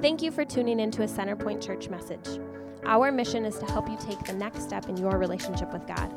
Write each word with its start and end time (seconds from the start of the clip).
Thank 0.00 0.22
you 0.22 0.30
for 0.30 0.46
tuning 0.46 0.80
into 0.80 1.02
a 1.02 1.06
Centerpoint 1.06 1.62
Church 1.62 1.90
message. 1.90 2.40
Our 2.84 3.12
mission 3.12 3.44
is 3.44 3.58
to 3.58 3.66
help 3.66 3.86
you 3.86 3.98
take 4.00 4.18
the 4.24 4.32
next 4.32 4.62
step 4.62 4.88
in 4.88 4.96
your 4.96 5.18
relationship 5.18 5.70
with 5.74 5.86
God. 5.86 6.10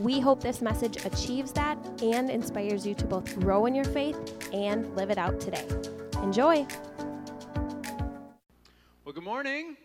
We 0.00 0.18
hope 0.18 0.40
this 0.40 0.60
message 0.60 1.04
achieves 1.04 1.52
that 1.52 1.78
and 2.02 2.28
inspires 2.28 2.84
you 2.84 2.96
to 2.96 3.04
both 3.04 3.38
grow 3.38 3.66
in 3.66 3.74
your 3.76 3.84
faith 3.84 4.18
and 4.52 4.96
live 4.96 5.10
it 5.10 5.18
out 5.18 5.38
today. 5.38 5.64
Enjoy. 6.24 6.66
Well, 9.04 9.14
good 9.14 9.22
morning. 9.22 9.76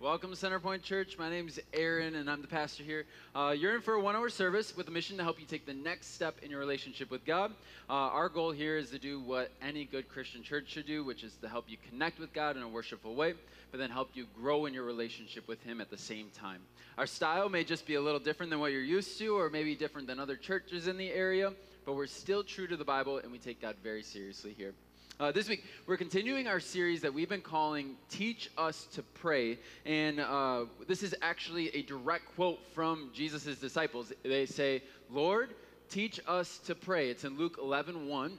Welcome 0.00 0.32
to 0.32 0.36
Centerpoint 0.36 0.82
Church. 0.82 1.18
My 1.18 1.28
name 1.28 1.48
is 1.48 1.58
Aaron, 1.72 2.14
and 2.14 2.30
I'm 2.30 2.40
the 2.40 2.46
pastor 2.46 2.84
here. 2.84 3.04
Uh, 3.34 3.52
you're 3.58 3.74
in 3.74 3.80
for 3.80 3.94
a 3.94 4.00
one 4.00 4.14
hour 4.14 4.28
service 4.28 4.76
with 4.76 4.86
a 4.86 4.92
mission 4.92 5.16
to 5.16 5.24
help 5.24 5.40
you 5.40 5.44
take 5.44 5.66
the 5.66 5.74
next 5.74 6.14
step 6.14 6.36
in 6.40 6.52
your 6.52 6.60
relationship 6.60 7.10
with 7.10 7.24
God. 7.24 7.50
Uh, 7.90 7.94
our 7.94 8.28
goal 8.28 8.52
here 8.52 8.76
is 8.76 8.90
to 8.90 9.00
do 9.00 9.18
what 9.18 9.50
any 9.60 9.84
good 9.84 10.08
Christian 10.08 10.44
church 10.44 10.68
should 10.68 10.86
do, 10.86 11.02
which 11.02 11.24
is 11.24 11.34
to 11.42 11.48
help 11.48 11.64
you 11.66 11.78
connect 11.90 12.20
with 12.20 12.32
God 12.32 12.56
in 12.56 12.62
a 12.62 12.68
worshipful 12.68 13.16
way, 13.16 13.34
but 13.72 13.78
then 13.78 13.90
help 13.90 14.10
you 14.14 14.28
grow 14.40 14.66
in 14.66 14.72
your 14.72 14.84
relationship 14.84 15.48
with 15.48 15.60
Him 15.64 15.80
at 15.80 15.90
the 15.90 15.98
same 15.98 16.28
time. 16.32 16.60
Our 16.96 17.08
style 17.08 17.48
may 17.48 17.64
just 17.64 17.84
be 17.84 17.96
a 17.96 18.00
little 18.00 18.20
different 18.20 18.50
than 18.50 18.60
what 18.60 18.70
you're 18.70 18.82
used 18.82 19.18
to, 19.18 19.36
or 19.36 19.50
maybe 19.50 19.74
different 19.74 20.06
than 20.06 20.20
other 20.20 20.36
churches 20.36 20.86
in 20.86 20.96
the 20.96 21.10
area, 21.10 21.52
but 21.84 21.94
we're 21.94 22.06
still 22.06 22.44
true 22.44 22.68
to 22.68 22.76
the 22.76 22.84
Bible, 22.84 23.18
and 23.18 23.32
we 23.32 23.38
take 23.38 23.60
God 23.60 23.74
very 23.82 24.04
seriously 24.04 24.54
here. 24.56 24.74
Uh, 25.20 25.32
this 25.32 25.48
week, 25.48 25.64
we're 25.88 25.96
continuing 25.96 26.46
our 26.46 26.60
series 26.60 27.00
that 27.00 27.12
we've 27.12 27.28
been 27.28 27.40
calling 27.40 27.96
Teach 28.08 28.48
Us 28.56 28.86
to 28.94 29.02
Pray. 29.02 29.58
And 29.84 30.20
uh, 30.20 30.66
this 30.86 31.02
is 31.02 31.12
actually 31.22 31.70
a 31.74 31.82
direct 31.82 32.36
quote 32.36 32.60
from 32.72 33.10
Jesus' 33.12 33.58
disciples. 33.58 34.12
They 34.22 34.46
say, 34.46 34.80
Lord, 35.10 35.54
teach 35.90 36.20
us 36.28 36.58
to 36.66 36.76
pray. 36.76 37.10
It's 37.10 37.24
in 37.24 37.36
Luke 37.36 37.58
11 37.60 38.06
1. 38.06 38.38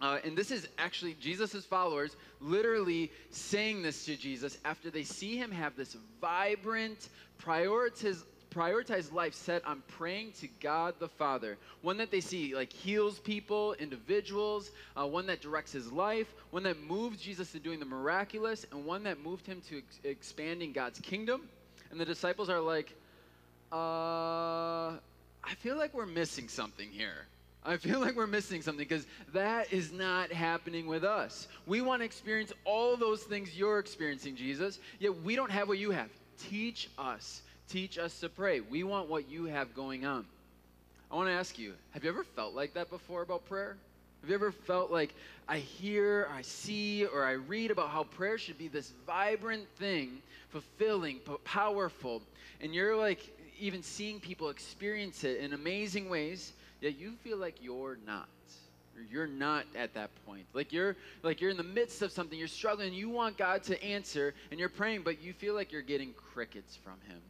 Uh, 0.00 0.18
and 0.24 0.36
this 0.36 0.50
is 0.50 0.66
actually 0.78 1.14
Jesus' 1.20 1.64
followers 1.64 2.16
literally 2.40 3.12
saying 3.30 3.82
this 3.82 4.04
to 4.06 4.16
Jesus 4.16 4.58
after 4.64 4.90
they 4.90 5.04
see 5.04 5.36
him 5.36 5.52
have 5.52 5.76
this 5.76 5.96
vibrant, 6.20 7.10
prioritiz- 7.40 8.24
prioritized 8.50 9.12
life 9.12 9.34
set 9.34 9.64
on 9.64 9.82
praying 9.88 10.32
to 10.40 10.48
God 10.60 10.94
the 10.98 11.08
Father. 11.08 11.56
One 11.82 11.96
that 11.98 12.10
they 12.10 12.20
see 12.20 12.54
like 12.54 12.72
heals 12.72 13.18
people, 13.18 13.74
individuals, 13.74 14.70
uh, 14.96 15.06
one 15.06 15.26
that 15.26 15.40
directs 15.40 15.72
his 15.72 15.90
life, 15.92 16.32
one 16.50 16.62
that 16.64 16.80
moves 16.80 17.20
Jesus 17.20 17.52
to 17.52 17.58
doing 17.58 17.78
the 17.78 17.86
miraculous, 17.86 18.66
and 18.72 18.84
one 18.84 19.02
that 19.04 19.20
moved 19.20 19.46
him 19.46 19.60
to 19.68 19.78
ex- 19.78 20.00
expanding 20.04 20.72
God's 20.72 20.98
kingdom. 21.00 21.48
And 21.90 22.00
the 22.00 22.04
disciples 22.04 22.48
are 22.48 22.60
like, 22.60 22.94
uh, 23.72 24.96
I 25.42 25.54
feel 25.58 25.76
like 25.76 25.94
we're 25.94 26.06
missing 26.06 26.48
something 26.48 26.88
here. 26.90 27.26
I 27.64 27.76
feel 27.76 28.00
like 28.00 28.16
we're 28.16 28.26
missing 28.26 28.62
something 28.62 28.86
because 28.86 29.06
that 29.34 29.72
is 29.72 29.92
not 29.92 30.32
happening 30.32 30.86
with 30.86 31.04
us. 31.04 31.46
We 31.66 31.82
want 31.82 32.00
to 32.00 32.06
experience 32.06 32.52
all 32.64 32.96
those 32.96 33.22
things 33.22 33.56
you're 33.56 33.78
experiencing, 33.78 34.34
Jesus, 34.34 34.78
yet 34.98 35.14
we 35.22 35.36
don't 35.36 35.50
have 35.50 35.68
what 35.68 35.78
you 35.78 35.90
have. 35.90 36.08
Teach 36.38 36.88
us. 36.98 37.42
Teach 37.70 37.98
us 37.98 38.18
to 38.18 38.28
pray. 38.28 38.58
We 38.60 38.82
want 38.82 39.08
what 39.08 39.30
you 39.30 39.44
have 39.44 39.74
going 39.76 40.04
on. 40.04 40.26
I 41.08 41.14
want 41.14 41.28
to 41.28 41.32
ask 41.32 41.56
you 41.56 41.74
have 41.92 42.02
you 42.02 42.10
ever 42.10 42.24
felt 42.24 42.52
like 42.52 42.74
that 42.74 42.90
before 42.90 43.22
about 43.22 43.48
prayer? 43.48 43.76
Have 44.20 44.28
you 44.28 44.34
ever 44.34 44.50
felt 44.50 44.90
like 44.90 45.14
I 45.48 45.58
hear, 45.58 46.28
I 46.36 46.42
see, 46.42 47.06
or 47.06 47.24
I 47.24 47.32
read 47.32 47.70
about 47.70 47.90
how 47.90 48.02
prayer 48.02 48.38
should 48.38 48.58
be 48.58 48.66
this 48.66 48.92
vibrant 49.06 49.68
thing, 49.78 50.20
fulfilling, 50.50 51.20
powerful, 51.44 52.22
and 52.60 52.74
you're 52.74 52.96
like 52.96 53.20
even 53.58 53.84
seeing 53.84 54.18
people 54.18 54.48
experience 54.48 55.22
it 55.22 55.38
in 55.38 55.52
amazing 55.52 56.10
ways, 56.10 56.52
yet 56.80 56.98
you 56.98 57.12
feel 57.22 57.38
like 57.38 57.54
you're 57.62 57.98
not. 58.04 58.28
You're 59.10 59.28
not 59.28 59.64
at 59.76 59.94
that 59.94 60.10
point. 60.26 60.44
Like 60.52 60.72
you're 60.72 60.96
like 61.22 61.40
you're 61.40 61.50
in 61.50 61.56
the 61.56 61.62
midst 61.62 62.02
of 62.02 62.10
something, 62.10 62.36
you're 62.36 62.48
struggling, 62.48 62.92
you 62.92 63.08
want 63.08 63.38
God 63.38 63.62
to 63.64 63.80
answer, 63.82 64.34
and 64.50 64.58
you're 64.58 64.68
praying, 64.68 65.02
but 65.02 65.22
you 65.22 65.32
feel 65.32 65.54
like 65.54 65.70
you're 65.70 65.82
getting 65.82 66.12
crickets 66.14 66.76
from 66.76 66.94
him. 67.08 67.20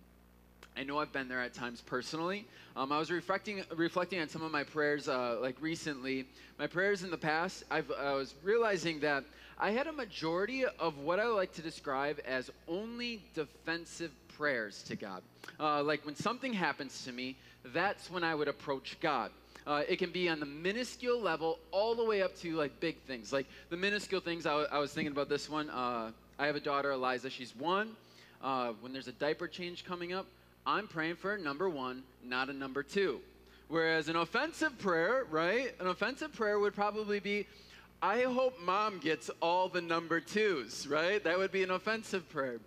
I 0.76 0.82
know 0.84 0.98
I've 0.98 1.12
been 1.12 1.28
there 1.28 1.40
at 1.40 1.52
times 1.52 1.80
personally. 1.80 2.46
Um, 2.76 2.92
I 2.92 2.98
was 2.98 3.10
reflecting 3.10 3.64
reflecting 3.74 4.20
on 4.20 4.28
some 4.28 4.42
of 4.42 4.52
my 4.52 4.64
prayers 4.64 5.08
uh, 5.08 5.38
like 5.40 5.56
recently. 5.60 6.26
My 6.58 6.66
prayers 6.66 7.02
in 7.02 7.10
the 7.10 7.18
past, 7.18 7.64
I've, 7.70 7.90
I 8.00 8.14
was 8.14 8.34
realizing 8.42 9.00
that 9.00 9.24
I 9.58 9.72
had 9.72 9.86
a 9.86 9.92
majority 9.92 10.64
of 10.64 10.98
what 10.98 11.20
I 11.20 11.26
like 11.26 11.52
to 11.54 11.62
describe 11.62 12.18
as 12.26 12.50
only 12.66 13.22
defensive 13.34 14.12
prayers 14.36 14.82
to 14.84 14.96
God. 14.96 15.22
Uh, 15.58 15.82
like 15.82 16.06
when 16.06 16.14
something 16.14 16.52
happens 16.52 17.04
to 17.04 17.12
me, 17.12 17.36
that's 17.66 18.10
when 18.10 18.24
I 18.24 18.34
would 18.34 18.48
approach 18.48 18.96
God. 19.00 19.30
Uh, 19.66 19.82
it 19.86 19.98
can 19.98 20.10
be 20.10 20.28
on 20.28 20.40
the 20.40 20.46
minuscule 20.46 21.20
level 21.20 21.58
all 21.70 21.94
the 21.94 22.04
way 22.04 22.22
up 22.22 22.34
to 22.36 22.56
like 22.56 22.80
big 22.80 22.96
things. 23.02 23.32
Like 23.32 23.46
the 23.68 23.76
minuscule 23.76 24.22
things, 24.22 24.46
I, 24.46 24.78
was 24.78 24.92
thinking 24.92 25.12
about 25.12 25.28
this 25.28 25.50
one. 25.50 25.68
Uh, 25.68 26.12
I 26.38 26.46
have 26.46 26.56
a 26.56 26.60
daughter, 26.60 26.92
Eliza. 26.92 27.28
She's 27.28 27.54
one. 27.54 27.90
Uh, 28.42 28.72
when 28.80 28.94
there's 28.94 29.08
a 29.08 29.12
diaper 29.12 29.46
change 29.46 29.84
coming 29.84 30.14
up, 30.14 30.26
I'm 30.66 30.86
praying 30.86 31.16
for 31.16 31.34
a 31.34 31.38
number 31.38 31.68
one, 31.68 32.02
not 32.24 32.48
a 32.48 32.52
number 32.52 32.82
two. 32.82 33.20
Whereas 33.68 34.08
an 34.08 34.16
offensive 34.16 34.78
prayer, 34.78 35.24
right? 35.30 35.72
An 35.80 35.86
offensive 35.86 36.32
prayer 36.32 36.58
would 36.58 36.74
probably 36.74 37.20
be, 37.20 37.46
I 38.02 38.22
hope 38.22 38.60
mom 38.60 38.98
gets 38.98 39.30
all 39.40 39.68
the 39.68 39.80
number 39.80 40.20
twos, 40.20 40.86
right? 40.86 41.22
That 41.22 41.38
would 41.38 41.52
be 41.52 41.62
an 41.62 41.70
offensive 41.70 42.28
prayer. 42.30 42.58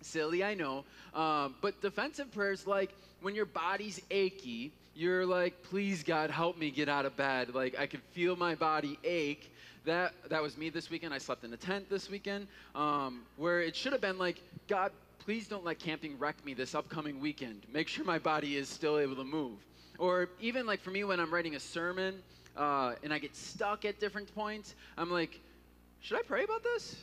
Silly, 0.00 0.42
I 0.42 0.54
know. 0.54 0.84
Um, 1.14 1.54
but 1.60 1.80
defensive 1.82 2.32
prayers, 2.32 2.66
like 2.66 2.94
when 3.20 3.34
your 3.34 3.44
body's 3.44 4.00
achy, 4.10 4.72
you're 4.94 5.24
like, 5.24 5.62
please, 5.62 6.02
God, 6.02 6.30
help 6.30 6.58
me 6.58 6.70
get 6.70 6.88
out 6.88 7.06
of 7.06 7.16
bed. 7.16 7.54
Like, 7.54 7.78
I 7.78 7.86
can 7.86 8.00
feel 8.12 8.36
my 8.36 8.54
body 8.54 8.98
ache. 9.04 9.52
That, 9.84 10.12
that 10.28 10.42
was 10.42 10.56
me 10.56 10.70
this 10.70 10.90
weekend. 10.90 11.12
I 11.12 11.18
slept 11.18 11.44
in 11.44 11.52
a 11.52 11.56
tent 11.56 11.90
this 11.90 12.08
weekend, 12.08 12.46
um, 12.74 13.22
where 13.36 13.60
it 13.60 13.74
should 13.74 13.92
have 13.92 14.00
been 14.00 14.18
like, 14.18 14.40
God, 14.68 14.92
please 15.24 15.46
don't 15.46 15.64
let 15.64 15.78
camping 15.78 16.18
wreck 16.18 16.44
me 16.44 16.52
this 16.52 16.74
upcoming 16.74 17.20
weekend. 17.20 17.62
Make 17.72 17.86
sure 17.86 18.04
my 18.04 18.18
body 18.18 18.56
is 18.56 18.68
still 18.68 18.98
able 18.98 19.14
to 19.16 19.24
move. 19.24 19.58
Or 19.98 20.28
even 20.40 20.66
like 20.66 20.80
for 20.80 20.90
me, 20.90 21.04
when 21.04 21.20
I'm 21.20 21.32
writing 21.32 21.54
a 21.54 21.60
sermon 21.60 22.22
uh, 22.56 22.94
and 23.04 23.12
I 23.12 23.18
get 23.18 23.36
stuck 23.36 23.84
at 23.84 24.00
different 24.00 24.34
points, 24.34 24.74
I'm 24.98 25.10
like, 25.10 25.40
should 26.00 26.18
I 26.18 26.22
pray 26.22 26.42
about 26.42 26.64
this? 26.64 26.96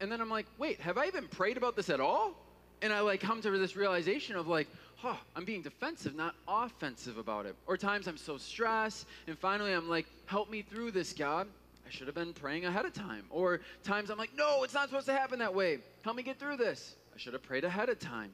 And 0.00 0.10
then 0.10 0.20
I'm 0.20 0.30
like, 0.30 0.46
wait, 0.58 0.80
have 0.80 0.98
I 0.98 1.06
even 1.06 1.28
prayed 1.28 1.56
about 1.56 1.76
this 1.76 1.90
at 1.90 2.00
all? 2.00 2.34
And 2.82 2.92
I 2.92 3.00
like 3.00 3.20
come 3.20 3.40
to 3.42 3.50
this 3.56 3.76
realization 3.76 4.34
of 4.34 4.48
like, 4.48 4.66
huh, 4.96 5.16
I'm 5.36 5.44
being 5.44 5.62
defensive, 5.62 6.16
not 6.16 6.34
offensive 6.48 7.18
about 7.18 7.46
it. 7.46 7.54
Or 7.66 7.76
times 7.76 8.08
I'm 8.08 8.16
so 8.16 8.36
stressed, 8.36 9.06
and 9.28 9.38
finally 9.38 9.72
I'm 9.72 9.88
like, 9.88 10.06
help 10.26 10.50
me 10.50 10.62
through 10.62 10.90
this, 10.90 11.12
God. 11.12 11.46
I 11.86 11.90
should 11.90 12.06
have 12.06 12.14
been 12.14 12.32
praying 12.32 12.66
ahead 12.66 12.84
of 12.84 12.92
time. 12.92 13.24
Or 13.30 13.60
times 13.82 14.10
I'm 14.10 14.18
like, 14.18 14.36
no, 14.36 14.62
it's 14.62 14.74
not 14.74 14.88
supposed 14.88 15.06
to 15.06 15.12
happen 15.12 15.38
that 15.38 15.54
way. 15.54 15.78
Help 16.02 16.16
me 16.16 16.22
get 16.22 16.38
through 16.38 16.58
this. 16.58 16.96
I 17.18 17.20
should 17.20 17.32
have 17.32 17.42
prayed 17.42 17.64
ahead 17.64 17.88
of 17.88 17.98
time. 17.98 18.30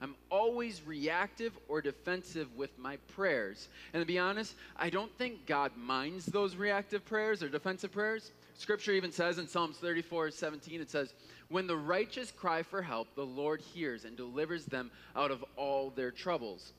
I'm 0.00 0.16
always 0.28 0.82
reactive 0.84 1.56
or 1.68 1.80
defensive 1.80 2.48
with 2.56 2.76
my 2.80 2.96
prayers. 3.14 3.68
And 3.92 4.02
to 4.02 4.04
be 4.04 4.18
honest, 4.18 4.56
I 4.76 4.90
don't 4.90 5.16
think 5.18 5.46
God 5.46 5.70
minds 5.76 6.26
those 6.26 6.56
reactive 6.56 7.04
prayers 7.04 7.44
or 7.44 7.48
defensive 7.48 7.92
prayers. 7.92 8.32
Scripture 8.54 8.90
even 8.90 9.12
says 9.12 9.38
in 9.38 9.46
Psalms 9.46 9.76
34 9.76 10.32
17, 10.32 10.80
it 10.80 10.90
says, 10.90 11.14
When 11.48 11.68
the 11.68 11.76
righteous 11.76 12.32
cry 12.32 12.64
for 12.64 12.82
help, 12.82 13.14
the 13.14 13.24
Lord 13.24 13.60
hears 13.60 14.04
and 14.04 14.16
delivers 14.16 14.64
them 14.64 14.90
out 15.14 15.30
of 15.30 15.44
all 15.56 15.90
their 15.90 16.10
troubles. 16.10 16.72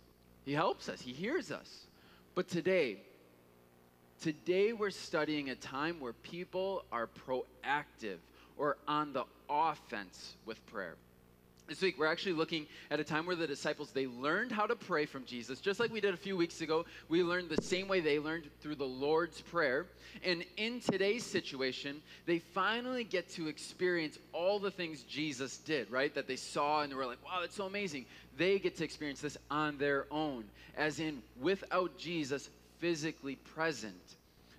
He 0.44 0.52
helps 0.52 0.90
us, 0.90 1.00
He 1.00 1.14
hears 1.14 1.54
us. 1.54 1.86
But 2.36 2.50
today, 2.50 2.98
today 4.22 4.74
we're 4.74 4.90
studying 4.90 5.52
a 5.52 5.56
time 5.56 6.02
where 6.02 6.12
people 6.12 6.84
are 6.92 7.08
proactive 7.08 8.18
or 8.58 8.76
on 8.90 9.14
the 9.14 9.24
offense 9.50 10.36
with 10.46 10.66
prayer. 10.66 10.96
This 11.68 11.82
week, 11.82 11.98
we're 11.98 12.06
actually 12.06 12.34
looking 12.34 12.68
at 12.92 13.00
a 13.00 13.04
time 13.04 13.26
where 13.26 13.36
the 13.36 13.48
disciples, 13.48 13.90
they 13.90 14.06
learned 14.06 14.52
how 14.52 14.68
to 14.68 14.76
pray 14.76 15.08
from 15.08 15.26
Jesus. 15.26 15.60
Just 15.60 15.80
like 15.80 15.92
we 15.92 16.00
did 16.00 16.14
a 16.14 16.18
few 16.18 16.38
weeks 16.38 16.62
ago, 16.62 16.86
we 17.10 17.24
learned 17.24 17.50
the 17.50 17.62
same 17.64 17.88
way 17.88 18.02
they 18.02 18.20
learned 18.20 18.50
through 18.62 18.76
the 18.76 18.86
Lord's 18.86 19.42
Prayer. 19.42 19.88
And 20.24 20.46
in 20.58 20.80
today's 20.80 21.24
situation, 21.24 22.04
they 22.28 22.38
finally 22.38 23.04
get 23.04 23.30
to 23.32 23.48
experience 23.48 24.20
all 24.32 24.60
the 24.60 24.70
things 24.70 25.02
Jesus 25.04 25.58
did, 25.58 25.90
right? 25.90 26.14
That 26.14 26.28
they 26.28 26.36
saw 26.36 26.82
and 26.82 26.92
they 26.92 26.96
were 26.96 27.08
like, 27.08 27.24
wow, 27.26 27.40
that's 27.42 27.56
so 27.56 27.66
amazing. 27.66 28.06
They 28.38 28.60
get 28.60 28.78
to 28.78 28.84
experience 28.84 29.22
this 29.22 29.38
on 29.50 29.80
their 29.80 30.06
own, 30.12 30.44
as 30.78 31.00
in 31.00 31.24
without 31.42 31.98
Jesus 31.98 32.48
physically 32.78 33.38
present. 33.38 33.96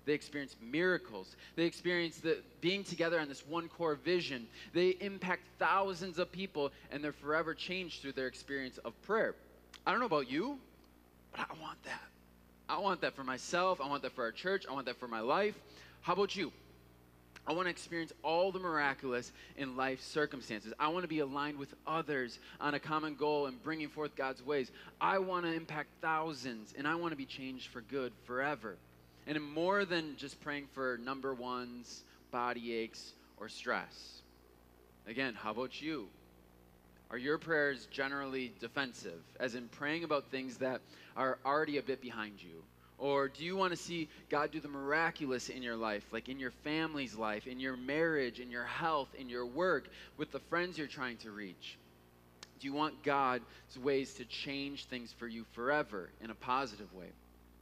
They 0.07 0.13
experience 0.13 0.55
miracles. 0.61 1.35
They 1.57 1.65
experience 1.65 2.17
the 2.17 2.37
being 2.61 2.85
together 2.85 3.19
on 3.19 3.27
this 3.27 3.45
one 3.45 3.67
core 3.67 3.95
vision. 3.95 4.47
They 4.73 4.91
impact 5.01 5.41
thousands 5.59 6.17
of 6.17 6.31
people 6.31 6.71
and 6.91 7.03
they're 7.03 7.11
forever 7.11 7.53
changed 7.53 8.01
through 8.01 8.13
their 8.13 8.27
experience 8.27 8.77
of 8.79 8.99
prayer. 9.01 9.35
I 9.85 9.91
don't 9.91 9.99
know 9.99 10.05
about 10.05 10.31
you, 10.31 10.59
but 11.31 11.41
I 11.41 11.61
want 11.61 11.83
that. 11.83 12.01
I 12.69 12.79
want 12.79 13.01
that 13.01 13.17
for 13.17 13.25
myself. 13.25 13.81
I 13.81 13.89
want 13.89 14.01
that 14.03 14.13
for 14.13 14.23
our 14.23 14.31
church. 14.31 14.65
I 14.69 14.73
want 14.73 14.85
that 14.85 14.97
for 14.97 15.09
my 15.09 15.19
life. 15.19 15.55
How 16.01 16.13
about 16.13 16.37
you? 16.37 16.53
I 17.45 17.51
want 17.51 17.65
to 17.65 17.69
experience 17.69 18.13
all 18.23 18.53
the 18.53 18.59
miraculous 18.59 19.33
in 19.57 19.75
life 19.75 20.01
circumstances. 20.01 20.73
I 20.79 20.87
want 20.87 21.03
to 21.03 21.09
be 21.09 21.19
aligned 21.19 21.57
with 21.57 21.73
others 21.85 22.39
on 22.61 22.75
a 22.75 22.79
common 22.79 23.15
goal 23.15 23.47
and 23.47 23.61
bringing 23.61 23.89
forth 23.89 24.15
God's 24.15 24.45
ways. 24.45 24.71
I 25.01 25.19
want 25.19 25.45
to 25.45 25.51
impact 25.51 25.89
thousands 26.01 26.73
and 26.77 26.87
I 26.87 26.95
want 26.95 27.11
to 27.11 27.17
be 27.17 27.25
changed 27.25 27.67
for 27.67 27.81
good 27.81 28.13
forever. 28.25 28.77
And 29.27 29.41
more 29.43 29.83
than 29.83 30.15
just 30.17 30.39
praying 30.41 30.67
for 30.73 30.97
number 31.03 31.33
ones, 31.33 32.03
body 32.31 32.73
aches, 32.73 33.13
or 33.37 33.49
stress. 33.49 34.21
Again, 35.05 35.33
how 35.35 35.51
about 35.51 35.81
you? 35.81 36.07
Are 37.11 37.17
your 37.17 37.37
prayers 37.37 37.87
generally 37.91 38.53
defensive, 38.59 39.21
as 39.39 39.55
in 39.55 39.67
praying 39.67 40.03
about 40.03 40.31
things 40.31 40.57
that 40.57 40.81
are 41.15 41.37
already 41.45 41.77
a 41.77 41.83
bit 41.83 42.01
behind 42.01 42.41
you? 42.41 42.63
Or 42.97 43.27
do 43.27 43.45
you 43.45 43.55
want 43.55 43.71
to 43.71 43.77
see 43.77 44.09
God 44.29 44.51
do 44.51 44.59
the 44.59 44.67
miraculous 44.67 45.49
in 45.49 45.61
your 45.61 45.75
life, 45.75 46.03
like 46.11 46.29
in 46.29 46.39
your 46.39 46.51
family's 46.63 47.15
life, 47.15 47.47
in 47.47 47.59
your 47.59 47.77
marriage, 47.77 48.39
in 48.39 48.49
your 48.49 48.65
health, 48.65 49.09
in 49.17 49.29
your 49.29 49.45
work, 49.45 49.87
with 50.17 50.31
the 50.31 50.39
friends 50.39 50.77
you're 50.77 50.87
trying 50.87 51.17
to 51.17 51.31
reach? 51.31 51.77
Do 52.59 52.67
you 52.67 52.73
want 52.73 53.03
God's 53.03 53.43
ways 53.81 54.15
to 54.15 54.25
change 54.25 54.85
things 54.85 55.13
for 55.13 55.27
you 55.27 55.45
forever 55.51 56.09
in 56.21 56.31
a 56.31 56.35
positive 56.35 56.91
way? 56.93 57.09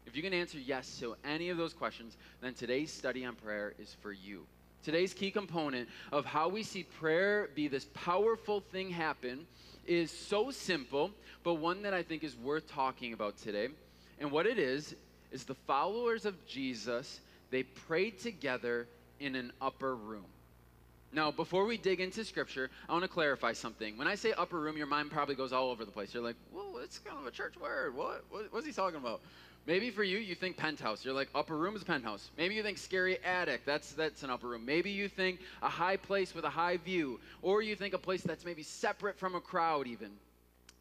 If 0.05 0.15
you 0.15 0.21
can 0.21 0.33
answer 0.33 0.59
yes 0.59 0.97
to 0.99 1.15
any 1.25 1.49
of 1.49 1.57
those 1.57 1.73
questions, 1.73 2.17
then 2.41 2.53
today's 2.53 2.91
study 2.91 3.25
on 3.25 3.35
prayer 3.35 3.73
is 3.79 3.95
for 4.01 4.11
you. 4.11 4.45
Today's 4.83 5.13
key 5.13 5.31
component 5.31 5.89
of 6.11 6.25
how 6.25 6.47
we 6.47 6.61
see 6.61 6.83
prayer 6.83 7.49
be 7.55 7.67
this 7.67 7.87
powerful 7.93 8.59
thing 8.59 8.91
happen 8.91 9.47
is 9.87 10.11
so 10.11 10.51
simple, 10.51 11.11
but 11.43 11.55
one 11.55 11.81
that 11.83 11.93
I 11.93 12.03
think 12.03 12.23
is 12.23 12.35
worth 12.35 12.67
talking 12.71 13.13
about 13.13 13.37
today. 13.37 13.69
And 14.19 14.31
what 14.31 14.45
it 14.45 14.59
is, 14.59 14.95
is 15.31 15.43
the 15.43 15.55
followers 15.55 16.25
of 16.25 16.45
Jesus, 16.45 17.19
they 17.51 17.63
prayed 17.63 18.19
together 18.19 18.87
in 19.19 19.35
an 19.35 19.51
upper 19.61 19.95
room. 19.95 20.25
Now, 21.11 21.31
before 21.31 21.65
we 21.65 21.77
dig 21.77 21.99
into 21.99 22.23
scripture, 22.25 22.69
I 22.89 22.93
want 22.93 23.03
to 23.03 23.09
clarify 23.09 23.53
something. 23.53 23.97
When 23.97 24.07
I 24.07 24.15
say 24.15 24.33
upper 24.33 24.59
room, 24.59 24.77
your 24.77 24.87
mind 24.87 25.11
probably 25.11 25.35
goes 25.35 25.53
all 25.53 25.69
over 25.69 25.85
the 25.85 25.91
place. 25.91 26.13
You're 26.13 26.23
like, 26.23 26.35
whoa, 26.51 26.77
it's 26.83 26.99
kind 26.99 27.17
of 27.17 27.25
a 27.25 27.31
church 27.31 27.55
word. 27.57 27.95
What? 27.95 28.23
what 28.29 28.51
what's 28.51 28.65
he 28.65 28.73
talking 28.73 28.99
about? 28.99 29.21
Maybe 29.67 29.89
for 29.89 30.03
you, 30.03 30.19
you 30.19 30.35
think 30.35 30.57
penthouse. 30.57 31.03
You're 31.03 31.15
like, 31.15 31.29
upper 31.33 31.57
room 31.57 31.75
is 31.75 31.81
a 31.81 31.85
penthouse. 31.85 32.29
Maybe 32.37 32.53
you 32.53 32.61
think 32.61 32.77
scary 32.77 33.17
attic. 33.23 33.65
That's, 33.65 33.93
that's 33.93 34.21
an 34.21 34.29
upper 34.29 34.47
room. 34.47 34.63
Maybe 34.63 34.91
you 34.91 35.07
think 35.07 35.39
a 35.63 35.69
high 35.69 35.97
place 35.97 36.35
with 36.35 36.45
a 36.45 36.49
high 36.49 36.77
view. 36.77 37.19
Or 37.41 37.63
you 37.63 37.75
think 37.75 37.95
a 37.95 37.97
place 37.97 38.21
that's 38.21 38.45
maybe 38.45 38.61
separate 38.61 39.17
from 39.17 39.33
a 39.33 39.41
crowd, 39.41 39.87
even. 39.87 40.11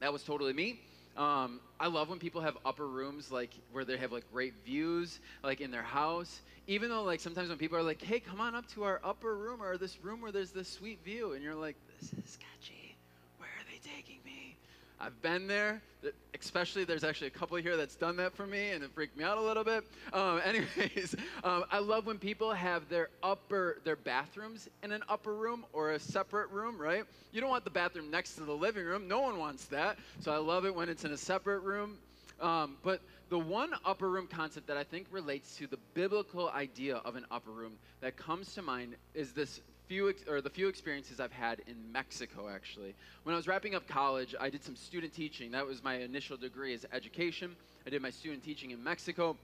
That 0.01 0.13
was 0.13 0.23
totally 0.23 0.53
me. 0.53 0.81
Um, 1.17 1.61
I 1.79 1.87
love 1.87 2.11
when 2.11 2.19
people 2.19 2.41
have 2.41 2.59
upper 2.65 2.87
rooms, 2.87 3.31
like 3.31 3.51
where 3.73 3.85
they 3.85 3.97
have 3.97 4.13
like 4.13 4.31
great 4.33 4.53
views, 4.65 5.21
like 5.43 5.61
in 5.61 5.71
their 5.71 5.83
house. 5.83 6.41
Even 6.67 6.91
though, 6.91 7.05
like 7.05 7.21
sometimes 7.21 7.51
when 7.51 7.59
people 7.59 7.79
are 7.79 7.83
like, 7.83 8.03
"Hey, 8.03 8.19
come 8.19 8.41
on 8.41 8.55
up 8.55 8.67
to 8.73 8.83
our 8.83 9.01
upper 9.05 9.37
room 9.37 9.63
or 9.63 9.79
this 9.79 10.03
room 10.03 10.21
where 10.21 10.33
there's 10.33 10.51
this 10.51 10.69
sweet 10.69 10.99
view," 11.05 11.35
and 11.35 11.43
you're 11.43 11.55
like, 11.55 11.77
"This 12.01 12.13
is 12.15 12.31
sketchy. 12.33 12.84
I've 15.05 15.21
been 15.21 15.47
there. 15.47 15.83
Especially, 16.39 16.85
there's 16.85 17.05
actually 17.05 17.27
a 17.27 17.31
couple 17.31 17.59
here 17.59 17.77
that's 17.77 17.95
done 17.95 18.17
that 18.17 18.35
for 18.35 18.47
me, 18.47 18.71
and 18.71 18.83
it 18.83 18.91
freaked 18.95 19.19
me 19.19 19.25
out 19.25 19.37
a 19.37 19.41
little 19.41 19.63
bit. 19.63 19.85
Um, 20.15 20.41
anyways, 20.45 21.15
um, 21.43 21.65
I 21.71 21.79
love 21.79 22.07
when 22.07 22.19
people 22.19 22.53
have 22.53 22.89
their 22.89 23.11
upper, 23.23 23.81
their 23.85 23.97
bathrooms 23.97 24.71
in 24.83 24.93
an 24.93 25.03
upper 25.07 25.35
room 25.35 25.67
or 25.75 25.91
a 25.91 25.99
separate 25.99 26.49
room, 26.49 26.81
right? 26.81 27.05
You 27.33 27.43
don't 27.43 27.51
want 27.51 27.65
the 27.65 27.71
bathroom 27.71 28.11
next 28.11 28.37
to 28.37 28.45
the 28.45 28.53
living 28.53 28.87
room. 28.87 29.07
No 29.07 29.21
one 29.21 29.39
wants 29.39 29.67
that. 29.67 29.99
So 30.21 30.33
I 30.33 30.39
love 30.39 30.65
it 30.65 30.75
when 30.75 30.89
it's 30.89 31.05
in 31.05 31.13
a 31.13 31.19
separate 31.19 31.61
room. 31.61 31.99
Um, 32.41 32.79
but 32.83 33.03
the 33.29 33.39
one 33.39 33.73
upper 33.85 34.09
room 34.09 34.27
concept 34.27 34.67
that 34.69 34.79
I 34.79 34.85
think 34.85 35.07
relates 35.11 35.55
to 35.57 35.67
the 35.67 35.79
biblical 35.93 36.49
idea 36.49 36.97
of 36.97 37.15
an 37.17 37.27
upper 37.31 37.51
room 37.51 37.75
that 38.01 38.17
comes 38.17 38.55
to 38.55 38.63
mind 38.63 38.97
is 39.13 39.33
this 39.33 39.61
few 39.87 40.15
or 40.29 40.41
the 40.41 40.51
few 40.51 40.69
experiences 40.69 41.21
I've 41.21 41.33
had 41.33 41.61
in 41.67 41.77
Mexico 41.93 42.49
actually. 42.53 42.95
When 43.25 43.35
I 43.35 43.37
was 43.37 43.47
wrapping 43.47 43.75
up 43.75 43.87
college, 43.87 44.35
I 44.39 44.51
did 44.51 44.65
some 44.65 44.77
student 44.77 45.13
teaching. 45.13 45.51
That 45.51 45.67
was 45.67 45.83
my 45.83 45.97
initial 45.97 46.37
degree 46.37 46.75
as 46.75 46.87
education. 46.93 47.55
I 47.87 47.91
did 47.91 48.03
my 48.03 48.11
student 48.11 48.43
teaching 48.43 48.71
in 48.71 48.83
Mexico. 48.83 49.37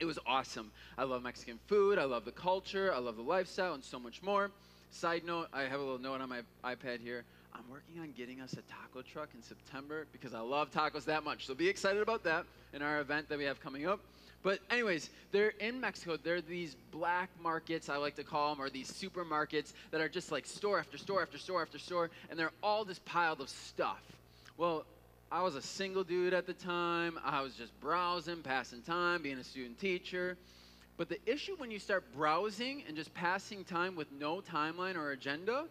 It 0.00 0.06
was 0.06 0.18
awesome. 0.26 0.70
I 0.96 1.04
love 1.04 1.22
Mexican 1.22 1.58
food, 1.66 1.98
I 1.98 2.04
love 2.04 2.24
the 2.24 2.32
culture, 2.32 2.92
I 2.92 2.98
love 2.98 3.16
the 3.16 3.22
lifestyle 3.22 3.74
and 3.74 3.84
so 3.84 3.98
much 3.98 4.22
more. 4.22 4.50
Side 4.90 5.24
note, 5.24 5.48
I 5.52 5.62
have 5.62 5.78
a 5.78 5.82
little 5.82 5.98
note 5.98 6.20
on 6.20 6.28
my 6.28 6.40
iPad 6.64 7.00
here. 7.00 7.24
I'm 7.54 7.68
working 7.70 8.00
on 8.00 8.12
getting 8.16 8.40
us 8.40 8.54
a 8.54 8.62
taco 8.62 9.02
truck 9.02 9.28
in 9.34 9.42
September 9.42 10.06
because 10.12 10.34
I 10.34 10.40
love 10.40 10.70
tacos 10.70 11.04
that 11.04 11.24
much. 11.24 11.46
So 11.46 11.54
be 11.54 11.68
excited 11.68 12.00
about 12.00 12.24
that 12.24 12.44
in 12.72 12.82
our 12.82 13.00
event 13.00 13.28
that 13.28 13.38
we 13.38 13.44
have 13.44 13.60
coming 13.60 13.86
up. 13.86 14.00
But 14.42 14.60
anyways, 14.70 15.10
they're 15.32 15.52
in 15.60 15.80
Mexico. 15.80 16.16
They're 16.16 16.40
these 16.40 16.76
black 16.92 17.28
markets, 17.42 17.88
I 17.88 17.96
like 17.96 18.16
to 18.16 18.24
call 18.24 18.54
them, 18.54 18.64
or 18.64 18.70
these 18.70 18.90
supermarkets 18.90 19.72
that 19.90 20.00
are 20.00 20.08
just 20.08 20.32
like 20.32 20.46
store 20.46 20.78
after 20.78 20.96
store 20.96 21.20
after 21.20 21.38
store 21.38 21.62
after 21.62 21.78
store, 21.78 22.10
and 22.30 22.38
they're 22.38 22.52
all 22.62 22.84
just 22.84 23.04
piled 23.04 23.40
of 23.40 23.50
stuff. 23.50 24.00
Well, 24.56 24.84
I 25.32 25.42
was 25.42 25.54
a 25.54 25.62
single 25.62 26.04
dude 26.04 26.32
at 26.34 26.46
the 26.46 26.54
time. 26.54 27.18
I 27.24 27.42
was 27.42 27.54
just 27.54 27.78
browsing, 27.80 28.42
passing 28.42 28.82
time, 28.82 29.22
being 29.22 29.38
a 29.38 29.44
student 29.44 29.78
teacher. 29.78 30.36
But 30.96 31.08
the 31.08 31.18
issue 31.24 31.54
when 31.56 31.70
you 31.70 31.78
start 31.78 32.04
browsing 32.14 32.82
and 32.86 32.96
just 32.96 33.14
passing 33.14 33.64
time 33.64 33.94
with 33.94 34.10
no 34.12 34.40
timeline 34.40 34.96
or 34.96 35.12
agenda 35.12 35.64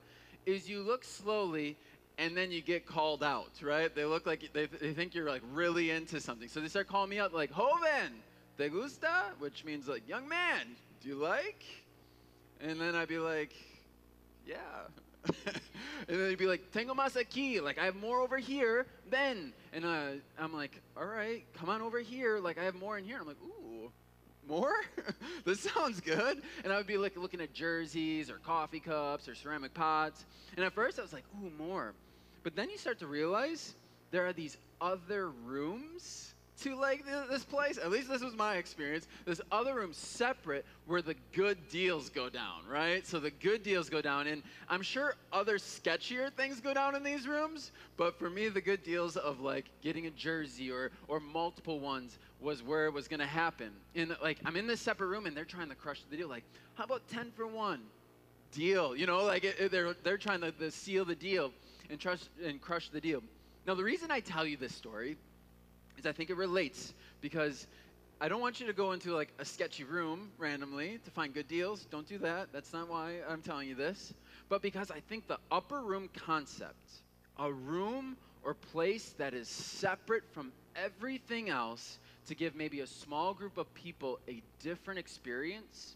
is 0.46 0.70
you 0.70 0.82
look 0.82 1.04
slowly 1.04 1.76
and 2.18 2.36
then 2.36 2.52
you 2.52 2.62
get 2.62 2.86
called 2.86 3.24
out, 3.24 3.52
right? 3.62 3.94
They 3.94 4.06
look 4.06 4.26
like 4.26 4.50
they, 4.54 4.66
they 4.66 4.94
think 4.94 5.14
you're 5.14 5.30
like 5.30 5.42
really 5.54 5.92
into 5.92 6.20
something. 6.20 6.48
So 6.48 6.60
they 6.62 6.68
start 6.68 6.88
calling 6.88 7.10
me 7.10 7.20
out 7.20 7.34
like, 7.34 7.56
Joven, 7.56 8.14
¿te 8.60 8.68
gusta? 8.68 9.32
Which 9.40 9.64
means 9.64 9.88
like, 9.88 10.08
young 10.08 10.28
man, 10.28 10.76
do 11.02 11.08
you 11.08 11.16
like? 11.16 11.64
And 12.60 12.80
then 12.80 12.94
I'd 12.94 13.08
be 13.08 13.18
like, 13.18 13.54
yeah. 14.46 14.56
and 15.26 16.20
then 16.20 16.30
he'd 16.30 16.38
be 16.38 16.46
like, 16.46 16.72
tengo 16.74 16.94
más 16.94 17.16
aquí. 17.16 17.62
Like, 17.62 17.80
I 17.80 17.86
have 17.86 17.96
more 17.96 18.20
over 18.20 18.38
here. 18.38 18.86
Then, 19.10 19.54
and 19.72 19.86
uh, 19.86 20.08
I'm 20.38 20.54
like, 20.54 20.82
all 20.98 21.06
right, 21.06 21.46
come 21.58 21.70
on 21.70 21.82
over 21.82 22.00
here. 22.00 22.40
Like, 22.40 22.60
I 22.60 22.66
have 22.66 22.76
more 22.76 22.98
in 22.98 23.06
here. 23.06 23.18
I'm 23.22 23.28
like, 23.28 23.38
ooh, 23.42 23.90
more? 24.46 24.74
this 25.46 25.62
sounds 25.62 26.02
good. 26.02 26.42
And 26.66 26.74
I 26.74 26.78
would 26.78 26.88
be 26.88 26.98
like 26.98 27.16
looking 27.16 27.40
at 27.40 27.54
jerseys 27.54 28.30
or 28.30 28.40
coffee 28.40 28.82
cups 28.82 29.30
or 29.30 29.36
ceramic 29.36 29.74
pots. 29.74 30.26
And 30.58 30.66
at 30.66 30.74
first 30.74 31.00
I 31.00 31.02
was 31.02 31.14
like, 31.14 31.26
ooh, 31.42 31.52
more. 31.58 31.94
But 32.44 32.58
then 32.58 32.70
you 32.70 32.78
start 32.78 33.00
to 33.00 33.08
realize 33.08 33.74
there 34.12 34.28
are 34.28 34.34
these 34.34 34.58
other 34.82 35.30
rooms 35.30 36.29
to 36.64 36.76
like 36.76 37.06
this 37.30 37.44
place. 37.44 37.78
At 37.78 37.92
least 37.92 38.10
this 38.10 38.22
was 38.22 38.36
my 38.36 38.56
experience. 38.56 39.08
This 39.26 39.42
other 39.52 39.76
room 39.76 39.94
separate 39.94 40.66
where 40.86 41.02
the 41.02 41.16
good 41.34 41.58
deals 41.70 42.10
go 42.10 42.30
down, 42.30 42.62
right? 42.70 43.06
So 43.06 43.20
the 43.20 43.32
good 43.32 43.64
deals 43.64 43.90
go 43.90 44.02
down, 44.02 44.28
and 44.28 44.44
I'm 44.68 44.82
sure 44.82 45.16
other 45.32 45.58
sketchier 45.58 46.32
things 46.34 46.60
go 46.60 46.74
down 46.74 46.96
in 46.96 47.04
these 47.04 47.28
rooms. 47.28 47.72
But 47.98 48.18
for 48.18 48.30
me, 48.30 48.50
the 48.50 48.62
good 48.62 48.84
deals 48.84 49.18
of 49.18 49.40
like 49.40 49.66
getting 49.82 50.08
a 50.08 50.12
jersey 50.12 50.72
or 50.72 50.92
or 51.08 51.20
multiple 51.20 51.80
ones 51.80 52.18
was 52.42 52.64
where 52.64 52.86
it 52.86 52.94
was 52.94 53.08
to 53.08 53.26
happen. 53.26 53.72
And 53.96 54.16
like 54.22 54.40
I'm 54.46 54.56
in 54.56 54.68
this 54.68 54.82
separate 54.82 55.08
room, 55.08 55.26
and 55.26 55.36
they're 55.36 55.46
trying 55.46 55.70
to 55.70 55.76
crush 55.76 56.02
the 56.10 56.18
deal. 56.18 56.30
Like, 56.30 56.44
how 56.76 56.84
about 56.84 57.08
ten 57.08 57.32
for 57.36 57.48
one? 57.48 57.82
Deal, 58.52 58.96
you 58.96 59.06
know, 59.06 59.24
like 59.26 59.44
it, 59.44 59.70
they're 59.70 59.94
they're 60.04 60.18
trying 60.18 60.42
to, 60.42 60.52
to 60.52 60.72
seal 60.72 61.06
the 61.06 61.14
deal 61.14 61.52
and 61.92 62.00
trust 62.00 62.30
and 62.44 62.60
crush 62.60 62.90
the 62.90 63.00
deal. 63.00 63.22
Now, 63.68 63.76
the 63.76 63.84
reason 63.84 64.10
I 64.10 64.20
tell 64.20 64.46
you 64.46 64.58
this 64.58 64.74
story 64.74 65.18
is 66.00 66.06
I 66.06 66.12
think 66.12 66.30
it 66.30 66.38
relates 66.38 66.94
because 67.22 67.68
I 68.22 68.28
don't 68.28 68.42
want 68.42 68.60
you 68.60 68.68
to 68.68 68.74
go 68.74 68.92
into 68.94 69.14
like 69.14 69.32
a 69.40 69.46
sketchy 69.46 69.84
room 69.84 70.32
randomly 70.38 71.00
to 71.06 71.12
find 71.12 71.34
good 71.34 71.48
deals. 71.48 71.86
Don't 71.92 72.08
do 72.08 72.18
that. 72.20 72.50
That's 72.52 72.74
not 72.74 72.90
why 72.90 73.16
I'm 73.30 73.42
telling 73.42 73.68
you 73.68 73.76
this. 73.76 74.14
But 74.50 74.62
because 74.62 74.92
I 74.92 75.00
think 75.00 75.28
the 75.28 75.38
upper 75.52 75.82
room 75.82 76.10
concept, 76.16 76.92
a 77.38 77.52
room 77.52 78.18
or 78.44 78.54
place 78.54 79.14
that 79.18 79.34
is 79.34 79.48
separate 79.48 80.24
from 80.34 80.52
everything 80.76 81.50
else 81.50 82.00
to 82.28 82.36
give 82.36 82.56
maybe 82.56 82.82
a 82.82 82.88
small 82.88 83.34
group 83.34 83.58
of 83.58 83.74
people 83.74 84.20
a 84.28 84.42
different 84.60 85.00
experience, 85.00 85.96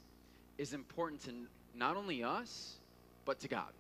is 0.58 0.74
important 0.74 1.24
to 1.26 1.34
not 1.76 1.98
only 1.98 2.24
us, 2.24 2.76
but 3.26 3.40
to 3.40 3.48
God. 3.48 3.72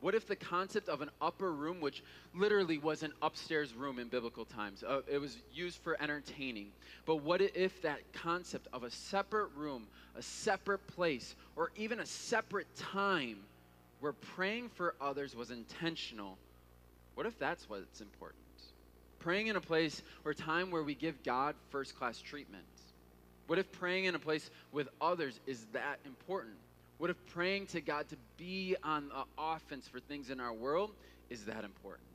What 0.00 0.14
if 0.14 0.28
the 0.28 0.36
concept 0.36 0.88
of 0.88 1.00
an 1.00 1.10
upper 1.20 1.52
room, 1.52 1.80
which 1.80 2.04
literally 2.32 2.78
was 2.78 3.02
an 3.02 3.12
upstairs 3.20 3.74
room 3.74 3.98
in 3.98 4.08
biblical 4.08 4.44
times, 4.44 4.84
uh, 4.84 5.00
it 5.10 5.18
was 5.18 5.38
used 5.52 5.78
for 5.78 6.00
entertaining, 6.00 6.68
but 7.04 7.16
what 7.16 7.40
if 7.40 7.82
that 7.82 8.00
concept 8.12 8.68
of 8.72 8.84
a 8.84 8.90
separate 8.90 9.50
room, 9.56 9.88
a 10.14 10.22
separate 10.22 10.86
place, 10.86 11.34
or 11.56 11.72
even 11.76 11.98
a 11.98 12.06
separate 12.06 12.68
time 12.76 13.38
where 13.98 14.12
praying 14.12 14.68
for 14.68 14.94
others 15.00 15.34
was 15.34 15.50
intentional? 15.50 16.38
What 17.14 17.26
if 17.26 17.36
that's 17.36 17.68
what's 17.68 18.00
important? 18.00 18.44
Praying 19.18 19.48
in 19.48 19.56
a 19.56 19.60
place 19.60 20.02
or 20.24 20.32
time 20.32 20.70
where 20.70 20.84
we 20.84 20.94
give 20.94 21.24
God 21.24 21.56
first 21.70 21.98
class 21.98 22.20
treatment. 22.20 22.62
What 23.48 23.58
if 23.58 23.72
praying 23.72 24.04
in 24.04 24.14
a 24.14 24.18
place 24.20 24.48
with 24.70 24.88
others 25.00 25.40
is 25.46 25.66
that 25.72 25.98
important? 26.04 26.54
What 26.98 27.10
if 27.10 27.26
praying 27.26 27.68
to 27.68 27.80
God 27.80 28.08
to 28.08 28.16
be 28.36 28.76
on 28.82 29.08
the 29.08 29.24
offense 29.38 29.86
for 29.88 30.00
things 30.00 30.30
in 30.30 30.40
our 30.40 30.52
world 30.52 30.90
is 31.30 31.44
that 31.44 31.64
important? 31.64 32.08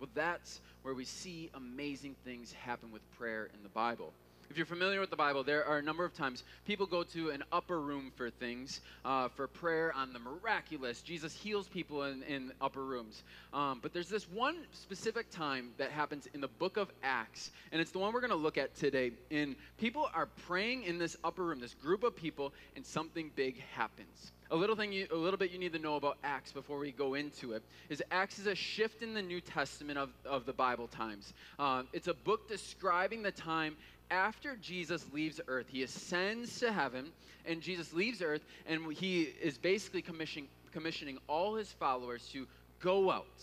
Well, 0.00 0.08
that's 0.14 0.60
where 0.82 0.94
we 0.94 1.04
see 1.04 1.50
amazing 1.54 2.16
things 2.24 2.52
happen 2.52 2.90
with 2.90 3.02
prayer 3.18 3.50
in 3.54 3.62
the 3.62 3.68
Bible. 3.68 4.12
If 4.50 4.58
you're 4.58 4.66
familiar 4.66 5.00
with 5.00 5.10
the 5.10 5.16
Bible, 5.16 5.42
there 5.42 5.64
are 5.64 5.78
a 5.78 5.82
number 5.82 6.04
of 6.04 6.14
times 6.14 6.44
people 6.66 6.86
go 6.86 7.02
to 7.02 7.30
an 7.30 7.42
upper 7.50 7.80
room 7.80 8.12
for 8.14 8.30
things, 8.30 8.80
uh, 9.04 9.28
for 9.28 9.48
prayer 9.48 9.92
on 9.96 10.12
the 10.12 10.18
miraculous. 10.18 11.00
Jesus 11.00 11.34
heals 11.34 11.66
people 11.66 12.04
in, 12.04 12.22
in 12.24 12.52
upper 12.60 12.84
rooms. 12.84 13.22
Um, 13.52 13.80
but 13.82 13.92
there's 13.92 14.08
this 14.08 14.28
one 14.30 14.56
specific 14.72 15.30
time 15.30 15.70
that 15.78 15.90
happens 15.90 16.28
in 16.34 16.40
the 16.40 16.48
book 16.48 16.76
of 16.76 16.90
Acts, 17.02 17.50
and 17.72 17.80
it's 17.80 17.90
the 17.90 17.98
one 17.98 18.12
we're 18.12 18.20
going 18.20 18.30
to 18.30 18.36
look 18.36 18.58
at 18.58 18.74
today. 18.76 19.12
And 19.30 19.56
people 19.78 20.08
are 20.14 20.26
praying 20.46 20.84
in 20.84 20.98
this 20.98 21.16
upper 21.24 21.42
room, 21.42 21.60
this 21.60 21.74
group 21.74 22.04
of 22.04 22.14
people, 22.14 22.52
and 22.76 22.84
something 22.84 23.30
big 23.34 23.60
happens. 23.74 24.32
A 24.50 24.56
little 24.56 24.76
thing, 24.76 24.92
you, 24.92 25.06
a 25.10 25.16
little 25.16 25.38
bit 25.38 25.50
you 25.50 25.58
need 25.58 25.72
to 25.72 25.78
know 25.78 25.96
about 25.96 26.18
Acts 26.22 26.52
before 26.52 26.78
we 26.78 26.92
go 26.92 27.14
into 27.14 27.52
it 27.54 27.62
is 27.88 28.02
Acts 28.10 28.38
is 28.38 28.46
a 28.46 28.54
shift 28.54 29.02
in 29.02 29.14
the 29.14 29.22
New 29.22 29.40
Testament 29.40 29.98
of, 29.98 30.10
of 30.26 30.44
the 30.44 30.52
Bible 30.52 30.86
times. 30.86 31.32
Uh, 31.58 31.82
it's 31.94 32.08
a 32.08 32.14
book 32.14 32.46
describing 32.46 33.22
the 33.22 33.32
time 33.32 33.74
after 34.10 34.56
Jesus 34.56 35.04
leaves 35.12 35.40
earth, 35.48 35.66
he 35.68 35.82
ascends 35.82 36.60
to 36.60 36.72
heaven, 36.72 37.06
and 37.46 37.60
Jesus 37.60 37.92
leaves 37.92 38.22
earth, 38.22 38.44
and 38.66 38.92
he 38.92 39.22
is 39.22 39.58
basically 39.58 40.02
commissioning, 40.02 40.48
commissioning 40.72 41.18
all 41.28 41.54
his 41.54 41.72
followers 41.72 42.28
to 42.32 42.46
go 42.80 43.10
out, 43.10 43.42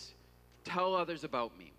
tell 0.63 0.95
others 0.95 1.23
about 1.23 1.57
me. 1.57 1.71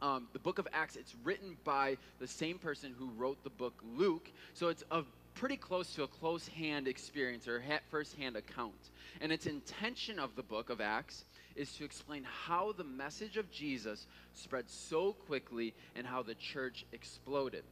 Um, 0.00 0.28
the 0.32 0.38
book 0.38 0.58
of 0.58 0.68
Acts, 0.72 0.96
it's 0.96 1.14
written 1.24 1.56
by 1.64 1.96
the 2.20 2.26
same 2.26 2.58
person 2.58 2.94
who 2.96 3.10
wrote 3.16 3.42
the 3.42 3.50
book 3.50 3.74
Luke, 3.96 4.30
so 4.54 4.68
it's 4.68 4.84
a 4.90 5.02
pretty 5.34 5.56
close 5.56 5.94
to 5.94 6.02
a 6.02 6.08
close 6.08 6.48
hand 6.48 6.88
experience 6.88 7.46
or 7.46 7.60
ha- 7.60 7.80
first 7.90 8.16
hand 8.16 8.36
account. 8.36 8.90
And 9.20 9.32
its 9.32 9.46
intention 9.46 10.18
of 10.18 10.34
the 10.36 10.42
book 10.42 10.70
of 10.70 10.80
Acts 10.80 11.24
is 11.56 11.72
to 11.74 11.84
explain 11.84 12.24
how 12.24 12.72
the 12.72 12.84
message 12.84 13.36
of 13.36 13.50
Jesus 13.50 14.06
spread 14.34 14.68
so 14.68 15.12
quickly 15.12 15.74
and 15.96 16.06
how 16.06 16.22
the 16.22 16.34
church 16.34 16.84
exploded. 16.92 17.64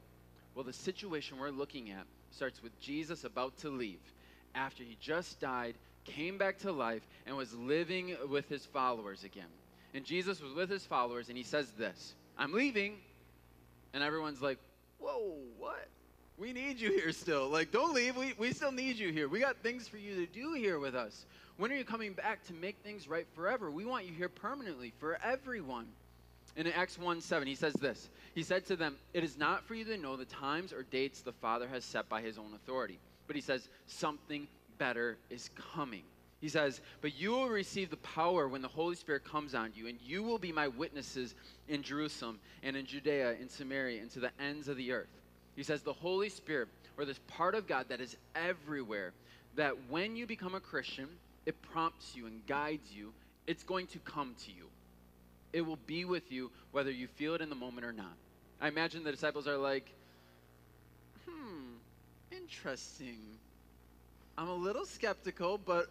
Well, 0.57 0.63
the 0.63 0.73
situation 0.73 1.37
we're 1.37 1.51
looking 1.51 1.91
at 1.91 2.07
starts 2.31 2.63
with 2.63 2.81
Jesus 2.81 3.25
about 3.25 3.59
to 3.59 3.69
leave 3.69 3.99
after 4.55 4.83
he 4.83 4.97
just 4.99 5.39
died, 5.39 5.75
came 6.03 6.39
back 6.39 6.57
to 6.61 6.71
life, 6.71 7.07
and 7.27 7.37
was 7.37 7.53
living 7.53 8.17
with 8.27 8.49
his 8.49 8.65
followers 8.65 9.23
again. 9.23 9.45
And 9.93 10.03
Jesus 10.03 10.41
was 10.41 10.55
with 10.55 10.67
his 10.67 10.83
followers, 10.83 11.29
and 11.29 11.37
he 11.37 11.43
says 11.43 11.69
this 11.77 12.15
I'm 12.39 12.53
leaving. 12.53 12.95
And 13.93 14.01
everyone's 14.01 14.41
like, 14.41 14.57
Whoa, 14.97 15.35
what? 15.59 15.89
We 16.39 16.53
need 16.53 16.79
you 16.79 16.89
here 16.89 17.11
still. 17.11 17.47
Like, 17.49 17.71
don't 17.71 17.93
leave. 17.93 18.17
We, 18.17 18.33
we 18.39 18.51
still 18.51 18.71
need 18.71 18.95
you 18.95 19.11
here. 19.11 19.27
We 19.27 19.39
got 19.39 19.57
things 19.57 19.87
for 19.87 19.97
you 19.97 20.25
to 20.25 20.25
do 20.25 20.53
here 20.53 20.79
with 20.79 20.95
us. 20.95 21.27
When 21.57 21.71
are 21.71 21.75
you 21.75 21.85
coming 21.85 22.13
back 22.13 22.43
to 22.47 22.53
make 22.53 22.77
things 22.77 23.07
right 23.07 23.27
forever? 23.35 23.69
We 23.69 23.85
want 23.85 24.07
you 24.07 24.13
here 24.13 24.27
permanently 24.27 24.91
for 24.97 25.19
everyone. 25.23 25.85
In 26.57 26.65
Acts 26.67 26.97
1 26.97 27.21
7, 27.21 27.47
he 27.47 27.55
says 27.55 27.73
this 27.73 28.09
He 28.33 28.43
said 28.43 28.65
to 28.65 28.75
them, 28.75 28.97
It 29.13 29.23
is 29.23 29.37
not 29.37 29.63
for 29.63 29.75
you 29.75 29.85
to 29.85 29.97
know 29.97 30.17
the 30.17 30.25
times 30.25 30.73
or 30.73 30.83
dates 30.83 31.21
the 31.21 31.31
Father 31.31 31.67
has 31.67 31.85
set 31.85 32.09
by 32.09 32.21
his 32.21 32.37
own 32.37 32.53
authority. 32.55 32.99
But 33.27 33.35
he 33.35 33.41
says, 33.41 33.69
Something 33.85 34.47
better 34.79 35.17
is 35.29 35.51
coming. 35.73 36.03
He 36.41 36.49
says, 36.49 36.81
But 37.01 37.15
you 37.15 37.31
will 37.31 37.49
receive 37.49 37.91
the 37.91 37.97
power 37.97 38.47
when 38.47 38.63
the 38.63 38.67
Holy 38.67 38.95
Spirit 38.95 39.23
comes 39.23 39.53
on 39.53 39.71
you, 39.75 39.87
and 39.87 39.99
you 40.01 40.23
will 40.23 40.39
be 40.39 40.51
my 40.51 40.67
witnesses 40.67 41.35
in 41.67 41.83
Jerusalem 41.83 42.39
and 42.63 42.75
in 42.75 42.85
Judea, 42.87 43.33
in 43.33 43.49
Samaria, 43.49 44.01
and 44.01 44.11
to 44.11 44.19
the 44.19 44.31
ends 44.39 44.67
of 44.67 44.77
the 44.77 44.91
earth. 44.91 45.07
He 45.55 45.63
says, 45.63 45.83
The 45.83 45.93
Holy 45.93 46.29
Spirit, 46.29 46.69
or 46.97 47.05
this 47.05 47.19
part 47.27 47.53
of 47.53 47.67
God 47.67 47.85
that 47.89 48.01
is 48.01 48.17
everywhere, 48.35 49.13
that 49.55 49.75
when 49.89 50.15
you 50.15 50.25
become 50.25 50.55
a 50.55 50.59
Christian, 50.59 51.07
it 51.45 51.61
prompts 51.61 52.15
you 52.15 52.25
and 52.25 52.45
guides 52.47 52.91
you, 52.91 53.13
it's 53.45 53.63
going 53.63 53.87
to 53.87 53.99
come 53.99 54.35
to 54.45 54.51
you. 54.51 54.66
It 55.53 55.61
will 55.61 55.79
be 55.87 56.05
with 56.05 56.31
you 56.31 56.51
whether 56.71 56.91
you 56.91 57.07
feel 57.07 57.33
it 57.35 57.41
in 57.41 57.49
the 57.49 57.55
moment 57.55 57.85
or 57.85 57.93
not. 57.93 58.15
I 58.59 58.67
imagine 58.67 59.03
the 59.03 59.11
disciples 59.11 59.47
are 59.47 59.57
like, 59.57 59.91
hmm, 61.27 61.75
interesting. 62.31 63.19
I'm 64.37 64.49
a 64.49 64.55
little 64.55 64.85
skeptical, 64.85 65.57
but 65.57 65.87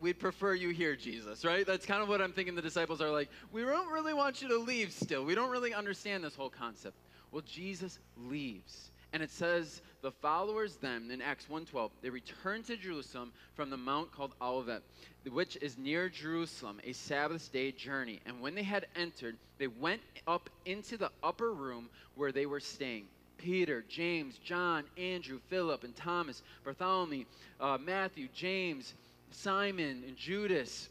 we'd 0.00 0.18
prefer 0.18 0.54
you 0.54 0.70
here, 0.70 0.96
Jesus, 0.96 1.44
right? 1.44 1.66
That's 1.66 1.86
kind 1.86 2.02
of 2.02 2.08
what 2.08 2.20
I'm 2.20 2.32
thinking 2.32 2.54
the 2.54 2.62
disciples 2.62 3.00
are 3.00 3.10
like. 3.10 3.28
We 3.52 3.62
don't 3.62 3.92
really 3.92 4.14
want 4.14 4.42
you 4.42 4.48
to 4.48 4.58
leave 4.58 4.92
still. 4.92 5.24
We 5.24 5.34
don't 5.34 5.50
really 5.50 5.74
understand 5.74 6.24
this 6.24 6.34
whole 6.34 6.50
concept. 6.50 6.96
Well, 7.30 7.42
Jesus 7.46 7.98
leaves. 8.16 8.90
And 9.12 9.22
it 9.22 9.30
says, 9.30 9.80
the 10.02 10.10
followers 10.12 10.76
then, 10.76 11.10
in 11.10 11.22
Acts 11.22 11.46
1.12, 11.50 11.90
they 12.02 12.10
returned 12.10 12.66
to 12.66 12.76
Jerusalem 12.76 13.32
from 13.54 13.70
the 13.70 13.76
mount 13.76 14.12
called 14.12 14.34
Olivet, 14.40 14.82
which 15.30 15.56
is 15.56 15.78
near 15.78 16.08
Jerusalem, 16.08 16.78
a 16.84 16.92
Sabbath 16.92 17.50
day 17.50 17.72
journey. 17.72 18.20
And 18.26 18.40
when 18.40 18.54
they 18.54 18.62
had 18.62 18.86
entered, 18.94 19.36
they 19.58 19.66
went 19.66 20.02
up 20.26 20.50
into 20.66 20.96
the 20.96 21.10
upper 21.22 21.52
room 21.52 21.88
where 22.14 22.32
they 22.32 22.46
were 22.46 22.60
staying. 22.60 23.06
Peter, 23.38 23.84
James, 23.88 24.38
John, 24.38 24.84
Andrew, 24.96 25.38
Philip, 25.48 25.84
and 25.84 25.96
Thomas, 25.96 26.42
Bartholomew, 26.64 27.24
uh, 27.60 27.78
Matthew, 27.80 28.28
James, 28.34 28.94
Simon, 29.30 30.02
and 30.06 30.16
Judas. 30.16 30.88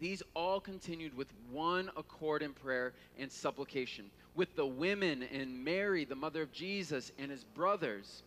These 0.00 0.22
all 0.34 0.60
continued 0.60 1.16
with 1.16 1.28
one 1.50 1.90
accord 1.96 2.42
in 2.42 2.52
prayer 2.52 2.92
and 3.18 3.30
supplication 3.30 4.10
with 4.36 4.54
the 4.54 4.66
women 4.66 5.24
and 5.32 5.64
Mary, 5.64 6.04
the 6.04 6.14
mother 6.14 6.42
of 6.42 6.52
Jesus, 6.52 7.10
and 7.18 7.30
his 7.30 7.42
brothers. 7.42 8.22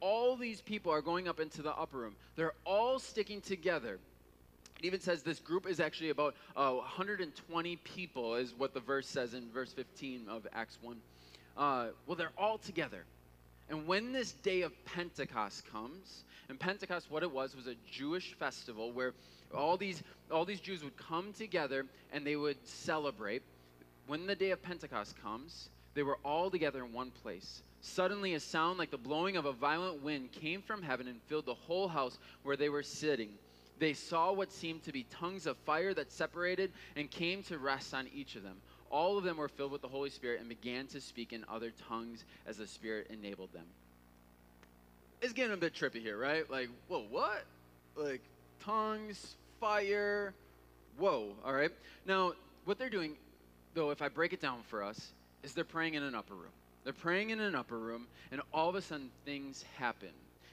All 0.00 0.36
these 0.36 0.60
people 0.60 0.92
are 0.92 1.00
going 1.00 1.26
up 1.26 1.40
into 1.40 1.62
the 1.62 1.74
upper 1.74 1.96
room. 1.96 2.14
They're 2.36 2.52
all 2.64 2.98
sticking 2.98 3.40
together. 3.40 3.98
It 4.78 4.84
even 4.84 5.00
says 5.00 5.22
this 5.22 5.40
group 5.40 5.66
is 5.66 5.80
actually 5.80 6.10
about 6.10 6.34
uh, 6.54 6.72
120 6.72 7.76
people, 7.76 8.34
is 8.34 8.54
what 8.56 8.74
the 8.74 8.80
verse 8.80 9.08
says 9.08 9.32
in 9.32 9.50
verse 9.50 9.72
15 9.72 10.26
of 10.28 10.46
Acts 10.52 10.78
1. 10.82 10.96
Uh, 11.56 11.86
well, 12.06 12.16
they're 12.16 12.32
all 12.36 12.58
together. 12.58 13.04
And 13.70 13.86
when 13.86 14.12
this 14.12 14.32
day 14.32 14.60
of 14.60 14.72
Pentecost 14.84 15.64
comes, 15.72 16.24
and 16.50 16.60
Pentecost, 16.60 17.10
what 17.10 17.22
it 17.22 17.32
was, 17.32 17.56
was 17.56 17.66
a 17.66 17.76
Jewish 17.90 18.34
festival 18.34 18.92
where 18.92 19.14
all 19.54 19.78
these, 19.78 20.02
all 20.30 20.44
these 20.44 20.60
Jews 20.60 20.84
would 20.84 20.96
come 20.98 21.32
together 21.32 21.86
and 22.12 22.26
they 22.26 22.36
would 22.36 22.58
celebrate 22.66 23.42
when 24.06 24.26
the 24.26 24.34
day 24.34 24.50
of 24.50 24.62
Pentecost 24.62 25.20
comes, 25.22 25.68
they 25.94 26.02
were 26.02 26.18
all 26.24 26.50
together 26.50 26.84
in 26.84 26.92
one 26.92 27.10
place. 27.22 27.62
Suddenly, 27.80 28.34
a 28.34 28.40
sound 28.40 28.78
like 28.78 28.90
the 28.90 28.98
blowing 28.98 29.36
of 29.36 29.44
a 29.44 29.52
violent 29.52 30.02
wind 30.02 30.32
came 30.32 30.62
from 30.62 30.82
heaven 30.82 31.06
and 31.06 31.20
filled 31.26 31.46
the 31.46 31.54
whole 31.54 31.88
house 31.88 32.18
where 32.42 32.56
they 32.56 32.68
were 32.68 32.82
sitting. 32.82 33.28
They 33.78 33.92
saw 33.92 34.32
what 34.32 34.52
seemed 34.52 34.84
to 34.84 34.92
be 34.92 35.04
tongues 35.10 35.46
of 35.46 35.56
fire 35.58 35.94
that 35.94 36.12
separated 36.12 36.72
and 36.96 37.10
came 37.10 37.42
to 37.44 37.58
rest 37.58 37.92
on 37.92 38.08
each 38.14 38.36
of 38.36 38.42
them. 38.42 38.56
All 38.90 39.18
of 39.18 39.24
them 39.24 39.36
were 39.36 39.48
filled 39.48 39.72
with 39.72 39.82
the 39.82 39.88
Holy 39.88 40.10
Spirit 40.10 40.40
and 40.40 40.48
began 40.48 40.86
to 40.88 41.00
speak 41.00 41.32
in 41.32 41.44
other 41.48 41.72
tongues 41.88 42.24
as 42.46 42.58
the 42.58 42.66
Spirit 42.66 43.08
enabled 43.10 43.52
them. 43.52 43.66
It's 45.20 45.32
getting 45.32 45.54
a 45.54 45.56
bit 45.56 45.74
trippy 45.74 46.00
here, 46.00 46.18
right? 46.18 46.48
Like, 46.50 46.68
whoa, 46.88 47.04
what? 47.10 47.44
Like, 47.96 48.20
tongues, 48.62 49.36
fire, 49.58 50.32
whoa, 50.98 51.32
all 51.44 51.52
right? 51.52 51.70
Now, 52.06 52.34
what 52.64 52.78
they're 52.78 52.90
doing 52.90 53.16
though, 53.74 53.90
if 53.90 54.02
I 54.02 54.08
break 54.08 54.32
it 54.32 54.40
down 54.40 54.62
for 54.68 54.82
us, 54.82 55.12
is 55.42 55.52
they're 55.52 55.64
praying 55.64 55.94
in 55.94 56.02
an 56.02 56.14
upper 56.14 56.34
room. 56.34 56.52
They're 56.84 56.92
praying 56.92 57.30
in 57.30 57.40
an 57.40 57.54
upper 57.54 57.78
room, 57.78 58.06
and 58.30 58.40
all 58.52 58.68
of 58.68 58.74
a 58.74 58.82
sudden 58.82 59.10
things 59.24 59.64
happen. 59.78 60.10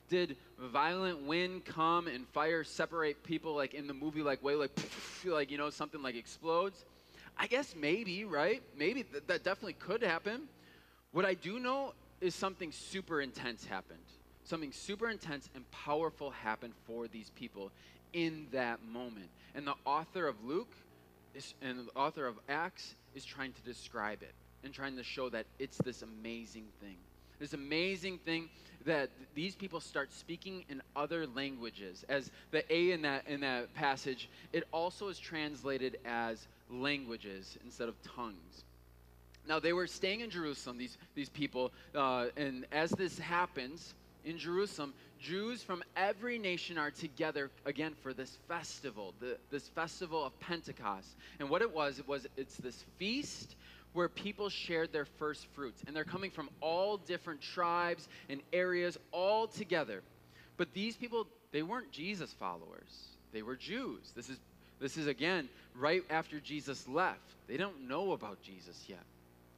Did 0.10 0.36
violent 0.60 1.26
wind 1.26 1.66
come 1.66 2.08
and 2.08 2.28
fire 2.28 2.64
separate 2.64 3.24
people 3.24 3.56
like 3.56 3.74
in 3.74 3.88
the 3.88 3.94
movie, 3.94 4.22
like 4.22 4.44
way, 4.44 4.56
like, 4.56 4.72
like 5.26 5.52
you 5.52 5.58
know, 5.58 5.70
something 5.70 6.02
like 6.02 6.16
explodes? 6.16 6.86
I 7.38 7.48
guess 7.48 7.76
maybe, 7.76 8.26
right? 8.26 8.62
Maybe 8.76 9.04
th- 9.04 9.24
that 9.28 9.44
definitely 9.44 9.74
could 9.74 10.04
happen. 10.04 10.44
What 11.12 11.26
I 11.26 11.34
do 11.34 11.60
know 11.60 11.94
is 12.20 12.36
something 12.36 12.72
super 12.72 13.22
intense 13.22 13.66
happened. 13.66 14.00
Something 14.44 14.72
super 14.72 15.10
intense 15.10 15.50
and 15.56 15.70
powerful 15.72 16.32
happened 16.32 16.74
for 16.86 17.08
these 17.08 17.30
people 17.30 17.72
in 18.14 18.48
that 18.52 18.84
moment. 18.84 19.30
And 19.56 19.66
the 19.66 19.76
author 19.86 20.28
of 20.28 20.44
Luke 20.44 20.76
is, 21.36 21.54
and 21.62 21.88
the 21.88 22.00
author 22.00 22.26
of 22.28 22.36
Acts 22.50 22.96
is 23.16 23.26
trying 23.26 23.54
to 23.54 23.62
describe 23.62 24.22
it 24.22 24.34
and 24.64 24.74
trying 24.74 24.98
to 24.98 25.04
show 25.04 25.30
that 25.30 25.46
it's 25.60 25.78
this 25.78 26.02
amazing 26.02 26.66
thing. 26.82 26.98
This 27.40 27.54
amazing 27.54 28.20
thing 28.20 28.50
that 28.86 29.10
these 29.34 29.56
people 29.56 29.80
start 29.80 30.12
speaking 30.14 30.64
in 30.70 30.82
other 30.96 31.26
languages. 31.26 32.06
As 32.08 32.30
the 32.52 32.64
A 32.72 32.92
in 32.92 33.02
that 33.02 33.28
in 33.28 33.42
that 33.42 33.74
passage, 33.74 34.30
it 34.54 34.64
also 34.72 35.08
is 35.08 35.18
translated 35.18 35.98
as 36.06 36.48
languages 36.70 37.58
instead 37.64 37.90
of 37.90 37.96
tongues. 38.04 38.64
Now 39.48 39.60
they 39.60 39.74
were 39.74 39.88
staying 39.88 40.20
in 40.20 40.30
Jerusalem, 40.30 40.78
these 40.78 40.98
these 41.16 41.30
people, 41.30 41.72
uh, 41.96 42.28
and 42.38 42.66
as 42.72 42.92
this 42.92 43.18
happens 43.18 43.96
in 44.24 44.38
Jerusalem, 44.38 44.94
Jews 45.22 45.62
from 45.62 45.84
every 45.96 46.38
nation 46.38 46.78
are 46.78 46.92
together 46.92 47.52
again 47.66 47.94
for 48.02 48.14
this 48.14 48.38
festival, 48.48 49.14
the, 49.20 49.38
this 49.52 49.68
festival 49.70 50.26
of 50.26 50.38
Pentecost. 50.40 51.08
And 51.40 51.50
what 51.50 51.62
it 51.62 51.74
was, 51.74 52.00
it 52.00 52.08
was 52.08 52.28
it's 52.38 52.58
this 52.58 52.84
feast 52.98 53.56
where 53.94 54.10
people 54.10 54.50
shared 54.50 54.92
their 54.92 55.06
first 55.06 55.46
fruits. 55.54 55.84
And 55.86 55.96
they're 55.96 56.04
coming 56.04 56.32
from 56.32 56.50
all 56.60 56.98
different 56.98 57.42
tribes 57.42 58.08
and 58.30 58.42
areas 58.52 58.98
all 59.12 59.48
together. 59.48 60.02
But 60.58 60.74
these 60.74 60.96
people, 60.96 61.28
they 61.52 61.62
weren't 61.62 61.92
Jesus 61.92 62.34
followers. 62.34 63.08
They 63.32 63.42
were 63.44 63.56
Jews. 63.56 64.12
This 64.16 64.30
is 64.30 64.38
this 64.82 64.98
is 64.98 65.06
again 65.06 65.48
right 65.76 66.04
after 66.10 66.40
Jesus 66.40 66.88
left. 66.88 67.20
They 67.48 67.56
don't 67.56 67.88
know 67.88 68.14
about 68.14 68.42
Jesus 68.42 68.84
yet. 68.88 69.04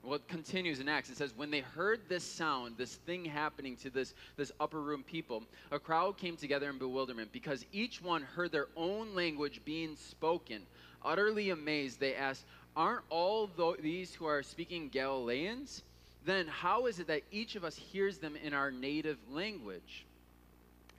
Well, 0.03 0.15
it 0.15 0.27
continues 0.27 0.81
in 0.81 0.89
Acts. 0.89 1.09
It 1.09 1.15
says, 1.15 1.33
when 1.33 1.49
they 1.49 1.61
heard 1.61 2.01
this 2.09 2.25
sound, 2.25 2.75
this 2.77 2.95
thing 2.95 3.23
happening 3.23 3.77
to 3.77 3.89
this, 3.89 4.13
this 4.35 4.51
upper 4.59 4.81
room 4.81 5.01
people, 5.01 5.43
a 5.71 5.79
crowd 5.79 6.17
came 6.17 6.35
together 6.35 6.69
in 6.69 6.77
bewilderment 6.77 7.31
because 7.31 7.65
each 7.71 8.01
one 8.01 8.21
heard 8.21 8.51
their 8.51 8.67
own 8.75 9.15
language 9.15 9.61
being 9.63 9.95
spoken. 9.95 10.63
Utterly 11.05 11.51
amazed, 11.51 12.01
they 12.01 12.15
asked, 12.15 12.43
Aren't 12.75 13.03
all 13.09 13.49
these 13.81 14.13
who 14.13 14.25
are 14.25 14.43
speaking 14.43 14.89
Galileans? 14.89 15.83
Then 16.25 16.47
how 16.47 16.87
is 16.87 16.99
it 16.99 17.07
that 17.07 17.21
each 17.31 17.55
of 17.55 17.63
us 17.63 17.75
hears 17.75 18.17
them 18.17 18.35
in 18.35 18.53
our 18.53 18.71
native 18.71 19.17
language? 19.31 20.05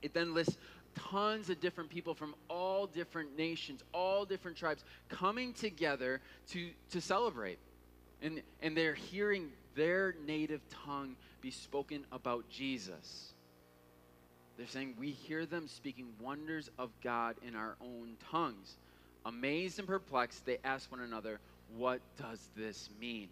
It 0.01 0.13
then 0.13 0.33
lists 0.33 0.57
tons 0.95 1.49
of 1.49 1.59
different 1.59 1.89
people 1.89 2.13
from 2.13 2.33
all 2.49 2.87
different 2.87 3.37
nations, 3.37 3.83
all 3.91 4.25
different 4.25 4.57
tribes 4.57 4.83
coming 5.09 5.53
together 5.53 6.21
to, 6.49 6.69
to 6.91 7.01
celebrate. 7.01 7.59
And, 8.21 8.41
and 8.61 8.75
they're 8.75 8.93
hearing 8.93 9.49
their 9.75 10.15
native 10.25 10.61
tongue 10.85 11.15
be 11.41 11.51
spoken 11.51 12.05
about 12.11 12.49
Jesus. 12.49 13.33
They're 14.57 14.67
saying, 14.67 14.95
We 14.99 15.11
hear 15.11 15.45
them 15.45 15.67
speaking 15.67 16.07
wonders 16.19 16.69
of 16.79 16.89
God 17.03 17.35
in 17.45 17.55
our 17.55 17.75
own 17.81 18.13
tongues. 18.31 18.77
Amazed 19.25 19.79
and 19.79 19.87
perplexed, 19.87 20.45
they 20.45 20.59
ask 20.63 20.91
one 20.91 21.01
another, 21.01 21.39
What 21.75 22.01
does 22.17 22.49
this 22.55 22.89
mean? 22.99 23.29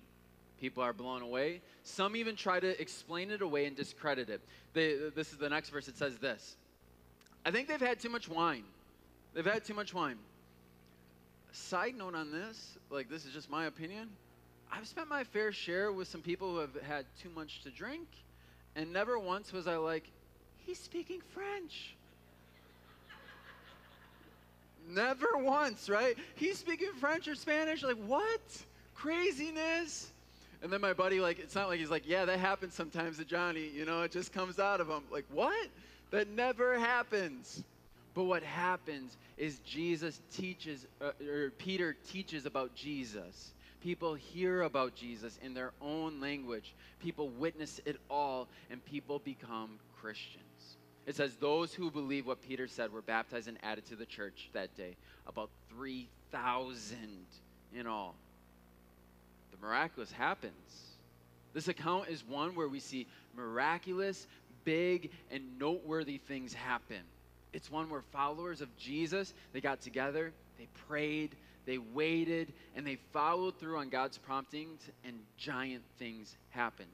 People 0.59 0.83
are 0.83 0.93
blown 0.93 1.21
away. 1.21 1.61
Some 1.83 2.15
even 2.15 2.35
try 2.35 2.59
to 2.59 2.81
explain 2.81 3.31
it 3.31 3.41
away 3.41 3.65
and 3.65 3.75
discredit 3.75 4.29
it. 4.29 4.41
They, 4.73 4.95
this 5.15 5.31
is 5.31 5.37
the 5.37 5.49
next 5.49 5.69
verse. 5.69 5.87
It 5.87 5.97
says 5.97 6.17
this 6.17 6.55
I 7.45 7.51
think 7.51 7.67
they've 7.67 7.79
had 7.79 7.99
too 7.99 8.09
much 8.09 8.29
wine. 8.29 8.63
They've 9.33 9.45
had 9.45 9.65
too 9.65 9.73
much 9.73 9.93
wine. 9.93 10.17
Side 11.51 11.95
note 11.95 12.15
on 12.15 12.31
this, 12.31 12.77
like, 12.89 13.09
this 13.09 13.25
is 13.25 13.33
just 13.33 13.49
my 13.49 13.65
opinion. 13.65 14.09
I've 14.75 14.87
spent 14.87 15.07
my 15.07 15.23
fair 15.23 15.51
share 15.51 15.91
with 15.91 16.07
some 16.07 16.21
people 16.21 16.51
who 16.51 16.57
have 16.57 16.81
had 16.81 17.05
too 17.21 17.29
much 17.35 17.61
to 17.61 17.69
drink, 17.69 18.07
and 18.75 18.91
never 18.91 19.19
once 19.19 19.53
was 19.53 19.67
I 19.67 19.75
like, 19.75 20.09
he's 20.65 20.79
speaking 20.79 21.21
French. 21.33 21.95
never 24.89 25.27
once, 25.35 25.89
right? 25.89 26.17
He's 26.35 26.57
speaking 26.57 26.89
French 26.99 27.27
or 27.27 27.35
Spanish. 27.35 27.83
Like, 27.83 28.03
what? 28.07 28.41
Craziness. 28.95 30.11
And 30.63 30.73
then 30.73 30.81
my 30.81 30.93
buddy, 30.93 31.19
like, 31.19 31.37
it's 31.37 31.53
not 31.53 31.67
like 31.67 31.79
he's 31.79 31.91
like, 31.91 32.07
yeah, 32.07 32.25
that 32.25 32.39
happens 32.39 32.73
sometimes 32.73 33.19
to 33.19 33.25
Johnny. 33.25 33.69
You 33.69 33.85
know, 33.85 34.01
it 34.01 34.11
just 34.11 34.33
comes 34.33 34.57
out 34.57 34.81
of 34.81 34.89
him. 34.89 35.03
Like, 35.11 35.25
what? 35.31 35.67
That 36.09 36.29
never 36.29 36.79
happens. 36.79 37.63
But 38.15 38.23
what 38.23 38.41
happens 38.41 39.17
is 39.37 39.59
Jesus 39.59 40.19
teaches, 40.33 40.87
uh, 40.99 41.11
or 41.27 41.51
Peter 41.59 41.95
teaches 42.09 42.47
about 42.47 42.73
Jesus. 42.73 43.53
People 43.83 44.13
hear 44.13 44.61
about 44.61 44.95
Jesus 44.95 45.37
in 45.43 45.53
their 45.53 45.73
own 45.81 46.21
language. 46.21 46.73
People 47.01 47.27
witness 47.27 47.81
it 47.83 47.97
all, 48.09 48.47
and 48.71 48.83
people 48.85 49.19
become 49.19 49.77
Christians. 49.99 50.77
It 51.05 51.17
says, 51.17 51.35
Those 51.35 51.73
who 51.73 51.91
believe 51.91 52.25
what 52.25 52.41
Peter 52.41 52.65
said 52.65 52.93
were 52.93 53.01
baptized 53.01 53.49
and 53.49 53.57
added 53.61 53.85
to 53.87 53.97
the 53.97 54.05
church 54.05 54.49
that 54.53 54.73
day. 54.77 54.95
About 55.27 55.49
3,000 55.69 57.25
in 57.75 57.85
all. 57.85 58.15
The 59.51 59.67
miraculous 59.67 60.13
happens. 60.13 60.53
This 61.53 61.67
account 61.67 62.07
is 62.07 62.23
one 62.25 62.55
where 62.55 62.69
we 62.69 62.79
see 62.79 63.05
miraculous, 63.35 64.27
big, 64.63 65.11
and 65.29 65.59
noteworthy 65.59 66.19
things 66.19 66.53
happen. 66.53 67.01
It's 67.51 67.69
one 67.69 67.89
where 67.89 68.01
followers 68.13 68.61
of 68.61 68.75
Jesus, 68.77 69.33
they 69.51 69.59
got 69.59 69.81
together, 69.81 70.31
they 70.57 70.67
prayed, 70.87 71.35
they 71.65 71.77
waited, 71.77 72.53
and 72.75 72.85
they 72.85 72.97
followed 73.11 73.59
through 73.59 73.77
on 73.77 73.89
God's 73.89 74.17
promptings, 74.17 74.81
and 75.05 75.15
giant 75.37 75.83
things 75.97 76.35
happened. 76.49 76.89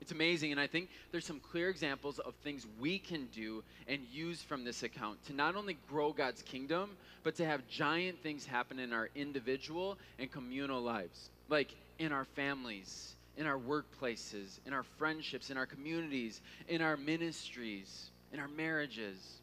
It's 0.00 0.12
amazing, 0.12 0.52
and 0.52 0.60
I 0.60 0.66
think 0.66 0.90
there's 1.12 1.24
some 1.24 1.40
clear 1.40 1.70
examples 1.70 2.18
of 2.18 2.34
things 2.42 2.66
we 2.78 2.98
can 2.98 3.26
do 3.34 3.62
and 3.88 4.00
use 4.12 4.42
from 4.42 4.62
this 4.62 4.82
account 4.82 5.24
to 5.26 5.32
not 5.32 5.56
only 5.56 5.78
grow 5.88 6.12
God's 6.12 6.42
kingdom, 6.42 6.90
but 7.22 7.36
to 7.36 7.46
have 7.46 7.66
giant 7.68 8.22
things 8.22 8.44
happen 8.44 8.78
in 8.78 8.92
our 8.92 9.08
individual 9.14 9.96
and 10.18 10.30
communal 10.30 10.82
lives, 10.82 11.30
like 11.48 11.74
in 11.98 12.12
our 12.12 12.24
families, 12.24 13.14
in 13.38 13.46
our 13.46 13.58
workplaces, 13.58 14.58
in 14.66 14.74
our 14.74 14.82
friendships, 14.82 15.50
in 15.50 15.56
our 15.56 15.64
communities, 15.66 16.42
in 16.68 16.82
our 16.82 16.98
ministries, 16.98 18.10
in 18.32 18.40
our 18.40 18.48
marriages. 18.48 19.38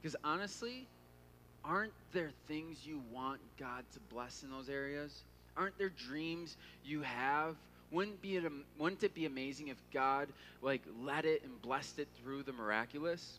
Because 0.00 0.14
honestly, 0.22 0.86
aren't 1.66 1.92
there 2.12 2.30
things 2.48 2.86
you 2.86 3.02
want 3.12 3.40
God 3.58 3.84
to 3.92 4.00
bless 4.12 4.42
in 4.42 4.50
those 4.50 4.68
areas? 4.68 5.24
Aren't 5.56 5.76
there 5.78 5.90
dreams 5.90 6.56
you 6.84 7.02
have? 7.02 7.56
Wouldn't, 7.90 8.20
be 8.20 8.36
it, 8.36 8.52
wouldn't 8.78 9.02
it 9.04 9.14
be 9.14 9.26
amazing 9.26 9.68
if 9.68 9.76
God 9.92 10.28
like 10.62 10.82
led 11.02 11.24
it 11.24 11.42
and 11.44 11.60
blessed 11.62 11.98
it 11.98 12.08
through 12.20 12.42
the 12.42 12.52
miraculous? 12.52 13.38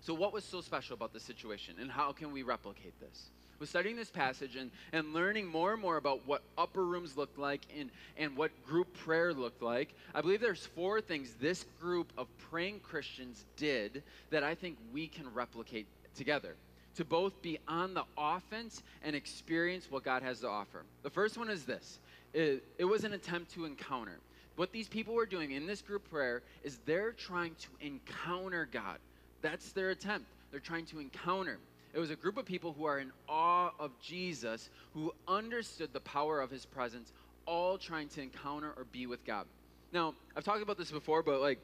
So 0.00 0.12
what 0.12 0.32
was 0.32 0.44
so 0.44 0.60
special 0.60 0.94
about 0.94 1.12
this 1.12 1.22
situation 1.22 1.76
and 1.80 1.90
how 1.90 2.12
can 2.12 2.32
we 2.32 2.42
replicate 2.42 2.98
this? 3.00 3.30
Was 3.58 3.70
studying 3.70 3.96
this 3.96 4.10
passage 4.10 4.56
and, 4.56 4.70
and 4.92 5.14
learning 5.14 5.46
more 5.46 5.72
and 5.72 5.80
more 5.80 5.96
about 5.96 6.26
what 6.26 6.42
upper 6.58 6.84
rooms 6.84 7.16
looked 7.16 7.38
like 7.38 7.62
and, 7.78 7.88
and 8.18 8.36
what 8.36 8.50
group 8.66 8.92
prayer 8.98 9.32
looked 9.32 9.62
like, 9.62 9.94
I 10.14 10.20
believe 10.20 10.40
there's 10.40 10.66
four 10.66 11.00
things 11.00 11.34
this 11.40 11.64
group 11.80 12.12
of 12.18 12.26
praying 12.50 12.80
Christians 12.80 13.44
did 13.56 14.02
that 14.30 14.42
I 14.42 14.54
think 14.54 14.76
we 14.92 15.06
can 15.06 15.32
replicate 15.32 15.86
together 16.14 16.56
to 16.96 17.04
both 17.04 17.40
be 17.42 17.58
on 17.66 17.94
the 17.94 18.04
offense 18.16 18.82
and 19.02 19.14
experience 19.16 19.90
what 19.90 20.04
God 20.04 20.22
has 20.22 20.40
to 20.40 20.48
offer. 20.48 20.82
The 21.02 21.10
first 21.10 21.36
one 21.36 21.50
is 21.50 21.64
this 21.64 21.98
it, 22.32 22.64
it 22.78 22.84
was 22.84 23.04
an 23.04 23.12
attempt 23.12 23.52
to 23.54 23.64
encounter. 23.64 24.18
What 24.56 24.72
these 24.72 24.88
people 24.88 25.14
were 25.14 25.26
doing 25.26 25.52
in 25.52 25.66
this 25.66 25.82
group 25.82 26.08
prayer 26.08 26.42
is 26.62 26.78
they're 26.86 27.12
trying 27.12 27.56
to 27.56 27.86
encounter 27.86 28.68
God. 28.70 28.98
That's 29.42 29.72
their 29.72 29.90
attempt. 29.90 30.26
They're 30.50 30.60
trying 30.60 30.86
to 30.86 31.00
encounter. 31.00 31.58
It 31.92 31.98
was 31.98 32.10
a 32.10 32.16
group 32.16 32.36
of 32.36 32.44
people 32.44 32.74
who 32.76 32.84
are 32.84 32.98
in 32.98 33.10
awe 33.28 33.70
of 33.78 33.90
Jesus, 34.00 34.70
who 34.94 35.12
understood 35.26 35.92
the 35.92 36.00
power 36.00 36.40
of 36.40 36.50
his 36.50 36.64
presence, 36.64 37.12
all 37.46 37.78
trying 37.78 38.08
to 38.10 38.22
encounter 38.22 38.72
or 38.76 38.84
be 38.92 39.06
with 39.06 39.24
God. 39.24 39.46
Now, 39.92 40.14
I've 40.36 40.44
talked 40.44 40.62
about 40.62 40.78
this 40.78 40.90
before, 40.90 41.22
but 41.22 41.40
like, 41.40 41.58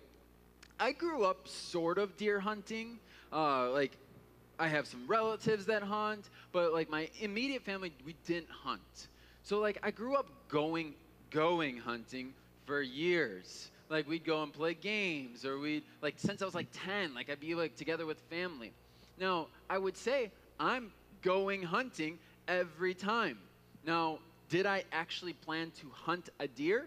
I 0.78 0.92
grew 0.92 1.24
up 1.24 1.48
sort 1.48 1.98
of 1.98 2.16
deer 2.16 2.40
hunting. 2.40 2.98
Uh, 3.32 3.70
like, 3.70 3.92
I 4.60 4.68
have 4.68 4.86
some 4.86 5.06
relatives 5.08 5.64
that 5.66 5.82
hunt, 5.82 6.28
but 6.52 6.74
like 6.74 6.90
my 6.90 7.08
immediate 7.18 7.64
family, 7.64 7.92
we 8.04 8.14
didn't 8.26 8.50
hunt. 8.50 9.08
So 9.42 9.58
like, 9.58 9.78
I 9.82 9.90
grew 9.90 10.16
up 10.16 10.26
going, 10.48 10.92
going 11.30 11.78
hunting 11.78 12.34
for 12.66 12.82
years. 12.82 13.70
Like, 13.88 14.06
we'd 14.06 14.24
go 14.24 14.42
and 14.44 14.52
play 14.52 14.74
games, 14.74 15.44
or 15.44 15.58
we'd 15.58 15.82
like 16.02 16.14
since 16.18 16.42
I 16.42 16.44
was 16.44 16.54
like 16.54 16.68
10, 16.72 17.14
like 17.14 17.30
I'd 17.30 17.40
be 17.40 17.54
like 17.54 17.74
together 17.74 18.06
with 18.06 18.20
family. 18.30 18.72
Now, 19.18 19.48
I 19.68 19.78
would 19.78 19.96
say 19.96 20.30
I'm 20.60 20.92
going 21.22 21.62
hunting 21.62 22.18
every 22.46 22.94
time. 22.94 23.38
Now, 23.84 24.18
did 24.50 24.66
I 24.66 24.84
actually 24.92 25.32
plan 25.32 25.72
to 25.80 25.90
hunt 25.92 26.28
a 26.38 26.46
deer? 26.46 26.86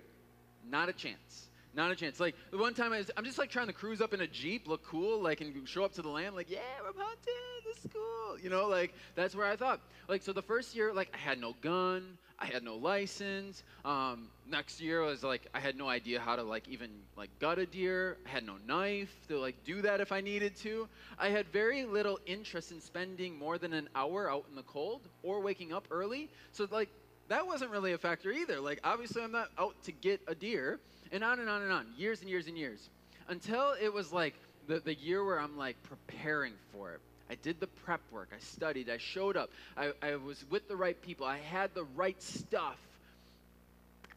Not 0.70 0.90
a 0.90 0.94
chance. 0.94 1.50
Not 1.76 1.92
a 1.92 1.96
chance. 1.96 2.20
Like 2.20 2.36
the 2.52 2.58
one 2.58 2.74
time 2.74 2.94
I 2.94 3.00
was, 3.00 3.10
I'm 3.18 3.26
just 3.26 3.38
like 3.38 3.50
trying 3.50 3.68
to 3.68 3.74
cruise 3.74 4.02
up 4.02 4.14
in 4.14 4.22
a 4.22 4.28
Jeep, 4.28 4.68
look 4.68 4.84
cool, 4.84 5.22
like 5.22 5.42
and 5.42 5.68
show 5.68 5.84
up 5.84 5.94
to 5.94 6.02
the 6.02 6.10
land, 6.10 6.36
like, 6.36 6.50
yeah, 6.50 6.60
we're 6.84 7.02
hunting, 7.02 7.34
this 7.66 7.84
is 7.84 7.90
cool. 7.92 8.40
You 8.40 8.50
know, 8.50 8.68
like 8.68 8.94
that's 9.16 9.36
where 9.36 9.48
I 9.48 9.56
thought. 9.56 9.80
Like 10.08 10.22
so 10.22 10.34
the 10.34 10.42
first 10.42 10.76
year, 10.76 10.94
like 10.94 11.10
I 11.14 11.18
had 11.18 11.40
no 11.40 11.56
gun, 11.62 12.18
I 12.38 12.46
had 12.46 12.64
no 12.64 12.76
license. 12.76 13.64
Um, 13.86 14.28
next 14.48 14.82
year 14.82 15.02
was 15.02 15.24
like 15.24 15.48
I 15.54 15.60
had 15.60 15.78
no 15.78 15.88
idea 15.88 16.20
how 16.20 16.36
to 16.36 16.44
like 16.44 16.68
even 16.68 16.90
like 17.16 17.30
gut 17.40 17.58
a 17.58 17.66
deer. 17.66 18.18
I 18.26 18.30
had 18.30 18.46
no 18.46 18.56
knife 18.68 19.16
to 19.30 19.40
like 19.40 19.56
do 19.64 19.82
that 19.82 20.02
if 20.02 20.12
I 20.12 20.22
needed 20.22 20.56
to. 20.58 20.88
I 21.18 21.30
had 21.30 21.48
very 21.48 21.86
little 21.86 22.20
interest 22.26 22.72
in 22.72 22.82
spending 22.82 23.38
more 23.38 23.58
than 23.58 23.74
an 23.74 23.90
hour 23.96 24.30
out 24.30 24.46
in 24.50 24.56
the 24.56 24.64
cold 24.64 25.08
or 25.24 25.40
waking 25.40 25.74
up 25.74 25.88
early. 25.90 26.30
So 26.52 26.68
like 26.70 26.90
that 27.30 27.48
wasn't 27.48 27.72
really 27.72 27.94
a 27.94 27.98
factor 27.98 28.32
either. 28.32 28.60
Like 28.60 28.80
obviously 28.84 29.24
I'm 29.24 29.32
not 29.32 29.50
out 29.58 29.82
to 29.84 29.92
get 29.92 30.22
a 30.28 30.36
deer 30.36 30.80
and 31.14 31.24
on 31.24 31.40
and 31.40 31.50
on 31.50 31.62
and 31.62 31.72
on, 31.72 31.86
years 31.96 32.20
and 32.20 32.30
years 32.30 32.48
and 32.48 32.58
years, 32.58 32.90
until 33.30 33.76
it 33.82 33.94
was 33.94 34.12
like 34.12 34.34
the, 34.68 34.80
the 34.80 34.96
year 34.96 35.24
where 35.24 35.40
I'm 35.40 35.58
like 35.58 35.82
preparing 35.84 36.54
for 36.74 36.92
it. 36.92 37.00
I 37.30 37.36
did 37.36 37.60
the 37.60 37.68
prep 37.68 38.02
work. 38.12 38.30
I 38.36 38.40
studied. 38.40 38.90
I 38.90 38.98
showed 38.98 39.38
up. 39.38 39.50
I, 39.78 39.94
I 40.02 40.16
was 40.16 40.44
with 40.50 40.68
the 40.68 40.76
right 40.76 41.02
people. 41.02 41.26
I 41.26 41.38
had 41.38 41.74
the 41.74 41.86
right 41.96 42.22
stuff. 42.22 42.78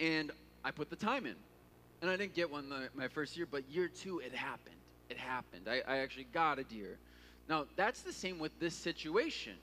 And 0.01 0.33
I 0.65 0.71
put 0.71 0.91
the 0.91 0.97
time 0.97 1.25
in. 1.25 1.37
And 2.03 2.11
I 2.11 2.17
didn't 2.17 2.35
get 2.35 2.51
one 2.51 2.69
the, 2.69 2.89
my 2.95 3.09
first 3.09 3.37
year, 3.37 3.47
but 3.51 3.63
year 3.71 3.89
two, 3.89 4.19
it 4.19 4.35
happened. 4.35 4.75
It 5.09 5.17
happened. 5.17 5.69
I, 5.69 5.83
I 5.87 5.99
actually 5.99 6.27
got 6.33 6.59
a 6.59 6.65
deer. 6.65 6.99
Now, 7.49 7.67
that's 7.77 8.03
the 8.03 8.13
same 8.13 8.39
with 8.39 8.59
this 8.59 8.75
situation. 8.75 9.55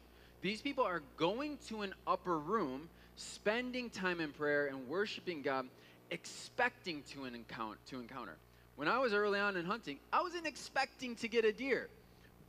These 0.42 0.62
people 0.62 0.84
are 0.84 1.02
going 1.18 1.58
to 1.68 1.82
an 1.82 1.94
upper 2.08 2.40
room, 2.40 2.90
spending 3.18 3.90
time 3.90 4.20
in 4.20 4.32
prayer 4.32 4.68
and 4.68 4.88
worshiping 4.88 5.42
God, 5.42 5.68
expecting 6.14 7.02
to, 7.12 7.26
encounter, 7.26 7.80
to 7.88 8.00
encounter. 8.00 8.38
When 8.76 8.88
I 8.88 9.00
was 9.00 9.14
early 9.14 9.40
on 9.40 9.58
in 9.58 9.66
hunting, 9.66 9.98
I 10.14 10.22
wasn't 10.22 10.46
expecting 10.46 11.16
to 11.18 11.28
get 11.28 11.44
a 11.44 11.52
deer. 11.52 11.90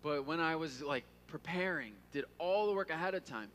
But 0.03 0.27
when 0.27 0.39
I 0.39 0.55
was 0.55 0.83
like 0.83 1.05
preparing, 1.29 1.93
did 2.13 2.27
all 2.39 2.67
the 2.67 2.75
work 2.75 2.91
ahead 2.91 3.15
of 3.15 3.25
time, 3.25 3.49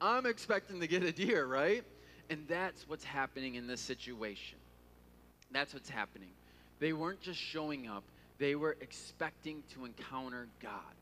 I'm 0.00 0.24
expecting 0.24 0.80
to 0.80 0.86
get 0.86 1.02
a 1.02 1.12
deer, 1.12 1.44
right? 1.44 1.84
And 2.30 2.46
that's 2.48 2.88
what's 2.88 3.04
happening 3.04 3.56
in 3.56 3.66
this 3.66 3.82
situation. 3.82 4.56
That's 5.52 5.74
what's 5.74 5.90
happening. 5.90 6.30
They 6.78 6.94
weren't 6.94 7.20
just 7.20 7.38
showing 7.38 7.86
up, 7.86 8.02
they 8.38 8.54
were 8.54 8.76
expecting 8.80 9.62
to 9.74 9.84
encounter 9.84 10.48
God. 10.62 10.94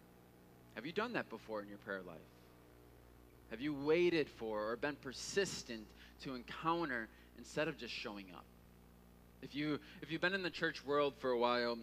Have 0.75 0.85
you 0.85 0.91
done 0.93 1.13
that 1.13 1.31
before 1.31 1.63
in 1.63 1.69
your 1.69 1.79
prayer 1.79 2.01
life? 2.05 2.17
Have 3.51 3.61
you 3.61 3.73
waited 3.73 4.29
for 4.29 4.71
or 4.71 4.77
been 4.77 4.97
persistent 4.97 5.85
to 6.23 6.35
encounter 6.35 7.09
instead 7.39 7.69
of 7.69 7.79
just 7.79 7.95
showing 7.95 8.27
up? 8.35 8.45
If 9.43 9.55
you 9.55 9.79
if 10.03 10.11
you've 10.11 10.21
been 10.21 10.35
in 10.35 10.43
the 10.43 10.51
church 10.51 10.85
world 10.85 11.15
for 11.21 11.31
a 11.31 11.39
while, 11.39 11.79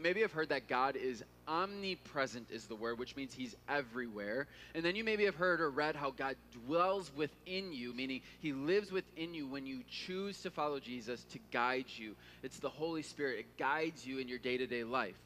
maybe 0.00 0.20
you 0.20 0.24
have 0.24 0.32
heard 0.32 0.48
that 0.48 0.68
God 0.68 0.96
is 0.96 1.22
omnipresent 1.46 2.50
is 2.50 2.66
the 2.66 2.74
word, 2.74 2.98
which 2.98 3.16
means 3.16 3.34
he's 3.34 3.54
everywhere. 3.68 4.46
And 4.74 4.84
then 4.84 4.96
you 4.96 5.04
maybe 5.04 5.24
have 5.24 5.34
heard 5.34 5.60
or 5.60 5.70
read 5.70 5.96
how 5.96 6.10
God 6.10 6.36
dwells 6.66 7.10
within 7.16 7.72
you, 7.72 7.92
meaning 7.94 8.20
he 8.40 8.52
lives 8.52 8.90
within 8.90 9.34
you 9.34 9.46
when 9.46 9.66
you 9.66 9.80
choose 10.06 10.40
to 10.42 10.50
follow 10.50 10.80
Jesus 10.80 11.22
to 11.32 11.38
guide 11.52 11.86
you. 11.96 12.14
It's 12.42 12.58
the 12.58 12.68
Holy 12.68 13.02
Spirit. 13.02 13.40
It 13.40 13.58
guides 13.58 14.06
you 14.06 14.18
in 14.18 14.28
your 14.28 14.38
day-to-day 14.38 14.84
life. 14.84 15.16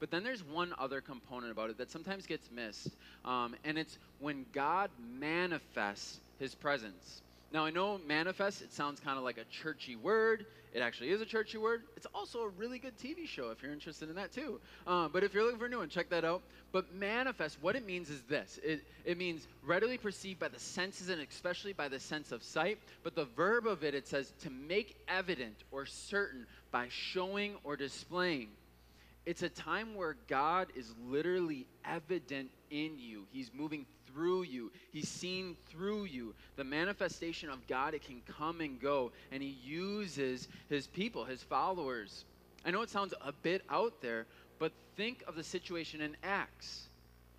But 0.00 0.10
then 0.10 0.22
there's 0.22 0.44
one 0.44 0.74
other 0.78 1.00
component 1.00 1.52
about 1.52 1.70
it 1.70 1.78
that 1.78 1.90
sometimes 1.90 2.26
gets 2.26 2.50
missed, 2.50 2.88
um, 3.24 3.54
and 3.64 3.78
it's 3.78 3.96
when 4.18 4.44
God 4.52 4.90
manifests 5.18 6.18
his 6.38 6.54
presence. 6.54 7.22
Now, 7.54 7.64
I 7.64 7.70
know 7.70 8.00
manifest, 8.04 8.62
it 8.62 8.72
sounds 8.72 8.98
kind 8.98 9.16
of 9.16 9.22
like 9.22 9.38
a 9.38 9.44
churchy 9.44 9.94
word. 9.94 10.44
It 10.72 10.80
actually 10.80 11.10
is 11.10 11.20
a 11.20 11.24
churchy 11.24 11.56
word. 11.56 11.84
It's 11.96 12.08
also 12.12 12.40
a 12.40 12.48
really 12.48 12.80
good 12.80 12.98
TV 12.98 13.28
show 13.28 13.50
if 13.50 13.62
you're 13.62 13.72
interested 13.72 14.08
in 14.08 14.16
that 14.16 14.32
too. 14.32 14.60
Um, 14.88 15.10
but 15.12 15.22
if 15.22 15.32
you're 15.32 15.44
looking 15.44 15.60
for 15.60 15.66
a 15.66 15.68
new 15.68 15.78
one, 15.78 15.88
check 15.88 16.10
that 16.10 16.24
out. 16.24 16.42
But 16.72 16.92
manifest, 16.96 17.58
what 17.60 17.76
it 17.76 17.86
means 17.86 18.10
is 18.10 18.22
this 18.22 18.58
it, 18.64 18.82
it 19.04 19.16
means 19.18 19.46
readily 19.64 19.98
perceived 19.98 20.40
by 20.40 20.48
the 20.48 20.58
senses 20.58 21.10
and 21.10 21.22
especially 21.22 21.72
by 21.72 21.86
the 21.86 22.00
sense 22.00 22.32
of 22.32 22.42
sight. 22.42 22.80
But 23.04 23.14
the 23.14 23.26
verb 23.26 23.68
of 23.68 23.84
it, 23.84 23.94
it 23.94 24.08
says 24.08 24.32
to 24.40 24.50
make 24.50 24.96
evident 25.06 25.54
or 25.70 25.86
certain 25.86 26.48
by 26.72 26.88
showing 26.90 27.54
or 27.62 27.76
displaying. 27.76 28.48
It's 29.26 29.42
a 29.42 29.48
time 29.48 29.94
where 29.94 30.16
God 30.28 30.68
is 30.74 30.92
literally 31.06 31.66
evident 31.84 32.50
in 32.70 32.98
you. 32.98 33.24
He's 33.32 33.50
moving 33.54 33.86
through 34.06 34.42
you. 34.42 34.70
He's 34.92 35.08
seen 35.08 35.56
through 35.70 36.04
you. 36.04 36.34
The 36.56 36.64
manifestation 36.64 37.48
of 37.48 37.66
God, 37.66 37.94
it 37.94 38.04
can 38.04 38.20
come 38.38 38.60
and 38.60 38.80
go, 38.80 39.12
and 39.32 39.42
He 39.42 39.56
uses 39.64 40.48
His 40.68 40.86
people, 40.86 41.24
His 41.24 41.42
followers. 41.42 42.24
I 42.64 42.70
know 42.70 42.82
it 42.82 42.90
sounds 42.90 43.14
a 43.20 43.32
bit 43.32 43.62
out 43.70 44.00
there, 44.02 44.26
but 44.58 44.72
think 44.96 45.24
of 45.26 45.36
the 45.36 45.44
situation 45.44 46.00
in 46.00 46.16
Acts. 46.22 46.88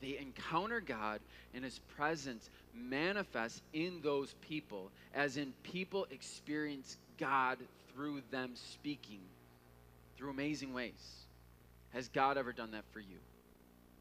They 0.01 0.17
encounter 0.17 0.81
God, 0.81 1.19
and 1.53 1.63
His 1.63 1.79
presence 1.95 2.49
manifests 2.73 3.61
in 3.73 4.01
those 4.01 4.33
people, 4.41 4.91
as 5.13 5.37
in 5.37 5.53
people 5.63 6.07
experience 6.09 6.97
God 7.17 7.59
through 7.93 8.21
them 8.31 8.51
speaking 8.55 9.21
through 10.17 10.31
amazing 10.31 10.73
ways. 10.73 11.24
Has 11.95 12.09
God 12.09 12.37
ever 12.37 12.51
done 12.51 12.71
that 12.71 12.83
for 12.91 12.99
you? 12.99 13.17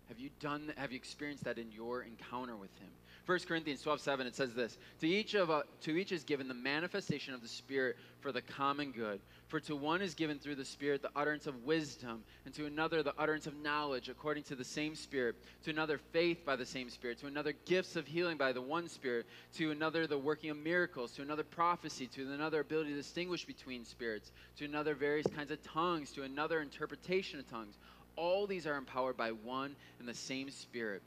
Have 0.08 0.18
you 0.18 0.28
done 0.40 0.72
have 0.76 0.90
you 0.90 0.96
experienced 0.96 1.44
that 1.44 1.58
in 1.58 1.70
your 1.70 2.02
encounter 2.02 2.56
with 2.56 2.76
him? 2.78 2.90
1 3.26 3.38
Corinthians 3.48 3.80
12, 3.80 4.00
7, 4.00 4.26
it 4.26 4.36
says 4.36 4.52
this 4.52 4.76
to 5.00 5.08
each, 5.08 5.34
of, 5.34 5.50
uh, 5.50 5.62
to 5.80 5.96
each 5.96 6.12
is 6.12 6.24
given 6.24 6.46
the 6.46 6.54
manifestation 6.54 7.32
of 7.32 7.40
the 7.40 7.48
Spirit 7.48 7.96
for 8.20 8.32
the 8.32 8.42
common 8.42 8.92
good. 8.92 9.18
For 9.48 9.60
to 9.60 9.76
one 9.76 10.02
is 10.02 10.14
given 10.14 10.38
through 10.38 10.56
the 10.56 10.64
Spirit 10.64 11.00
the 11.00 11.10
utterance 11.16 11.46
of 11.46 11.64
wisdom, 11.64 12.22
and 12.44 12.52
to 12.54 12.66
another 12.66 13.02
the 13.02 13.14
utterance 13.18 13.46
of 13.46 13.56
knowledge 13.56 14.10
according 14.10 14.42
to 14.44 14.54
the 14.54 14.64
same 14.64 14.94
Spirit, 14.94 15.36
to 15.64 15.70
another 15.70 15.98
faith 16.12 16.44
by 16.44 16.54
the 16.54 16.66
same 16.66 16.90
Spirit, 16.90 17.18
to 17.20 17.26
another 17.26 17.54
gifts 17.64 17.96
of 17.96 18.06
healing 18.06 18.36
by 18.36 18.52
the 18.52 18.60
one 18.60 18.88
Spirit, 18.88 19.26
to 19.54 19.70
another 19.70 20.06
the 20.06 20.18
working 20.18 20.50
of 20.50 20.58
miracles, 20.58 21.12
to 21.12 21.22
another 21.22 21.44
prophecy, 21.44 22.06
to 22.08 22.30
another 22.32 22.60
ability 22.60 22.90
to 22.90 22.96
distinguish 22.96 23.46
between 23.46 23.86
spirits, 23.86 24.32
to 24.58 24.66
another 24.66 24.94
various 24.94 25.26
kinds 25.34 25.50
of 25.50 25.62
tongues, 25.62 26.10
to 26.12 26.24
another 26.24 26.60
interpretation 26.60 27.38
of 27.38 27.48
tongues. 27.48 27.78
All 28.16 28.46
these 28.46 28.66
are 28.66 28.76
empowered 28.76 29.16
by 29.16 29.30
one 29.30 29.76
and 29.98 30.06
the 30.06 30.14
same 30.14 30.50
Spirit. 30.50 31.02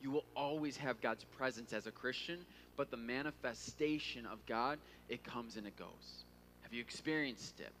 You 0.00 0.10
will 0.10 0.24
always 0.34 0.76
have 0.78 1.00
God's 1.00 1.24
presence 1.24 1.72
as 1.72 1.86
a 1.86 1.90
Christian, 1.90 2.38
but 2.76 2.90
the 2.90 2.96
manifestation 2.96 4.26
of 4.26 4.44
God, 4.46 4.78
it 5.08 5.24
comes 5.24 5.56
and 5.56 5.66
it 5.66 5.76
goes. 5.76 6.24
Have 6.62 6.72
you 6.72 6.80
experienced 6.80 7.60
it? 7.60 7.72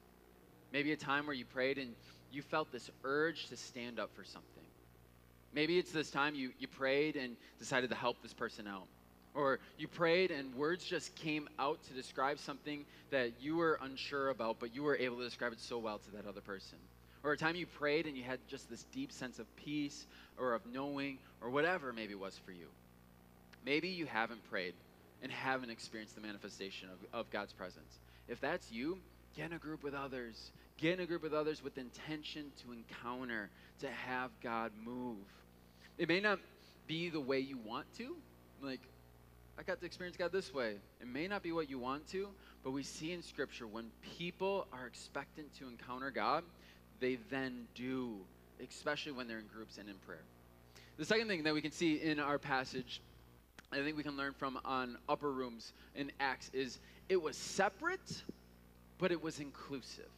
Maybe 0.72 0.92
a 0.92 0.96
time 0.96 1.26
where 1.26 1.34
you 1.34 1.44
prayed 1.44 1.78
and 1.78 1.94
you 2.30 2.42
felt 2.42 2.70
this 2.70 2.90
urge 3.04 3.48
to 3.48 3.56
stand 3.56 3.98
up 3.98 4.10
for 4.14 4.24
something. 4.24 4.64
Maybe 5.52 5.78
it's 5.78 5.90
this 5.90 6.10
time 6.10 6.34
you, 6.34 6.52
you 6.58 6.68
prayed 6.68 7.16
and 7.16 7.36
decided 7.58 7.90
to 7.90 7.96
help 7.96 8.22
this 8.22 8.32
person 8.32 8.66
out. 8.66 8.86
Or 9.34 9.58
you 9.78 9.88
prayed 9.88 10.30
and 10.30 10.54
words 10.54 10.84
just 10.84 11.14
came 11.14 11.48
out 11.58 11.82
to 11.84 11.92
describe 11.92 12.38
something 12.38 12.84
that 13.10 13.32
you 13.40 13.56
were 13.56 13.78
unsure 13.82 14.28
about, 14.30 14.58
but 14.60 14.74
you 14.74 14.82
were 14.82 14.96
able 14.96 15.16
to 15.18 15.24
describe 15.24 15.52
it 15.52 15.60
so 15.60 15.78
well 15.78 15.98
to 15.98 16.10
that 16.12 16.26
other 16.26 16.40
person. 16.40 16.78
Or 17.22 17.32
a 17.32 17.36
time 17.36 17.54
you 17.54 17.66
prayed 17.66 18.06
and 18.06 18.16
you 18.16 18.22
had 18.22 18.38
just 18.48 18.70
this 18.70 18.84
deep 18.92 19.12
sense 19.12 19.38
of 19.38 19.56
peace 19.56 20.06
or 20.38 20.54
of 20.54 20.62
knowing 20.66 21.18
or 21.42 21.50
whatever 21.50 21.92
maybe 21.92 22.14
was 22.14 22.38
for 22.44 22.52
you. 22.52 22.66
Maybe 23.64 23.88
you 23.88 24.06
haven't 24.06 24.48
prayed 24.50 24.74
and 25.22 25.30
haven't 25.30 25.70
experienced 25.70 26.14
the 26.14 26.22
manifestation 26.22 26.88
of, 26.88 27.20
of 27.20 27.30
God's 27.30 27.52
presence. 27.52 27.98
If 28.26 28.40
that's 28.40 28.72
you, 28.72 28.98
get 29.36 29.46
in 29.46 29.52
a 29.52 29.58
group 29.58 29.82
with 29.82 29.94
others. 29.94 30.50
Get 30.78 30.94
in 30.94 31.00
a 31.00 31.06
group 31.06 31.22
with 31.22 31.34
others 31.34 31.62
with 31.62 31.76
intention 31.76 32.52
to 32.62 32.72
encounter, 32.72 33.50
to 33.80 33.88
have 33.90 34.30
God 34.42 34.72
move. 34.82 35.18
It 35.98 36.08
may 36.08 36.20
not 36.20 36.38
be 36.86 37.10
the 37.10 37.20
way 37.20 37.40
you 37.40 37.58
want 37.58 37.86
to. 37.98 38.16
Like, 38.62 38.80
I 39.58 39.62
got 39.62 39.78
to 39.80 39.86
experience 39.86 40.16
God 40.16 40.32
this 40.32 40.54
way. 40.54 40.76
It 41.00 41.06
may 41.06 41.28
not 41.28 41.42
be 41.42 41.52
what 41.52 41.68
you 41.68 41.78
want 41.78 42.08
to, 42.12 42.28
but 42.64 42.70
we 42.70 42.82
see 42.82 43.12
in 43.12 43.22
Scripture 43.22 43.66
when 43.66 43.90
people 44.16 44.66
are 44.72 44.86
expectant 44.86 45.54
to 45.58 45.68
encounter 45.68 46.10
God, 46.10 46.44
they 47.00 47.18
then 47.30 47.66
do, 47.74 48.16
especially 48.62 49.12
when 49.12 49.26
they're 49.26 49.38
in 49.38 49.46
groups 49.52 49.78
and 49.78 49.88
in 49.88 49.96
prayer. 50.06 50.22
The 50.98 51.04
second 51.04 51.28
thing 51.28 51.42
that 51.44 51.54
we 51.54 51.62
can 51.62 51.72
see 51.72 51.96
in 51.96 52.20
our 52.20 52.38
passage, 52.38 53.00
I 53.72 53.76
think 53.76 53.96
we 53.96 54.02
can 54.02 54.16
learn 54.16 54.34
from 54.34 54.58
on 54.64 54.98
upper 55.08 55.32
rooms 55.32 55.72
in 55.94 56.12
Acts, 56.20 56.50
is 56.52 56.78
it 57.08 57.20
was 57.20 57.36
separate, 57.36 58.22
but 58.98 59.10
it 59.10 59.22
was 59.22 59.40
inclusive. 59.40 60.08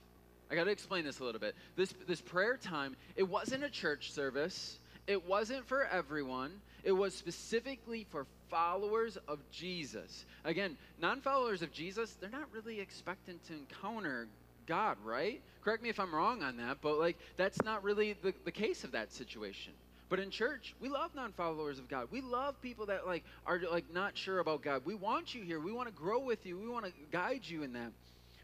I 0.51 0.55
got 0.55 0.65
to 0.65 0.71
explain 0.71 1.05
this 1.05 1.21
a 1.21 1.25
little 1.25 1.41
bit. 1.41 1.55
This, 1.77 1.95
this 2.07 2.21
prayer 2.21 2.57
time, 2.57 2.97
it 3.17 3.23
wasn't 3.23 3.65
a 3.65 3.71
church 3.71 4.13
service, 4.13 4.79
it 5.07 5.27
wasn't 5.27 5.67
for 5.67 5.87
everyone, 5.87 6.61
it 6.85 6.93
was 6.93 7.15
specifically 7.15 8.07
for 8.11 8.27
followers 8.51 9.17
of 9.29 9.39
Jesus. 9.51 10.27
Again, 10.45 10.77
non 11.01 11.21
followers 11.21 11.63
of 11.63 11.73
Jesus, 11.73 12.17
they're 12.21 12.29
not 12.29 12.53
really 12.53 12.81
expectant 12.81 13.43
to 13.47 13.55
encounter 13.55 14.27
God, 14.67 14.97
right? 15.05 15.43
Correct 15.63 15.83
me 15.83 15.89
if 15.89 16.01
I'm 16.01 16.15
wrong 16.15 16.43
on 16.43 16.57
that, 16.59 16.79
but 16.81 16.99
like 16.99 17.19
that's 17.37 17.63
not 17.63 17.83
really 17.83 18.15
the, 18.23 18.35
the 18.45 18.53
case 18.53 18.85
of 18.85 18.93
that 18.93 19.13
situation. 19.13 19.73
But 20.09 20.21
in 20.21 20.31
church, 20.31 20.75
we 20.79 20.91
love 20.91 21.15
non-followers 21.15 21.79
of 21.79 21.89
God. 21.89 22.09
We 22.11 22.21
love 22.21 22.61
people 22.61 22.87
that 22.87 23.07
like 23.07 23.25
are 23.47 23.61
like 23.71 23.91
not 23.93 24.17
sure 24.17 24.41
about 24.41 24.63
God. 24.63 24.83
We 24.85 24.95
want 24.95 25.35
you 25.35 25.43
here. 25.43 25.59
We 25.59 25.73
want 25.73 25.89
to 25.89 25.95
grow 25.95 26.19
with 26.19 26.45
you. 26.45 26.59
We 26.59 26.69
want 26.69 26.85
to 26.85 26.93
guide 27.11 27.43
you 27.45 27.63
in 27.63 27.73
that. 27.73 27.93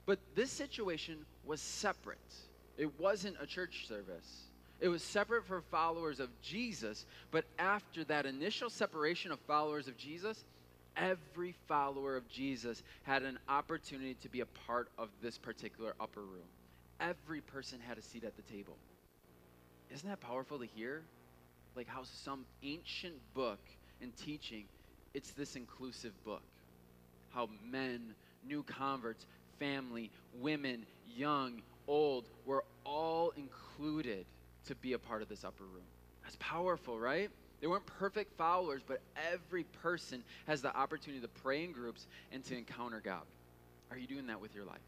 But 0.07 0.19
this 0.35 0.51
situation 0.51 1.19
was 1.45 1.61
separate. 1.61 2.19
It 2.79 2.99
wasn't 2.99 3.37
a 3.41 3.47
church 3.47 3.87
service. 3.87 4.45
It 4.81 4.89
was 4.89 5.03
separate 5.03 5.45
for 5.45 5.61
followers 5.61 6.21
of 6.21 6.29
Jesus, 6.41 7.05
but 7.31 7.45
after 7.59 8.05
that 8.05 8.27
initial 8.27 8.71
separation 8.71 9.33
of 9.33 9.41
followers 9.41 9.89
of 9.89 9.97
Jesus, 9.99 10.45
every 10.99 11.55
follower 11.67 12.17
of 12.17 12.29
Jesus 12.29 12.83
had 13.03 13.23
an 13.23 13.39
opportunity 13.49 14.15
to 14.15 14.29
be 14.29 14.41
a 14.41 14.47
part 14.67 14.89
of 14.99 15.09
this 15.23 15.39
particular 15.39 15.95
upper 16.01 16.21
room. 16.21 16.49
Every 17.01 17.41
person 17.41 17.79
had 17.87 17.99
a 17.99 18.03
seat 18.03 18.25
at 18.25 18.37
the 18.37 18.43
table. 18.43 18.77
Isn't 19.91 20.09
that 20.09 20.21
powerful 20.21 20.59
to 20.59 20.67
hear? 20.67 21.03
Like 21.77 21.87
how 21.87 22.03
some 22.03 22.45
ancient 22.63 23.15
book 23.35 23.61
and 24.03 24.13
teaching, 24.17 24.65
it's 25.15 25.33
this 25.33 25.57
inclusive 25.57 26.13
book. 26.25 26.43
How 27.31 27.49
men, 27.71 28.15
new 28.47 28.63
converts, 28.63 29.27
family, 29.59 30.11
women, 30.41 30.85
young, 31.07 31.63
old, 31.87 32.29
were 32.45 32.65
all 32.85 33.33
included 33.37 34.27
to 34.67 34.75
be 34.75 34.93
a 34.95 34.99
part 34.99 35.23
of 35.23 35.29
this 35.29 35.45
upper 35.45 35.65
room. 35.65 35.87
That's 36.23 36.37
powerful, 36.41 36.99
right? 36.99 37.31
They 37.61 37.67
weren't 37.67 37.87
perfect 37.87 38.37
followers, 38.37 38.83
but 38.87 39.01
every 39.33 39.65
person 39.65 40.23
has 40.47 40.63
the 40.63 40.75
opportunity 40.77 41.21
to 41.23 41.29
pray 41.29 41.65
in 41.65 41.73
groups 41.73 42.07
and 42.31 42.45
to 42.45 42.57
encounter 42.57 43.01
God. 43.01 43.23
Are 43.91 43.99
you 43.99 44.07
doing 44.07 44.27
that 44.29 44.41
with 44.41 44.55
your 44.55 44.65
life? 44.65 44.79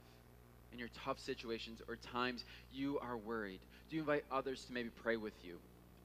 In 0.73 0.79
your 0.79 0.91
tough 1.05 1.19
situations 1.19 1.83
or 1.89 1.97
times 1.97 2.45
you 2.73 2.99
are 3.01 3.17
worried? 3.17 3.61
Do 3.89 3.97
you 3.97 4.03
invite 4.03 4.25
others 4.31 4.65
to 4.67 4.73
maybe 4.73 4.91
pray 5.03 5.17
with 5.17 5.33
you? 5.43 5.59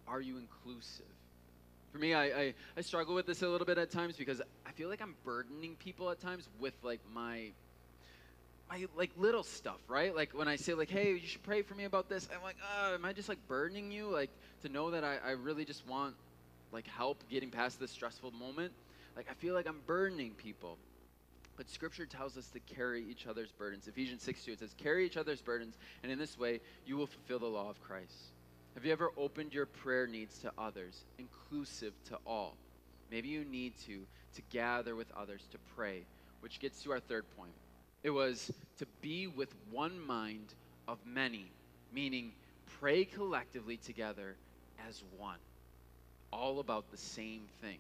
Are 0.08 0.22
you 0.22 0.38
inclusive? 0.38 1.06
For 1.92 2.00
me, 2.00 2.14
I, 2.14 2.24
I, 2.26 2.54
I 2.76 2.82
struggle 2.82 3.16
with 3.16 3.28
this 3.28 3.42
a 3.42 3.48
little 3.48 3.66
bit 3.66 3.78
at 3.78 3.92
times 3.92 4.18
because 4.18 4.42
I 4.66 4.72
feel 4.72 4.90
like 4.90 5.02
I'm 5.02 5.16
burdening 5.24 5.76
people 5.76 6.10
at 6.10 6.20
times 6.20 6.50
with 6.60 6.74
like 6.84 7.00
my 7.14 7.52
my 8.70 8.86
like 8.98 9.12
little 9.18 9.44
stuff, 9.44 9.78
right? 9.88 10.16
Like 10.16 10.34
when 10.34 10.48
I 10.48 10.56
say 10.56 10.74
like, 10.74 10.90
hey, 10.90 11.12
you 11.12 11.28
should 11.28 11.44
pray 11.44 11.62
for 11.62 11.76
me 11.76 11.84
about 11.84 12.10
this, 12.10 12.28
I'm 12.36 12.42
like, 12.42 12.58
oh, 12.80 12.96
am 12.96 13.06
I 13.06 13.14
just 13.14 13.30
like 13.30 13.38
burdening 13.48 13.92
you? 13.92 14.08
Like 14.08 14.32
to 14.64 14.70
know 14.70 14.92
that 14.92 15.04
I, 15.04 15.18
I 15.24 15.32
really 15.32 15.66
just 15.66 15.88
want 15.88 16.16
like 16.76 16.88
help 16.88 17.24
getting 17.30 17.50
past 17.50 17.80
this 17.80 17.90
stressful 17.90 18.32
moment. 18.32 18.74
Like 19.16 19.28
I 19.32 19.34
feel 19.34 19.56
like 19.56 19.68
I'm 19.68 19.80
burdening 19.88 20.32
people. 20.32 20.78
But 21.58 21.70
scripture 21.70 22.06
tells 22.06 22.38
us 22.38 22.48
to 22.50 22.60
carry 22.60 23.04
each 23.10 23.28
other's 23.28 23.52
burdens. 23.54 23.88
Ephesians 23.88 24.22
6 24.24 24.44
2, 24.44 24.52
it 24.52 24.60
says, 24.60 24.76
Carry 24.78 25.06
each 25.06 25.16
other's 25.16 25.42
burdens, 25.42 25.78
and 26.04 26.12
in 26.12 26.20
this 26.20 26.38
way 26.38 26.60
you 26.86 26.98
will 26.98 27.08
fulfill 27.08 27.40
the 27.40 27.46
law 27.46 27.70
of 27.70 27.82
Christ. 27.82 28.34
Have 28.74 28.86
you 28.86 28.92
ever 28.92 29.12
opened 29.16 29.54
your 29.54 29.66
prayer 29.66 30.06
needs 30.06 30.38
to 30.40 30.52
others, 30.58 31.06
inclusive 31.18 31.94
to 32.10 32.18
all? 32.28 32.58
Maybe 33.10 33.30
you 33.30 33.46
need 33.46 33.74
to, 33.86 34.02
to 34.36 34.42
gather 34.52 34.98
with 34.98 35.08
others 35.16 35.44
to 35.54 35.58
pray, 35.78 36.02
which 36.42 36.60
gets 36.60 36.84
to 36.84 36.92
our 36.92 37.00
third 37.00 37.24
point. 37.38 37.54
It 38.04 38.10
was 38.10 38.52
to 38.80 38.86
be 39.02 39.28
with 39.28 39.56
one 39.72 39.98
mind 40.06 40.54
of 40.90 40.98
many, 41.06 41.50
meaning 41.94 42.34
pray 42.82 43.06
collectively 43.06 43.78
together 43.78 44.36
as 44.90 45.04
one, 45.18 45.40
all 46.36 46.60
about 46.60 46.90
the 46.92 46.98
same 46.98 47.42
thing. 47.62 47.78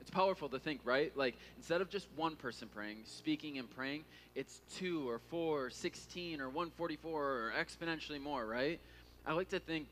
It's 0.00 0.10
powerful 0.10 0.48
to 0.50 0.58
think, 0.58 0.80
right? 0.84 1.12
Like, 1.16 1.34
instead 1.56 1.80
of 1.80 1.90
just 1.90 2.06
one 2.14 2.36
person 2.36 2.68
praying, 2.72 2.98
speaking 3.06 3.58
and 3.58 3.68
praying, 3.74 4.04
it's 4.36 4.60
two 4.76 5.08
or 5.08 5.18
four 5.30 5.64
or 5.64 5.70
16 5.70 6.40
or 6.40 6.48
144 6.48 7.22
or 7.22 7.52
exponentially 7.58 8.20
more, 8.20 8.46
right? 8.46 8.78
I 9.26 9.32
like 9.32 9.48
to 9.50 9.58
think 9.58 9.88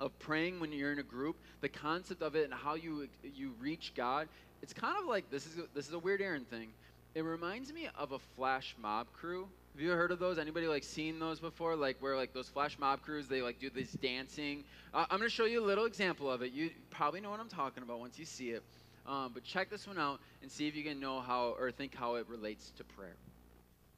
of 0.00 0.16
praying 0.20 0.60
when 0.60 0.72
you're 0.72 0.92
in 0.92 0.98
a 0.98 1.04
group, 1.04 1.36
the 1.60 1.68
concept 1.68 2.22
of 2.22 2.36
it 2.36 2.44
and 2.44 2.54
how 2.54 2.74
you 2.74 3.08
you 3.34 3.52
reach 3.60 3.92
God, 3.96 4.28
it's 4.62 4.72
kind 4.72 4.96
of 4.98 5.06
like 5.06 5.30
this 5.30 5.46
is 5.46 5.58
a, 5.58 5.62
this 5.74 5.88
is 5.88 5.94
a 5.94 5.98
weird 5.98 6.20
Aaron 6.20 6.44
thing. 6.44 6.68
It 7.14 7.22
reminds 7.22 7.72
me 7.72 7.88
of 7.98 8.12
a 8.12 8.18
flash 8.36 8.74
mob 8.80 9.06
crew. 9.12 9.48
Have 9.74 9.82
you 9.82 9.90
ever 9.90 10.00
heard 10.00 10.12
of 10.12 10.20
those? 10.20 10.38
Anybody 10.38 10.68
like 10.68 10.84
seen 10.84 11.18
those 11.18 11.40
before? 11.40 11.74
Like 11.74 11.96
where 11.98 12.16
like 12.16 12.32
those 12.32 12.48
flash 12.48 12.78
mob 12.78 13.02
crews, 13.02 13.26
they 13.26 13.42
like 13.42 13.58
do 13.58 13.68
this 13.70 13.90
dancing. 13.90 14.62
Uh, 14.94 15.04
I'm 15.10 15.18
gonna 15.18 15.28
show 15.28 15.46
you 15.46 15.60
a 15.60 15.66
little 15.66 15.84
example 15.84 16.30
of 16.30 16.42
it. 16.42 16.52
You 16.52 16.70
probably 16.90 17.20
know 17.20 17.30
what 17.30 17.40
I'm 17.40 17.48
talking 17.48 17.82
about 17.82 17.98
once 17.98 18.16
you 18.16 18.24
see 18.24 18.50
it. 18.50 18.62
Um, 19.04 19.32
but 19.34 19.42
check 19.42 19.70
this 19.70 19.88
one 19.88 19.98
out 19.98 20.20
and 20.42 20.50
see 20.50 20.68
if 20.68 20.76
you 20.76 20.84
can 20.84 21.00
know 21.00 21.20
how 21.20 21.56
or 21.58 21.72
think 21.72 21.92
how 21.92 22.14
it 22.14 22.28
relates 22.28 22.70
to 22.76 22.84
prayer. 22.84 23.16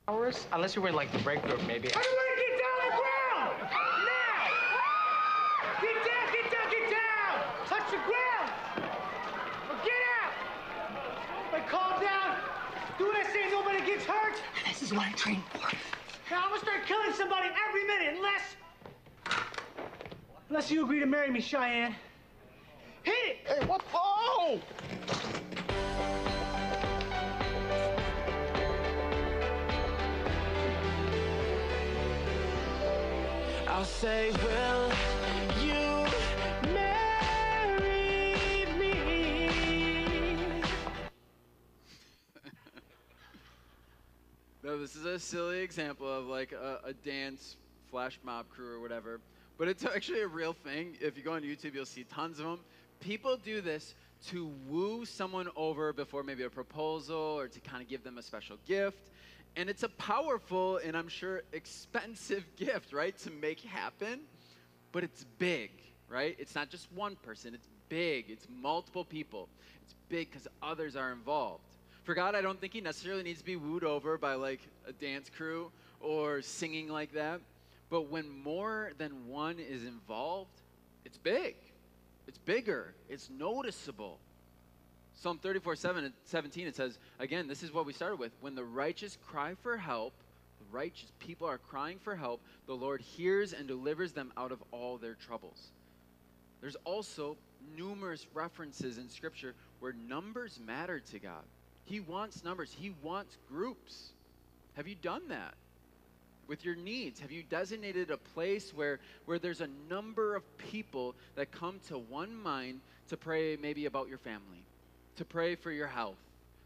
Hours, 0.08 0.46
unless 0.54 0.74
you 0.74 0.80
were 0.80 0.88
in 0.88 0.94
like 0.94 1.12
the 1.12 1.18
break 1.18 1.42
group, 1.42 1.60
maybe. 1.66 1.88
Everybody 1.88 2.06
get 2.38 2.58
down 2.58 2.80
on 2.80 2.88
the 2.88 2.96
ground! 2.96 3.70
Now! 4.08 4.48
Get 5.82 5.94
down, 5.94 6.32
get 6.32 6.52
down, 6.52 6.70
get 6.70 6.90
down! 6.90 7.42
Touch 7.68 7.90
the 7.90 7.98
ground! 7.98 8.50
Or 9.68 9.76
get 9.84 10.00
out! 10.22 10.32
But 11.52 11.68
calm 11.68 12.00
down. 12.00 12.38
Do 12.98 13.06
what 13.06 13.16
I 13.16 13.30
say, 13.30 13.50
nobody 13.50 13.84
gets 13.84 14.04
hurt. 14.06 14.40
This 14.66 14.82
is 14.82 14.92
what 14.92 15.06
I 15.06 15.12
trained 15.12 15.42
for. 15.52 15.58
Now 16.30 16.44
I'm 16.44 16.48
gonna 16.48 16.62
start 16.62 16.86
killing 16.86 17.12
somebody 17.12 17.48
every 17.68 17.86
minute 17.86 18.14
unless... 18.16 18.56
Unless 20.48 20.70
you 20.70 20.82
agree 20.82 21.00
to 21.00 21.06
marry 21.06 21.30
me, 21.30 21.40
Cheyenne. 21.40 21.94
Hit 23.02 23.14
it! 23.26 23.36
Hey, 23.46 23.66
what? 23.66 23.82
Oh! 23.92 24.60
I'll 33.68 33.84
say, 33.84 34.30
will 34.42 35.15
No, 44.66 44.76
this 44.76 44.96
is 44.96 45.04
a 45.04 45.16
silly 45.20 45.60
example 45.60 46.12
of 46.12 46.26
like 46.26 46.50
a, 46.50 46.80
a 46.86 46.92
dance 46.92 47.56
flash 47.88 48.18
mob 48.24 48.48
crew 48.48 48.74
or 48.74 48.80
whatever, 48.80 49.20
but 49.58 49.68
it's 49.68 49.84
actually 49.94 50.22
a 50.22 50.26
real 50.26 50.52
thing. 50.52 50.96
If 51.00 51.16
you 51.16 51.22
go 51.22 51.34
on 51.34 51.42
YouTube, 51.42 51.72
you'll 51.72 51.86
see 51.86 52.02
tons 52.02 52.40
of 52.40 52.46
them. 52.46 52.58
People 52.98 53.36
do 53.36 53.60
this 53.60 53.94
to 54.30 54.50
woo 54.66 55.04
someone 55.04 55.48
over 55.54 55.92
before 55.92 56.24
maybe 56.24 56.42
a 56.42 56.50
proposal 56.50 57.16
or 57.16 57.46
to 57.46 57.60
kind 57.60 57.80
of 57.80 57.88
give 57.88 58.02
them 58.02 58.18
a 58.18 58.22
special 58.22 58.56
gift. 58.66 59.12
And 59.54 59.70
it's 59.70 59.84
a 59.84 59.88
powerful 59.88 60.78
and 60.78 60.96
I'm 60.96 61.06
sure 61.06 61.42
expensive 61.52 62.44
gift, 62.56 62.92
right, 62.92 63.16
to 63.18 63.30
make 63.30 63.60
happen, 63.60 64.22
but 64.90 65.04
it's 65.04 65.26
big, 65.38 65.70
right? 66.08 66.34
It's 66.40 66.56
not 66.56 66.70
just 66.70 66.90
one 66.92 67.14
person, 67.22 67.54
it's 67.54 67.68
big, 67.88 68.30
it's 68.30 68.48
multiple 68.50 69.04
people. 69.04 69.48
It's 69.84 69.94
big 70.08 70.28
because 70.28 70.48
others 70.60 70.96
are 70.96 71.12
involved. 71.12 71.75
For 72.06 72.14
God, 72.14 72.36
I 72.36 72.40
don't 72.40 72.60
think 72.60 72.72
He 72.72 72.80
necessarily 72.80 73.24
needs 73.24 73.40
to 73.40 73.44
be 73.44 73.56
wooed 73.56 73.82
over 73.82 74.16
by 74.16 74.34
like 74.34 74.60
a 74.86 74.92
dance 74.92 75.28
crew 75.28 75.72
or 76.00 76.40
singing 76.40 76.88
like 76.88 77.12
that. 77.14 77.40
But 77.90 78.08
when 78.08 78.30
more 78.44 78.92
than 78.96 79.26
one 79.26 79.58
is 79.58 79.82
involved, 79.82 80.62
it's 81.04 81.18
big. 81.18 81.56
It's 82.28 82.38
bigger. 82.38 82.94
It's 83.08 83.28
noticeable. 83.28 84.18
Psalm 85.14 85.38
34, 85.38 85.74
7, 85.74 86.12
17, 86.26 86.68
it 86.68 86.76
says, 86.76 86.98
again, 87.18 87.48
this 87.48 87.64
is 87.64 87.72
what 87.72 87.86
we 87.86 87.92
started 87.92 88.20
with. 88.20 88.30
When 88.40 88.54
the 88.54 88.64
righteous 88.64 89.18
cry 89.26 89.54
for 89.60 89.76
help, 89.76 90.12
the 90.60 90.76
righteous 90.76 91.10
people 91.18 91.48
are 91.48 91.58
crying 91.58 91.98
for 91.98 92.14
help, 92.14 92.40
the 92.68 92.74
Lord 92.74 93.00
hears 93.00 93.52
and 93.52 93.66
delivers 93.66 94.12
them 94.12 94.32
out 94.36 94.52
of 94.52 94.62
all 94.70 94.96
their 94.96 95.14
troubles. 95.14 95.70
There's 96.60 96.76
also 96.84 97.36
numerous 97.76 98.28
references 98.32 98.98
in 98.98 99.08
Scripture 99.08 99.56
where 99.80 99.92
numbers 99.92 100.60
matter 100.64 101.00
to 101.00 101.18
God. 101.18 101.42
He 101.86 102.00
wants 102.00 102.44
numbers, 102.44 102.74
He 102.78 102.92
wants 103.02 103.36
groups. 103.48 104.12
Have 104.74 104.86
you 104.86 104.94
done 104.94 105.28
that? 105.28 105.54
with 106.48 106.64
your 106.64 106.74
needs? 106.74 107.20
Have 107.20 107.32
you 107.32 107.42
designated 107.42 108.10
a 108.10 108.16
place 108.16 108.72
where, 108.74 109.00
where 109.24 109.38
there's 109.38 109.60
a 109.60 109.68
number 109.88 110.36
of 110.36 110.42
people 110.58 111.14
that 111.34 111.50
come 111.50 111.80
to 111.88 111.98
one 111.98 112.34
mind 112.34 112.80
to 113.08 113.16
pray 113.16 113.56
maybe 113.56 113.86
about 113.86 114.08
your 114.08 114.18
family, 114.18 114.64
to 115.16 115.24
pray 115.24 115.54
for 115.54 115.70
your 115.70 115.86
health, 115.86 116.18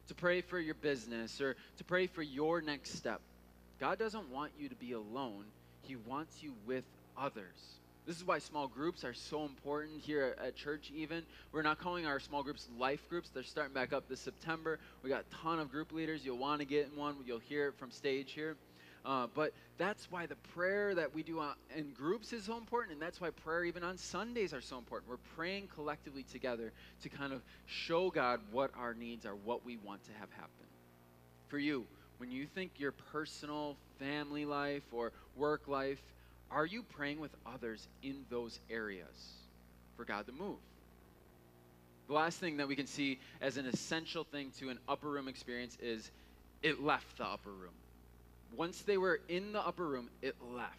to 0.09 0.14
pray 0.14 0.40
for 0.40 0.59
your 0.59 0.74
business, 0.74 1.40
or 1.40 1.56
to 1.78 1.85
pray 1.85 2.06
for 2.06 2.22
your 2.22 2.61
next 2.61 2.94
step? 2.94 3.20
God 3.78 3.98
doesn't 3.98 4.30
want 4.30 4.52
you 4.59 4.68
to 4.68 4.74
be 4.74 4.92
alone, 4.92 5.44
He 5.83 5.96
wants 5.96 6.42
you 6.42 6.52
with 6.66 6.85
others. 7.16 7.79
This 8.10 8.16
is 8.16 8.24
why 8.24 8.40
small 8.40 8.66
groups 8.66 9.04
are 9.04 9.14
so 9.14 9.44
important 9.44 10.00
here 10.00 10.34
at 10.44 10.56
church, 10.56 10.90
even. 10.92 11.22
We're 11.52 11.62
not 11.62 11.78
calling 11.78 12.06
our 12.06 12.18
small 12.18 12.42
groups 12.42 12.68
life 12.76 13.08
groups. 13.08 13.28
They're 13.28 13.44
starting 13.44 13.72
back 13.72 13.92
up 13.92 14.08
this 14.08 14.18
September. 14.18 14.80
We 15.04 15.10
got 15.10 15.20
a 15.30 15.36
ton 15.36 15.60
of 15.60 15.70
group 15.70 15.92
leaders. 15.92 16.24
You'll 16.24 16.36
want 16.36 16.58
to 16.58 16.64
get 16.64 16.88
in 16.90 16.98
one. 16.98 17.14
You'll 17.24 17.38
hear 17.38 17.68
it 17.68 17.78
from 17.78 17.92
stage 17.92 18.32
here. 18.32 18.56
Uh, 19.04 19.28
but 19.32 19.52
that's 19.78 20.10
why 20.10 20.26
the 20.26 20.34
prayer 20.34 20.92
that 20.92 21.14
we 21.14 21.22
do 21.22 21.38
on, 21.38 21.54
in 21.76 21.92
groups 21.92 22.32
is 22.32 22.46
so 22.46 22.56
important, 22.56 22.94
and 22.94 23.00
that's 23.00 23.20
why 23.20 23.30
prayer 23.30 23.62
even 23.62 23.84
on 23.84 23.96
Sundays 23.96 24.52
are 24.52 24.60
so 24.60 24.76
important. 24.76 25.08
We're 25.08 25.36
praying 25.36 25.68
collectively 25.72 26.24
together 26.24 26.72
to 27.04 27.08
kind 27.08 27.32
of 27.32 27.42
show 27.66 28.10
God 28.10 28.40
what 28.50 28.72
our 28.76 28.92
needs 28.92 29.24
are, 29.24 29.36
what 29.36 29.64
we 29.64 29.76
want 29.76 30.02
to 30.06 30.10
have 30.18 30.32
happen. 30.32 30.66
For 31.46 31.60
you, 31.60 31.86
when 32.18 32.32
you 32.32 32.46
think 32.46 32.72
your 32.76 32.90
personal 32.90 33.76
family 34.00 34.46
life 34.46 34.82
or 34.90 35.12
work 35.36 35.68
life, 35.68 36.02
are 36.50 36.66
you 36.66 36.82
praying 36.82 37.20
with 37.20 37.30
others 37.46 37.86
in 38.02 38.24
those 38.30 38.58
areas 38.70 39.34
for 39.96 40.04
God 40.04 40.26
to 40.26 40.32
move? 40.32 40.58
The 42.08 42.14
last 42.14 42.38
thing 42.38 42.56
that 42.56 42.66
we 42.66 42.74
can 42.74 42.86
see 42.86 43.18
as 43.40 43.56
an 43.56 43.66
essential 43.66 44.24
thing 44.24 44.50
to 44.58 44.68
an 44.68 44.78
upper 44.88 45.08
room 45.08 45.28
experience 45.28 45.78
is 45.80 46.10
it 46.62 46.82
left 46.82 47.18
the 47.18 47.24
upper 47.24 47.50
room 47.50 47.72
once 48.56 48.82
they 48.82 48.98
were 48.98 49.20
in 49.28 49.52
the 49.52 49.66
upper 49.66 49.86
room, 49.86 50.08
it 50.22 50.34
left. 50.54 50.76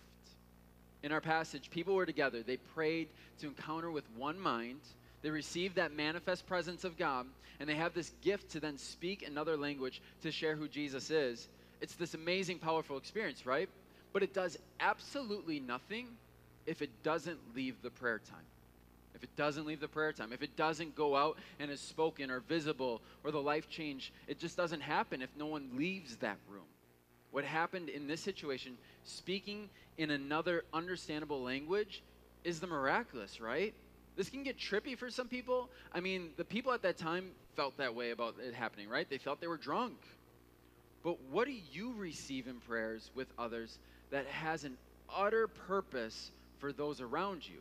In 1.03 1.12
our 1.12 1.21
passage, 1.21 1.69
people 1.71 1.95
were 1.95 2.05
together. 2.05 2.43
They 2.43 2.57
prayed 2.57 3.07
to 3.39 3.47
encounter 3.47 3.89
with 3.89 4.03
one 4.15 4.39
mind. 4.39 4.81
They 5.21 5.29
received 5.29 5.75
that 5.75 5.95
manifest 5.95 6.45
presence 6.45 6.84
of 6.84 6.97
God, 6.97 7.25
and 7.60 7.67
they 7.67 7.75
have 7.75 7.93
this 7.93 8.12
gift 8.21 8.51
to 8.51 8.60
then 8.60 8.77
speak 8.77 9.25
another 9.25 9.57
language 9.57 10.01
to 10.21 10.31
share 10.31 10.55
who 10.55 10.67
Jesus 10.67 11.10
is. 11.10 11.47
It's 11.79 11.95
this 11.95 12.13
amazing, 12.13 12.60
powerful 12.60 12.97
experience, 12.97 13.45
right? 13.45 13.69
But 14.13 14.24
it 14.24 14.34
does 14.34 14.58
absolutely 14.80 15.60
nothing 15.60 16.08
if 16.65 16.82
it 16.82 16.89
doesn't 17.04 17.39
leave 17.56 17.82
the 17.82 17.89
prayer 17.89 18.19
time. 18.19 18.45
If 19.13 19.24
it 19.24 19.36
doesn't 19.36 19.67
leave 19.67 19.80
the 19.80 19.88
prayer 19.88 20.13
time, 20.13 20.34
if 20.34 20.41
it 20.41 20.56
doesn't 20.56 20.95
go 20.95 21.15
out 21.15 21.38
and 21.60 21.69
is 21.69 21.80
spoken 21.80 22.32
or 22.32 22.39
visible 22.39 23.02
or 23.24 23.32
the 23.32 23.41
life 23.41 23.69
change, 23.69 24.12
it 24.28 24.39
just 24.39 24.58
doesn't 24.58 24.82
happen 24.82 25.21
if 25.21 25.30
no 25.38 25.45
one 25.45 25.69
leaves 25.76 26.15
that 26.17 26.38
room. 26.50 26.63
What 27.32 27.45
happened 27.45 27.89
in 27.89 28.08
this 28.08 28.21
situation, 28.21 28.78
speaking 29.04 29.69
in 29.97 30.12
another 30.12 30.63
understandable 30.74 31.41
language, 31.41 32.02
is 32.43 32.60
the 32.60 32.67
miraculous, 32.67 33.39
right? 33.39 33.74
This 34.17 34.30
can 34.30 34.43
get 34.43 34.58
trippy 34.58 34.97
for 34.97 35.10
some 35.10 35.28
people. 35.28 35.69
I 35.93 36.00
mean, 36.00 36.32
the 36.36 36.43
people 36.43 36.74
at 36.74 36.82
that 36.82 36.97
time 36.97 37.32
felt 37.56 37.78
that 37.78 37.93
way 37.93 38.12
about 38.12 38.36
it 38.39 38.54
happening, 38.54 38.89
right? 38.89 39.10
They 39.10 39.17
felt 39.17 39.39
they 39.39 39.47
were 39.47 39.58
drunk. 39.58 39.97
But 41.04 41.21
what 41.32 41.47
do 41.47 41.54
you 41.71 41.93
receive 41.97 42.47
in 42.47 42.56
prayers 42.56 43.12
with 43.15 43.28
others 43.38 43.80
that 44.12 44.28
has 44.28 44.63
an 44.63 44.78
utter 45.13 45.47
purpose 45.47 46.32
for 46.60 46.71
those 46.71 47.02
around 47.02 47.47
you? 47.47 47.60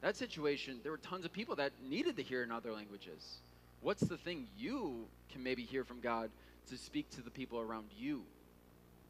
That 0.00 0.16
situation, 0.16 0.80
there 0.82 0.92
were 0.92 0.98
tons 0.98 1.24
of 1.24 1.32
people 1.32 1.56
that 1.56 1.72
needed 1.88 2.16
to 2.16 2.22
hear 2.22 2.42
in 2.42 2.50
other 2.52 2.72
languages. 2.72 3.38
What's 3.82 4.02
the 4.02 4.16
thing 4.16 4.46
you 4.56 5.06
can 5.32 5.42
maybe 5.42 5.62
hear 5.62 5.84
from 5.84 6.00
God 6.00 6.30
to 6.70 6.76
speak 6.76 7.10
to 7.10 7.22
the 7.22 7.30
people 7.30 7.60
around 7.60 7.86
you? 7.98 8.22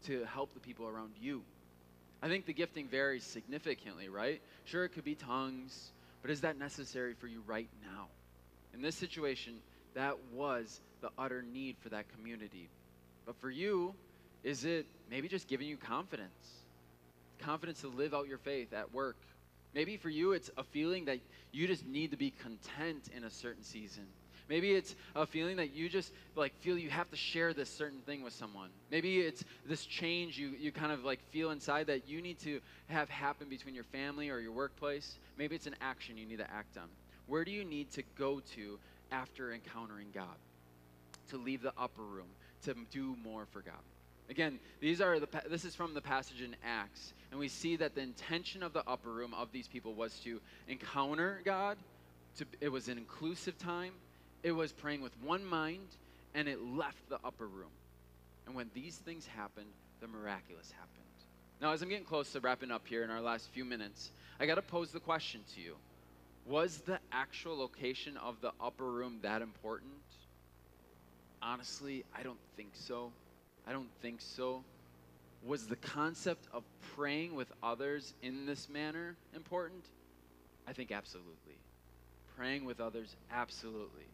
to 0.07 0.25
help 0.25 0.55
the 0.55 0.61
people 0.61 0.87
around 0.87 1.13
you. 1.21 1.43
I 2.23 2.29
think 2.29 2.47
the 2.47 2.53
gifting 2.53 2.89
varies 2.89 3.25
significantly, 3.25 4.09
right? 4.09 4.41
Sure, 4.65 4.85
it 4.85 4.91
could 4.91 5.05
be 5.05 5.15
tongues, 5.15 5.91
but 6.23 6.31
is 6.31 6.41
that 6.43 6.59
necessary 6.59 7.15
for 7.15 7.27
you 7.27 7.43
right 7.47 7.69
now? 7.83 8.07
In 8.75 8.83
this 8.83 8.97
situation, 8.97 9.55
that 9.95 10.17
was 10.35 10.81
the 11.01 11.11
utter 11.19 11.43
need 11.43 11.77
for 11.81 11.91
that 11.91 12.07
community. 12.15 12.69
But 13.25 13.37
for 13.37 13.51
you, 13.51 13.95
is 14.43 14.65
it 14.65 14.87
maybe 15.11 15.29
just 15.29 15.49
giving 15.49 15.69
you 15.69 15.77
confidence? 15.77 16.29
Confidence 17.39 17.81
to 17.83 17.89
live 17.89 18.15
out 18.15 18.29
your 18.29 18.39
faith 18.39 18.73
at 18.73 18.93
work. 18.93 19.17
Maybe 19.75 19.97
for 19.97 20.09
you, 20.09 20.33
it's 20.33 20.51
a 20.57 20.65
feeling 20.65 21.05
that 21.07 21.21
you 21.53 21.67
just 21.67 21.87
need 21.87 22.11
to 22.11 22.17
be 22.17 22.31
content 22.31 23.09
in 23.17 23.25
a 23.25 23.31
certain 23.31 23.63
season. 23.63 24.07
Maybe 24.49 24.73
it's 24.73 24.95
a 25.15 25.27
feeling 25.27 25.57
that 25.59 25.75
you 25.75 25.91
just 25.91 26.11
like 26.35 26.55
feel 26.61 26.79
you 26.79 26.89
have 26.89 27.11
to 27.11 27.17
share 27.17 27.53
this 27.53 27.69
certain 27.69 28.01
thing 28.01 28.23
with 28.23 28.33
someone. 28.33 28.71
Maybe 28.91 29.21
it's 29.21 29.45
this 29.67 29.85
change 29.85 30.39
you, 30.39 30.55
you 30.59 30.73
kind 30.73 30.91
of 30.91 31.05
like 31.05 31.21
feel 31.31 31.51
inside 31.51 31.89
that 31.89 32.09
you 32.09 32.23
need 32.23 32.39
to 32.41 32.61
have 32.89 33.11
happen 33.11 33.49
between 33.51 33.75
your 33.75 33.85
family 33.85 34.31
or 34.31 34.39
your 34.39 34.53
workplace. 34.53 35.19
Maybe 35.37 35.55
it's 35.55 35.67
an 35.67 35.77
action 35.83 36.17
you 36.17 36.25
need 36.25 36.39
to 36.39 36.51
act 36.51 36.79
on. 36.79 36.89
Where 37.27 37.45
do 37.45 37.51
you 37.51 37.63
need 37.63 37.91
to 37.93 38.03
go 38.17 38.41
to 38.55 38.79
after 39.13 39.53
encountering 39.53 40.09
God? 40.15 40.37
To 41.29 41.37
leave 41.37 41.61
the 41.61 41.75
upper 41.77 42.03
room, 42.03 42.29
to 42.65 42.75
do 42.91 43.17
more 43.23 43.45
for 43.53 43.61
God. 43.61 43.75
Again, 44.31 44.59
these 44.81 45.01
are 45.01 45.19
the 45.19 45.29
this 45.49 45.65
is 45.65 45.75
from 45.75 45.95
the 45.95 46.03
passage 46.03 46.43
in 46.43 46.55
Acts, 46.63 47.15
and 47.31 47.41
we 47.41 47.49
see 47.49 47.77
that 47.77 47.95
the 47.95 48.03
intention 48.03 48.63
of 48.63 48.73
the 48.73 48.83
upper 48.87 49.11
room 49.11 49.33
of 49.33 49.53
these 49.53 49.69
people 49.69 49.95
was 49.95 50.19
to 50.21 50.41
encounter 50.69 51.41
God. 51.45 51.79
To, 52.39 52.47
it 52.61 52.69
was 52.69 52.89
an 52.89 52.99
inclusive 52.99 53.59
time. 53.59 53.93
It 54.43 54.53
was 54.53 54.71
praying 54.71 55.01
with 55.01 55.13
one 55.23 55.45
mind, 55.45 55.89
and 56.35 56.47
it 56.47 56.63
left 56.63 57.09
the 57.09 57.19
upper 57.25 57.47
room. 57.47 57.71
And 58.47 58.55
when 58.55 58.71
these 58.75 58.97
things 58.97 59.27
happened, 59.27 59.71
the 60.01 60.07
miraculous 60.07 60.71
happened. 60.73 60.99
Now, 61.61 61.73
as 61.73 61.83
I'm 61.83 61.89
getting 61.89 62.05
close 62.05 62.31
to 62.33 62.41
wrapping 62.41 62.71
up 62.71 62.87
here 62.87 63.03
in 63.03 63.11
our 63.11 63.21
last 63.21 63.49
few 63.49 63.65
minutes, 63.65 64.11
I 64.39 64.47
got 64.47 64.55
to 64.55 64.63
pose 64.63 64.93
the 64.93 65.01
question 65.01 65.41
to 65.55 65.61
you 65.61 65.75
Was 66.47 66.79
the 66.79 67.01
actual 67.13 67.59
location 67.59 68.17
of 68.19 68.41
the 68.41 68.53
upper 68.61 68.91
room 68.91 69.19
that 69.23 69.43
important? 69.43 69.93
Honestly, 71.43 72.05
I 72.17 72.23
don't 72.23 72.39
think 72.57 72.71
so. 72.75 73.11
I 73.69 73.73
don't 73.73 73.91
think 74.01 74.21
so. 74.21 74.65
Was 75.45 75.67
the 75.67 75.77
concept 75.77 76.47
of 76.53 76.65
praying 76.97 77.35
with 77.35 77.53
others 77.63 78.15
in 78.23 78.47
this 78.47 78.69
manner 78.69 79.15
important? 79.37 79.85
I 80.67 80.73
think 80.73 80.91
absolutely. 80.91 81.59
Praying 82.37 82.65
with 82.65 82.81
others, 82.81 83.15
absolutely. 83.31 84.07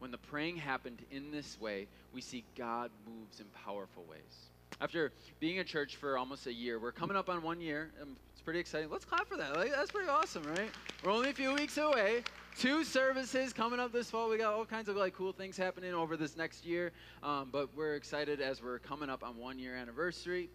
When 0.00 0.10
the 0.10 0.18
praying 0.18 0.56
happened 0.56 0.98
in 1.10 1.30
this 1.30 1.60
way, 1.60 1.86
we 2.12 2.20
see 2.20 2.44
God 2.56 2.90
moves 3.06 3.38
in 3.38 3.46
powerful 3.64 4.04
ways. 4.10 4.50
After 4.80 5.12
being 5.40 5.58
a 5.58 5.64
church 5.64 5.96
for 5.96 6.16
almost 6.18 6.46
a 6.46 6.52
year, 6.52 6.78
we're 6.78 6.92
coming 6.92 7.16
up 7.16 7.28
on 7.28 7.42
one 7.42 7.60
year. 7.60 7.90
It's 8.32 8.40
pretty 8.40 8.60
exciting. 8.60 8.90
Let's 8.90 9.04
clap 9.04 9.28
for 9.28 9.36
that. 9.36 9.54
Like, 9.56 9.72
that's 9.72 9.90
pretty 9.90 10.08
awesome, 10.08 10.42
right? 10.44 10.70
We're 11.04 11.12
only 11.12 11.30
a 11.30 11.34
few 11.34 11.54
weeks 11.54 11.76
away. 11.76 12.22
Two 12.58 12.84
services 12.84 13.52
coming 13.52 13.80
up 13.80 13.92
this 13.92 14.10
fall. 14.10 14.28
We 14.28 14.36
got 14.36 14.52
all 14.52 14.66
kinds 14.66 14.88
of 14.88 14.96
like 14.96 15.14
cool 15.14 15.32
things 15.32 15.56
happening 15.56 15.94
over 15.94 16.16
this 16.16 16.36
next 16.36 16.66
year. 16.66 16.92
Um, 17.22 17.48
but 17.50 17.74
we're 17.76 17.94
excited 17.94 18.40
as 18.40 18.62
we're 18.62 18.80
coming 18.80 19.08
up 19.08 19.22
on 19.22 19.36
one 19.36 19.58
year 19.58 19.76
anniversary. 19.76 20.50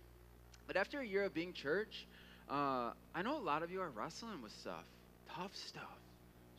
But 0.68 0.76
after 0.76 1.00
a 1.00 1.06
year 1.06 1.24
of 1.24 1.34
being 1.34 1.54
church, 1.54 2.06
uh, 2.50 2.92
I 3.16 3.22
know 3.24 3.38
a 3.38 3.40
lot 3.40 3.64
of 3.64 3.72
you 3.72 3.82
are 3.82 3.90
wrestling 3.90 4.42
with 4.44 4.52
stuff, 4.52 4.84
tough 5.34 5.56
stuff, 5.56 6.00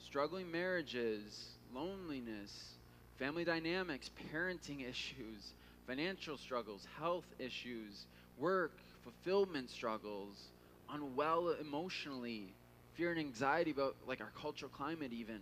struggling 0.05 0.51
marriages, 0.51 1.51
loneliness, 1.73 2.75
family 3.19 3.45
dynamics, 3.45 4.11
parenting 4.33 4.89
issues, 4.89 5.53
financial 5.87 6.37
struggles, 6.37 6.87
health 6.99 7.27
issues, 7.39 8.07
work, 8.39 8.73
fulfillment 9.05 9.71
struggles, 9.71 10.49
unwell 10.91 11.55
emotionally, 11.61 12.53
fear 12.97 13.11
and 13.11 13.19
anxiety 13.19 13.71
about 13.71 13.95
like 14.07 14.21
our 14.21 14.33
cultural 14.41 14.71
climate 14.71 15.13
even. 15.13 15.41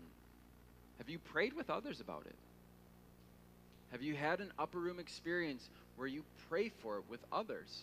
Have 0.99 1.09
you 1.09 1.19
prayed 1.19 1.55
with 1.55 1.71
others 1.71 2.01
about 2.01 2.25
it? 2.27 2.35
Have 3.93 4.03
you 4.03 4.15
had 4.15 4.41
an 4.41 4.53
upper 4.59 4.79
room 4.79 4.99
experience 4.99 5.69
where 5.97 6.09
you 6.09 6.25
pray 6.49 6.69
for 6.69 6.99
it 6.99 7.05
with 7.09 7.21
others? 7.33 7.83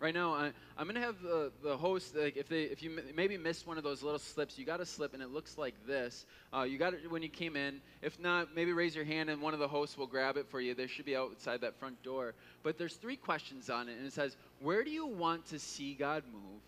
Right 0.00 0.12
now, 0.12 0.34
I, 0.34 0.46
am 0.76 0.86
going 0.86 0.96
to 0.96 1.00
have 1.00 1.22
the, 1.22 1.52
the 1.62 1.76
host, 1.76 2.16
like 2.16 2.36
if, 2.36 2.48
they, 2.48 2.64
if 2.64 2.82
you 2.82 2.98
m- 2.98 3.04
maybe 3.14 3.38
missed 3.38 3.66
one 3.66 3.78
of 3.78 3.84
those 3.84 4.02
little 4.02 4.18
slips, 4.18 4.58
you 4.58 4.66
got 4.66 4.80
a 4.80 4.86
slip 4.86 5.14
and 5.14 5.22
it 5.22 5.30
looks 5.30 5.56
like 5.56 5.74
this. 5.86 6.26
Uh, 6.52 6.62
you 6.62 6.78
got 6.78 6.94
it 6.94 7.10
when 7.10 7.22
you 7.22 7.28
came 7.28 7.54
in. 7.54 7.80
If 8.02 8.18
not, 8.18 8.54
maybe 8.54 8.72
raise 8.72 8.96
your 8.96 9.04
hand 9.04 9.30
and 9.30 9.40
one 9.40 9.54
of 9.54 9.60
the 9.60 9.68
hosts 9.68 9.96
will 9.96 10.08
grab 10.08 10.36
it 10.36 10.46
for 10.50 10.60
you. 10.60 10.74
They 10.74 10.88
should 10.88 11.04
be 11.04 11.16
outside 11.16 11.60
that 11.60 11.76
front 11.76 12.02
door. 12.02 12.34
But 12.64 12.76
there's 12.76 12.96
three 12.96 13.16
questions 13.16 13.70
on 13.70 13.88
it, 13.88 13.96
and 13.96 14.06
it 14.06 14.12
says, 14.12 14.36
Where 14.60 14.82
do 14.82 14.90
you 14.90 15.06
want 15.06 15.46
to 15.46 15.58
see 15.58 15.94
God 15.94 16.24
move? 16.32 16.60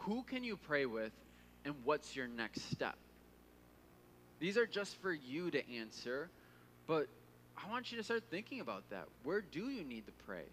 Who 0.00 0.22
can 0.22 0.44
you 0.44 0.56
pray 0.56 0.86
with? 0.86 1.12
And 1.64 1.74
what's 1.84 2.16
your 2.16 2.26
next 2.26 2.70
step? 2.70 2.96
These 4.38 4.56
are 4.56 4.66
just 4.66 4.96
for 4.96 5.12
you 5.12 5.50
to 5.50 5.76
answer, 5.76 6.30
but 6.86 7.08
I 7.56 7.70
want 7.70 7.92
you 7.92 7.98
to 7.98 8.04
start 8.04 8.22
thinking 8.30 8.60
about 8.60 8.88
that. 8.90 9.06
Where 9.22 9.42
do 9.42 9.68
you 9.68 9.84
need 9.84 10.06
to 10.06 10.12
pray? 10.26 10.44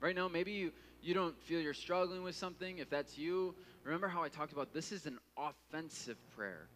Right 0.00 0.14
now, 0.14 0.28
maybe 0.28 0.52
you, 0.52 0.72
you 1.02 1.14
don't 1.14 1.34
feel 1.44 1.60
you're 1.60 1.74
struggling 1.74 2.22
with 2.22 2.34
something. 2.34 2.78
If 2.78 2.90
that's 2.90 3.16
you, 3.16 3.54
remember 3.84 4.08
how 4.08 4.22
I 4.22 4.28
talked 4.28 4.52
about 4.52 4.72
this 4.74 4.92
is 4.92 5.06
an 5.06 5.18
offensive 5.38 6.16
prayer. 6.36 6.66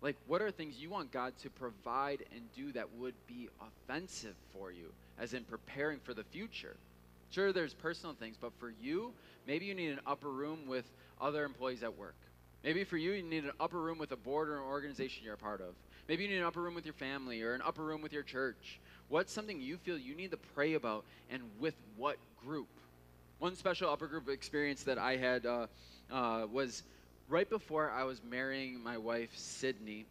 Like, 0.00 0.16
what 0.26 0.42
are 0.42 0.50
things 0.50 0.76
you 0.78 0.90
want 0.90 1.12
God 1.12 1.32
to 1.42 1.50
provide 1.50 2.24
and 2.34 2.42
do 2.54 2.72
that 2.72 2.92
would 2.96 3.14
be 3.26 3.48
offensive 3.60 4.34
for 4.52 4.70
you, 4.70 4.92
as 5.18 5.32
in 5.32 5.44
preparing 5.44 5.98
for 6.00 6.12
the 6.12 6.24
future? 6.24 6.76
Sure, 7.30 7.52
there's 7.52 7.74
personal 7.74 8.14
things, 8.14 8.36
but 8.38 8.52
for 8.58 8.72
you, 8.82 9.12
maybe 9.46 9.64
you 9.64 9.74
need 9.74 9.90
an 9.90 10.00
upper 10.06 10.28
room 10.28 10.66
with 10.66 10.84
other 11.20 11.44
employees 11.44 11.82
at 11.82 11.96
work. 11.96 12.14
Maybe 12.62 12.84
for 12.84 12.96
you, 12.96 13.12
you 13.12 13.22
need 13.22 13.44
an 13.44 13.52
upper 13.60 13.80
room 13.80 13.98
with 13.98 14.12
a 14.12 14.16
board 14.16 14.48
or 14.48 14.56
an 14.56 14.62
organization 14.62 15.24
you're 15.24 15.34
a 15.34 15.38
part 15.38 15.60
of. 15.60 15.74
Maybe 16.08 16.24
you 16.24 16.30
need 16.30 16.38
an 16.38 16.44
upper 16.44 16.62
room 16.62 16.74
with 16.74 16.86
your 16.86 16.94
family 16.94 17.42
or 17.42 17.54
an 17.54 17.62
upper 17.62 17.82
room 17.82 18.00
with 18.00 18.12
your 18.12 18.22
church. 18.22 18.80
What's 19.08 19.32
something 19.32 19.60
you 19.60 19.76
feel 19.76 19.98
you 19.98 20.14
need 20.14 20.30
to 20.30 20.38
pray 20.54 20.74
about 20.74 21.04
and 21.30 21.42
with 21.60 21.74
what 21.96 22.16
group? 22.44 22.68
One 23.38 23.54
special 23.54 23.90
upper 23.90 24.06
group 24.06 24.28
experience 24.28 24.82
that 24.84 24.96
I 24.98 25.16
had 25.16 25.44
uh, 25.44 25.66
uh, 26.10 26.46
was 26.50 26.82
right 27.28 27.48
before 27.48 27.90
I 27.90 28.04
was 28.04 28.22
marrying 28.30 28.82
my 28.82 28.96
wife, 28.96 29.30
Sydney. 29.36 30.06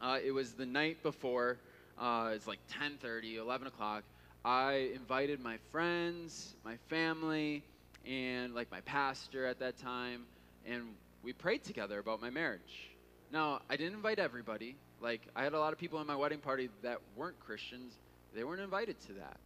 Uh, 0.00 0.18
it 0.24 0.30
was 0.30 0.52
the 0.52 0.66
night 0.66 1.02
before, 1.02 1.56
uh, 1.98 2.30
it's 2.34 2.46
like 2.46 2.58
10.30, 2.80 3.38
11 3.38 3.66
o'clock. 3.66 4.04
I 4.44 4.90
invited 4.94 5.40
my 5.40 5.56
friends, 5.72 6.54
my 6.64 6.76
family, 6.88 7.62
and 8.08 8.54
like 8.54 8.70
my 8.70 8.80
pastor 8.82 9.46
at 9.46 9.58
that 9.60 9.78
time, 9.78 10.24
and 10.66 10.82
we 11.22 11.32
prayed 11.32 11.64
together 11.64 11.98
about 11.98 12.20
my 12.20 12.30
marriage. 12.30 12.90
Now, 13.32 13.60
I 13.68 13.76
didn't 13.76 13.94
invite 13.94 14.18
everybody. 14.18 14.76
Like, 15.00 15.22
I 15.34 15.42
had 15.42 15.54
a 15.54 15.58
lot 15.58 15.72
of 15.72 15.78
people 15.78 16.00
in 16.00 16.06
my 16.06 16.16
wedding 16.16 16.38
party 16.38 16.68
that 16.82 16.98
weren't 17.16 17.38
Christians. 17.40 17.94
They 18.34 18.44
weren't 18.44 18.60
invited 18.60 19.00
to 19.06 19.14
that. 19.14 19.38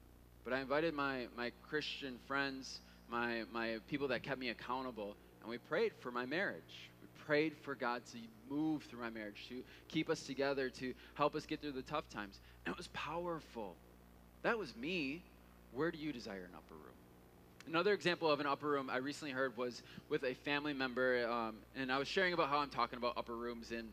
But 0.44 0.53
I 0.53 0.61
invited 0.61 0.94
my, 0.94 1.27
my 1.37 1.53
Christian 1.68 2.18
friends, 2.27 2.81
my, 3.11 3.42
my 3.53 3.79
people 3.88 4.09
that 4.09 4.23
kept 4.23 4.38
me 4.38 4.51
accountable, 4.51 5.16
and 5.40 5.51
we 5.51 5.59
prayed 5.59 5.92
for 6.01 6.11
my 6.11 6.27
marriage. 6.27 6.90
We 7.01 7.09
prayed 7.25 7.55
for 7.62 7.75
God 7.75 8.03
to 8.12 8.18
move 8.55 8.83
through 8.85 9.01
my 9.01 9.11
marriage, 9.11 9.47
to 9.49 9.62
keep 9.88 10.11
us 10.11 10.23
together, 10.23 10.71
to 10.71 10.94
help 11.14 11.35
us 11.35 11.47
get 11.47 11.61
through 11.61 11.73
the 11.73 11.83
tough 11.83 12.09
times. 12.09 12.40
And 12.64 12.73
it 12.73 12.79
was 12.79 12.88
powerful. 12.88 13.75
That 14.42 14.59
was 14.59 14.75
me. 14.77 15.23
Where 15.73 15.90
do 15.90 15.99
you 15.99 16.12
desire 16.12 16.44
an 16.44 16.55
upper 16.55 16.75
room? 16.75 16.94
Another 17.69 17.93
example 17.93 18.31
of 18.31 18.41
an 18.41 18.47
upper 18.47 18.67
room 18.67 18.89
I 18.89 18.97
recently 18.97 19.33
heard 19.33 19.55
was 19.59 19.83
with 20.09 20.25
a 20.25 20.33
family 20.33 20.73
member, 20.73 21.29
um, 21.29 21.57
and 21.77 21.93
I 21.93 21.99
was 21.99 22.09
sharing 22.09 22.33
about 22.33 22.49
how 22.49 22.59
I'm 22.59 22.71
talking 22.71 22.97
about 22.97 23.19
upper 23.19 23.37
rooms 23.37 23.73
and 23.73 23.91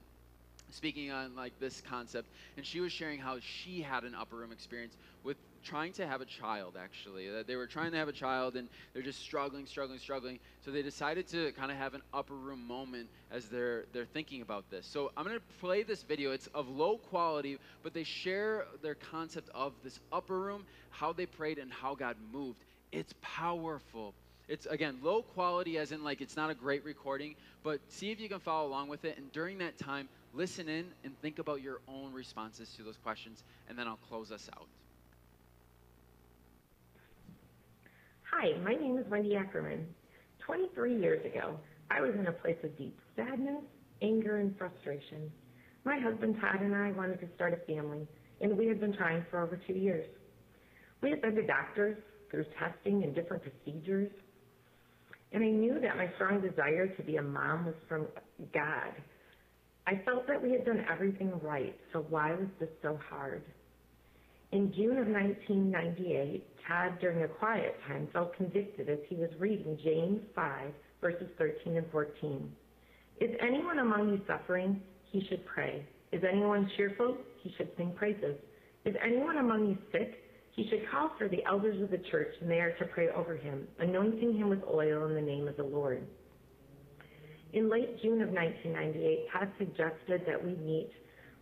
speaking 0.72 1.12
on 1.12 1.36
like 1.36 1.52
this 1.60 1.82
concept, 1.82 2.30
and 2.56 2.66
she 2.66 2.80
was 2.80 2.94
sharing 2.94 3.20
how 3.20 3.38
she 3.42 3.82
had 3.82 4.06
an 4.06 4.16
upper 4.16 4.38
room 4.38 4.54
experience 4.54 4.96
with 5.26 5.36
trying 5.62 5.92
to 5.94 6.08
have 6.08 6.22
a 6.22 6.26
child. 6.26 6.76
Actually, 6.82 7.30
that 7.30 7.48
they 7.48 7.58
were 7.58 7.68
trying 7.68 7.92
to 7.92 7.98
have 7.98 8.08
a 8.08 8.14
child, 8.14 8.56
and 8.56 8.70
they're 8.94 9.04
just 9.04 9.20
struggling, 9.20 9.66
struggling, 9.66 10.00
struggling. 10.00 10.40
So 10.64 10.72
they 10.72 10.82
decided 10.82 11.28
to 11.30 11.52
kind 11.52 11.70
of 11.70 11.78
have 11.78 11.94
an 11.96 12.02
upper 12.14 12.36
room 12.36 12.66
moment 12.66 13.10
as 13.30 13.50
they're 13.50 13.84
they're 13.92 14.06
thinking 14.06 14.42
about 14.42 14.70
this. 14.72 14.86
So 14.86 15.12
I'm 15.18 15.26
gonna 15.26 15.40
play 15.60 15.84
this 15.84 16.02
video. 16.02 16.32
It's 16.32 16.48
of 16.48 16.70
low 16.70 16.98
quality, 16.98 17.58
but 17.84 17.94
they 17.94 18.06
share 18.06 18.68
their 18.82 18.96
concept 18.96 19.50
of 19.54 19.74
this 19.84 20.00
upper 20.14 20.40
room, 20.40 20.66
how 20.92 21.12
they 21.12 21.26
prayed, 21.26 21.58
and 21.58 21.74
how 21.74 21.94
God 21.94 22.16
moved. 22.32 22.64
It's 22.91 23.13
powerful. 23.21 24.13
It's 24.48 24.65
again 24.67 25.00
low 25.02 25.24
quality, 25.24 25.78
as 25.78 25.91
in 25.91 26.04
like 26.04 26.21
it's 26.21 26.36
not 26.36 26.50
a 26.50 26.54
great 26.54 26.84
recording, 26.84 27.36
but 27.63 27.80
see 27.89 28.12
if 28.12 28.19
you 28.19 28.30
can 28.30 28.39
follow 28.39 28.67
along 28.67 28.89
with 28.89 29.06
it. 29.06 29.17
And 29.17 29.32
during 29.32 29.58
that 29.58 29.78
time, 29.78 30.08
listen 30.34 30.69
in 30.69 30.86
and 31.04 31.19
think 31.21 31.39
about 31.39 31.62
your 31.62 31.80
own 31.88 32.13
responses 32.13 32.69
to 32.78 32.84
those 32.84 32.98
questions, 32.98 33.43
and 33.69 33.78
then 33.78 33.88
I'll 33.88 34.00
close 34.10 34.32
us 34.32 34.50
out. 34.56 34.67
Hi, 38.32 38.54
my 38.63 38.73
name 38.73 38.98
is 38.98 39.06
Wendy 39.10 39.36
Ackerman. 39.36 39.88
23 40.40 41.00
years 41.00 41.25
ago, 41.25 41.58
I 41.90 42.02
was 42.02 42.13
in 42.13 42.27
a 42.27 42.31
place 42.31 42.58
of 42.63 42.77
deep 42.77 43.00
sadness, 43.15 43.63
anger, 44.02 44.38
and 44.38 44.56
frustration. 44.58 45.31
My 45.86 46.00
husband 46.00 46.38
Todd 46.42 46.62
and 46.62 46.75
I 46.75 46.92
wanted 46.92 47.19
to 47.21 47.27
start 47.36 47.54
a 47.54 47.73
family, 47.73 48.08
and 48.42 48.58
we 48.58 48.67
had 48.67 48.79
been 48.79 48.96
trying 48.96 49.25
for 49.31 49.40
over 49.42 49.60
two 49.67 49.73
years. 49.73 50.06
We 51.02 51.10
had 51.10 51.21
been 51.21 51.36
to 51.36 51.46
doctors, 51.46 51.98
through 52.36 52.46
testing 52.60 53.04
and 53.04 53.15
different 53.15 53.42
procedures. 53.42 54.12
And 55.31 55.44
I 55.44 55.48
knew 55.48 55.79
that 55.79 55.96
my 55.96 56.10
strong 56.15 56.42
desire 56.42 56.88
to 56.88 57.04
be 57.04 57.15
a 57.15 57.21
mom 57.21 57.65
was 57.65 57.75
from 57.88 58.08
God. 58.54 58.94
I 59.88 60.02
felt 60.04 60.27
that 60.27 60.42
we 60.42 60.52
had 60.52 60.65
done 60.65 60.86
everything 60.92 61.31
right, 61.42 61.75
so 61.94 62.06
why 62.10 62.31
was 62.31 62.48
this 62.60 62.69
so 62.81 63.00
hard? 63.10 63.44
In 64.52 64.73
June 64.73 64.98
of 64.98 65.08
1998, 65.08 66.46
Todd, 66.67 67.00
during 67.00 67.23
a 67.23 67.27
quiet 67.27 67.75
time, 67.88 68.08
felt 68.12 68.36
convicted 68.36 68.90
as 68.90 69.00
he 69.08 69.15
was 69.15 69.29
reading 69.40 69.77
James 69.83 70.21
5, 70.36 70.71
verses 71.02 71.27
13 71.38 71.77
and 71.77 71.86
14. 71.92 72.52
Is 73.21 73.29
anyone 73.42 73.79
among 73.79 74.10
you 74.10 74.21
suffering? 74.27 74.81
He 75.12 75.25
should 75.29 75.46
pray. 75.46 75.86
Is 76.12 76.23
anyone 76.29 76.69
cheerful? 76.75 77.17
He 77.42 77.54
should 77.58 77.69
sing 77.77 77.94
praises. 77.96 78.36
Is 78.83 78.96
anyone 79.04 79.38
among 79.38 79.67
you 79.67 79.77
sick? 79.92 80.25
He 80.56 80.67
should 80.69 80.89
call 80.89 81.12
for 81.17 81.27
the 81.27 81.43
elders 81.45 81.81
of 81.81 81.91
the 81.91 82.01
church, 82.10 82.33
and 82.39 82.49
they 82.49 82.60
are 82.62 82.71
to 82.79 82.85
pray 82.85 83.10
over 83.10 83.35
him, 83.35 83.67
anointing 83.79 84.37
him 84.37 84.49
with 84.49 84.63
oil 84.71 85.06
in 85.06 85.13
the 85.13 85.21
name 85.21 85.47
of 85.47 85.58
the 85.58 85.63
Lord. 85.63 86.08
In 87.51 87.69
late 87.69 88.01
June 88.01 88.21
of 88.21 88.29
1998, 88.29 89.27
Todd 89.31 89.51
suggested 89.58 90.23
that 90.25 90.41
we 90.41 90.56
meet 90.56 90.91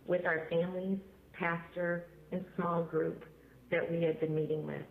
with 0.06 0.24
our 0.26 0.46
families, 0.50 0.98
pastor, 1.32 2.06
and 2.32 2.44
small 2.56 2.82
group 2.82 3.24
that 3.70 3.88
we 3.90 4.02
had 4.02 4.18
been 4.20 4.34
meeting 4.34 4.66
with 4.66 4.82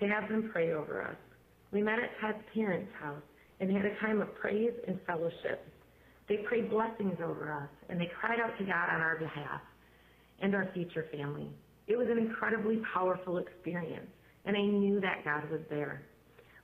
to 0.00 0.08
have 0.08 0.28
them 0.28 0.50
pray 0.52 0.72
over 0.72 1.02
us. 1.02 1.16
We 1.70 1.82
met 1.82 1.98
at 1.98 2.10
Todd's 2.20 2.44
parents' 2.52 2.92
house 3.00 3.22
and 3.60 3.70
had 3.70 3.84
a 3.84 3.94
time 4.00 4.20
of 4.20 4.34
praise 4.34 4.72
and 4.88 4.98
fellowship. 5.06 5.66
They 6.28 6.38
prayed 6.48 6.70
blessings 6.70 7.18
over 7.24 7.52
us 7.52 7.70
and 7.88 8.00
they 8.00 8.10
cried 8.20 8.40
out 8.40 8.58
to 8.58 8.64
God 8.64 8.88
on 8.90 9.00
our 9.00 9.16
behalf 9.18 9.60
and 10.40 10.54
our 10.54 10.68
future 10.74 11.06
family. 11.12 11.50
It 11.86 11.96
was 11.96 12.08
an 12.10 12.18
incredibly 12.18 12.80
powerful 12.94 13.38
experience, 13.38 14.10
and 14.44 14.56
I 14.56 14.62
knew 14.62 15.00
that 15.00 15.24
God 15.24 15.50
was 15.50 15.60
there. 15.68 16.02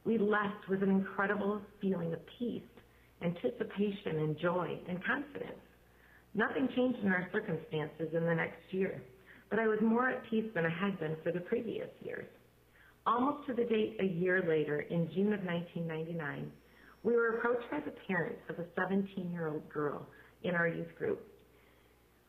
We 0.04 0.18
left 0.18 0.68
with 0.68 0.82
an 0.82 0.90
incredible 0.90 1.60
feeling 1.80 2.12
of 2.12 2.20
peace, 2.38 2.62
anticipation, 3.22 4.20
and 4.20 4.38
joy 4.38 4.78
and 4.88 5.04
confidence. 5.04 5.60
Nothing 6.34 6.68
changed 6.76 7.00
in 7.00 7.08
our 7.08 7.28
circumstances 7.32 8.14
in 8.14 8.24
the 8.24 8.34
next 8.34 8.62
year, 8.70 9.02
but 9.50 9.58
I 9.58 9.66
was 9.66 9.78
more 9.82 10.08
at 10.08 10.22
peace 10.30 10.46
than 10.54 10.64
I 10.64 10.70
had 10.70 10.98
been 11.00 11.16
for 11.24 11.32
the 11.32 11.40
previous 11.40 11.88
years. 12.00 12.26
Almost 13.06 13.46
to 13.48 13.54
the 13.54 13.64
date 13.64 13.96
a 14.00 14.04
year 14.04 14.44
later, 14.46 14.80
in 14.80 15.10
June 15.14 15.32
of 15.32 15.42
1999, 15.42 16.52
we 17.02 17.16
were 17.16 17.38
approached 17.38 17.70
by 17.70 17.80
the 17.80 17.94
parents 18.06 18.42
of 18.48 18.58
a 18.58 18.66
17 18.76 19.32
year 19.32 19.48
old 19.48 19.68
girl 19.68 20.06
in 20.42 20.54
our 20.54 20.68
youth 20.68 20.94
group 20.96 21.20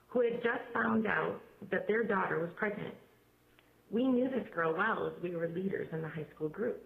who 0.07 0.21
had 0.21 0.41
just 0.41 0.73
found 0.73 1.05
out 1.05 1.39
that 1.71 1.87
their 1.87 2.03
daughter 2.03 2.39
was 2.39 2.49
pregnant. 2.55 2.93
We 3.91 4.07
knew 4.07 4.29
this 4.29 4.47
girl 4.53 4.75
well 4.77 5.07
as 5.07 5.23
we 5.23 5.35
were 5.35 5.47
leaders 5.49 5.87
in 5.91 6.01
the 6.01 6.07
high 6.09 6.27
school 6.35 6.49
group. 6.49 6.85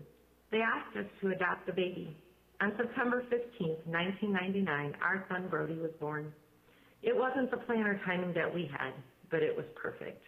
They 0.52 0.60
asked 0.62 0.96
us 0.98 1.06
to 1.22 1.32
adopt 1.32 1.66
the 1.66 1.74
baby. 1.74 2.16
On 2.62 2.72
September 2.78 3.24
15, 3.30 3.68
1999, 3.86 4.94
our 5.02 5.26
son 5.30 5.48
Brody 5.50 5.76
was 5.80 5.92
born. 6.00 6.32
It 7.02 7.16
wasn't 7.16 7.52
the 7.52 7.58
plan 7.58 7.86
or 7.86 8.00
timing 8.06 8.34
that 8.36 8.54
we 8.54 8.70
had, 8.72 8.94
but 9.30 9.44
it 9.44 9.56
was 9.56 9.66
perfect. 9.76 10.22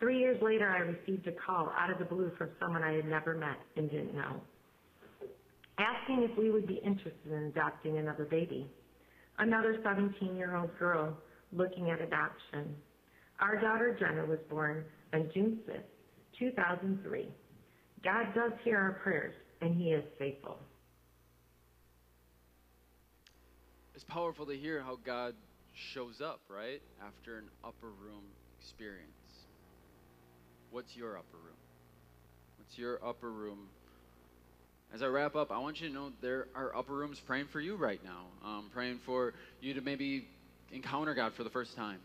Three 0.00 0.18
years 0.18 0.40
later, 0.42 0.68
I 0.68 0.78
received 0.78 1.28
a 1.28 1.32
call 1.46 1.72
out 1.78 1.90
of 1.90 1.98
the 1.98 2.04
blue 2.04 2.32
from 2.36 2.50
someone 2.58 2.82
I 2.82 2.94
had 2.94 3.04
never 3.04 3.34
met 3.36 3.58
and 3.76 3.90
didn't 3.90 4.14
know, 4.14 4.40
asking 5.78 6.28
if 6.28 6.36
we 6.36 6.50
would 6.50 6.66
be 6.66 6.80
interested 6.84 7.30
in 7.30 7.44
adopting 7.44 7.98
another 7.98 8.24
baby. 8.24 8.66
Another 9.38 9.78
17 9.84 10.36
year 10.36 10.56
old 10.56 10.76
girl 10.78 11.16
looking 11.52 11.90
at 11.90 12.00
adoption. 12.00 12.74
Our 13.40 13.60
daughter 13.60 13.96
Jenna 13.98 14.24
was 14.24 14.38
born 14.48 14.84
on 15.12 15.30
June 15.34 15.58
5th, 15.68 15.82
2003. 16.38 17.28
God 18.04 18.26
does 18.34 18.52
hear 18.62 18.78
our 18.78 19.00
prayers, 19.02 19.34
and 19.60 19.74
He 19.74 19.90
is 19.90 20.04
faithful. 20.18 20.58
It's 23.94 24.04
powerful 24.04 24.46
to 24.46 24.56
hear 24.56 24.82
how 24.82 24.98
God 25.04 25.34
shows 25.92 26.20
up, 26.20 26.40
right? 26.48 26.80
After 27.04 27.38
an 27.38 27.48
upper 27.64 27.88
room 27.88 28.24
experience. 28.60 29.10
What's 30.70 30.94
your 30.96 31.16
upper 31.16 31.36
room? 31.36 31.56
What's 32.58 32.78
your 32.78 33.04
upper 33.04 33.30
room? 33.30 33.68
As 34.92 35.02
I 35.02 35.06
wrap 35.06 35.34
up, 35.34 35.50
I 35.50 35.58
want 35.58 35.80
you 35.80 35.88
to 35.88 35.94
know 35.94 36.10
there 36.22 36.46
are 36.54 36.76
upper 36.76 36.92
rooms 36.92 37.20
praying 37.26 37.46
for 37.52 37.60
you 37.60 37.76
right 37.76 38.00
now. 38.04 38.26
Um, 38.44 38.70
praying 38.72 39.00
for 39.06 39.34
you 39.60 39.74
to 39.74 39.80
maybe 39.80 40.26
encounter 40.72 41.14
God 41.14 41.32
for 41.36 41.44
the 41.44 41.50
first 41.50 41.74
time. 41.76 41.98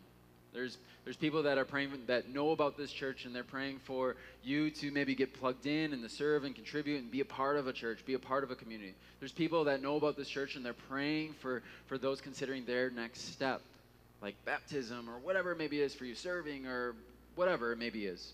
There's, 0.53 0.77
there's 1.03 1.15
people 1.15 1.43
that 1.43 1.57
are 1.57 1.65
praying 1.65 1.91
that 2.07 2.29
know 2.29 2.51
about 2.51 2.77
this 2.77 2.91
church 2.91 3.25
and 3.25 3.35
they're 3.35 3.43
praying 3.43 3.79
for 3.85 4.15
you 4.43 4.71
to 4.71 4.91
maybe 4.91 5.15
get 5.15 5.33
plugged 5.33 5.65
in 5.65 5.93
and 5.93 6.01
to 6.01 6.09
serve 6.09 6.43
and 6.43 6.55
contribute 6.55 7.01
and 7.01 7.11
be 7.11 7.21
a 7.21 7.25
part 7.25 7.57
of 7.57 7.67
a 7.67 7.73
church, 7.73 8.05
be 8.05 8.15
a 8.15 8.19
part 8.19 8.43
of 8.43 8.51
a 8.51 8.55
community. 8.55 8.95
There's 9.19 9.31
people 9.31 9.65
that 9.65 9.81
know 9.81 9.95
about 9.95 10.17
this 10.17 10.27
church 10.27 10.55
and 10.55 10.65
they're 10.65 10.73
praying 10.73 11.33
for, 11.33 11.61
for 11.87 11.97
those 11.97 12.19
considering 12.21 12.65
their 12.65 12.89
next 12.89 13.31
step, 13.33 13.61
like 14.21 14.35
baptism 14.45 15.09
or 15.09 15.19
whatever 15.19 15.51
it 15.51 15.57
maybe 15.57 15.81
is 15.81 15.93
for 15.93 16.05
you, 16.05 16.15
serving 16.15 16.65
or 16.65 16.95
whatever 17.35 17.71
it 17.71 17.77
maybe 17.77 18.05
is. 18.05 18.33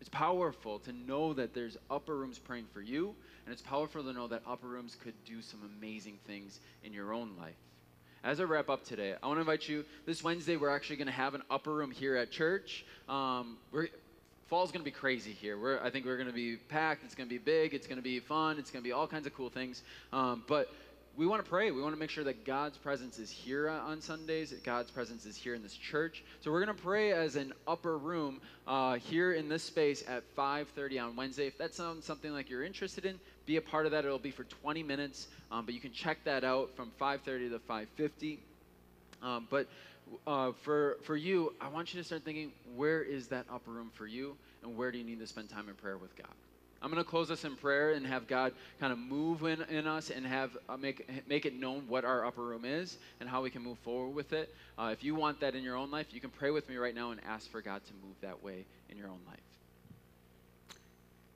It's 0.00 0.10
powerful 0.10 0.78
to 0.80 0.92
know 0.92 1.32
that 1.34 1.54
there's 1.54 1.78
upper 1.90 2.16
rooms 2.16 2.38
praying 2.38 2.66
for 2.74 2.82
you, 2.82 3.14
and 3.44 3.52
it's 3.52 3.62
powerful 3.62 4.02
to 4.02 4.12
know 4.12 4.28
that 4.28 4.42
upper 4.46 4.66
rooms 4.66 4.96
could 5.02 5.14
do 5.24 5.40
some 5.40 5.60
amazing 5.78 6.18
things 6.26 6.60
in 6.84 6.92
your 6.92 7.14
own 7.14 7.30
life. 7.40 7.56
As 8.24 8.40
I 8.40 8.44
wrap 8.44 8.68
up 8.68 8.84
today, 8.84 9.14
I 9.22 9.26
want 9.26 9.36
to 9.36 9.40
invite 9.40 9.68
you. 9.68 9.84
This 10.04 10.22
Wednesday, 10.22 10.56
we're 10.56 10.74
actually 10.74 10.96
going 10.96 11.06
to 11.06 11.12
have 11.12 11.34
an 11.34 11.42
upper 11.50 11.72
room 11.72 11.90
here 11.90 12.16
at 12.16 12.30
church. 12.30 12.84
Um, 13.08 13.56
we're, 13.70 13.88
fall's 14.48 14.72
going 14.72 14.80
to 14.80 14.84
be 14.84 14.90
crazy 14.90 15.32
here. 15.32 15.58
We're, 15.58 15.78
I 15.80 15.90
think 15.90 16.06
we're 16.06 16.16
going 16.16 16.28
to 16.28 16.34
be 16.34 16.56
packed. 16.56 17.04
It's 17.04 17.14
going 17.14 17.28
to 17.28 17.32
be 17.32 17.38
big. 17.38 17.72
It's 17.72 17.86
going 17.86 17.98
to 17.98 18.02
be 18.02 18.18
fun. 18.18 18.58
It's 18.58 18.70
going 18.70 18.82
to 18.82 18.88
be 18.88 18.92
all 18.92 19.06
kinds 19.06 19.26
of 19.26 19.34
cool 19.34 19.50
things. 19.50 19.82
Um, 20.12 20.42
but 20.48 20.72
we 21.16 21.26
want 21.26 21.42
to 21.42 21.48
pray. 21.48 21.70
We 21.70 21.80
want 21.80 21.94
to 21.94 21.98
make 21.98 22.10
sure 22.10 22.24
that 22.24 22.44
God's 22.44 22.76
presence 22.76 23.18
is 23.18 23.30
here 23.30 23.68
on 23.68 24.00
Sundays. 24.00 24.50
That 24.50 24.64
God's 24.64 24.90
presence 24.90 25.24
is 25.24 25.36
here 25.36 25.54
in 25.54 25.62
this 25.62 25.74
church. 25.74 26.24
So 26.40 26.50
we're 26.50 26.64
going 26.64 26.76
to 26.76 26.82
pray 26.82 27.12
as 27.12 27.36
an 27.36 27.52
upper 27.66 27.96
room 27.96 28.40
uh, 28.66 28.96
here 28.96 29.32
in 29.32 29.48
this 29.48 29.62
space 29.62 30.04
at 30.08 30.24
5:30 30.36 31.02
on 31.02 31.16
Wednesday. 31.16 31.46
If 31.46 31.58
that 31.58 31.74
sounds 31.74 32.04
something 32.04 32.32
like 32.32 32.50
you're 32.50 32.64
interested 32.64 33.06
in, 33.06 33.18
be 33.46 33.56
a 33.56 33.62
part 33.62 33.86
of 33.86 33.92
that. 33.92 34.04
It'll 34.04 34.18
be 34.18 34.30
for 34.30 34.44
20 34.44 34.82
minutes, 34.82 35.28
um, 35.50 35.64
but 35.64 35.74
you 35.74 35.80
can 35.80 35.92
check 35.92 36.18
that 36.24 36.44
out 36.44 36.74
from 36.76 36.90
5:30 37.00 37.50
to 37.50 37.58
5:50. 37.58 38.38
Um, 39.22 39.46
but 39.48 39.68
uh, 40.26 40.52
for 40.62 40.98
for 41.04 41.16
you, 41.16 41.54
I 41.60 41.68
want 41.68 41.94
you 41.94 42.00
to 42.00 42.04
start 42.04 42.24
thinking: 42.24 42.52
where 42.74 43.02
is 43.02 43.28
that 43.28 43.46
upper 43.50 43.70
room 43.70 43.90
for 43.94 44.06
you, 44.06 44.36
and 44.62 44.76
where 44.76 44.90
do 44.90 44.98
you 44.98 45.04
need 45.04 45.20
to 45.20 45.26
spend 45.26 45.48
time 45.48 45.68
in 45.68 45.74
prayer 45.74 45.96
with 45.96 46.14
God? 46.16 46.34
I'm 46.82 46.90
going 46.90 47.02
to 47.02 47.08
close 47.08 47.30
us 47.30 47.44
in 47.44 47.56
prayer 47.56 47.92
and 47.92 48.06
have 48.06 48.26
God 48.26 48.52
kind 48.78 48.92
of 48.92 48.98
move 48.98 49.42
in, 49.44 49.62
in 49.62 49.86
us 49.86 50.10
and 50.10 50.26
have 50.26 50.56
uh, 50.68 50.76
make 50.76 51.08
make 51.26 51.46
it 51.46 51.58
known 51.58 51.84
what 51.88 52.04
our 52.04 52.24
upper 52.26 52.42
room 52.42 52.64
is 52.64 52.98
and 53.20 53.28
how 53.28 53.42
we 53.42 53.50
can 53.50 53.62
move 53.62 53.78
forward 53.78 54.14
with 54.14 54.32
it. 54.32 54.54
Uh, 54.78 54.90
if 54.92 55.02
you 55.02 55.14
want 55.14 55.40
that 55.40 55.54
in 55.54 55.62
your 55.62 55.76
own 55.76 55.90
life, 55.90 56.06
you 56.10 56.20
can 56.20 56.30
pray 56.30 56.50
with 56.50 56.68
me 56.68 56.76
right 56.76 56.94
now 56.94 57.12
and 57.12 57.20
ask 57.26 57.50
for 57.50 57.60
God 57.60 57.80
to 57.86 57.92
move 58.06 58.14
that 58.20 58.42
way 58.42 58.66
in 58.90 58.96
your 58.98 59.08
own 59.08 59.20
life. 59.26 59.45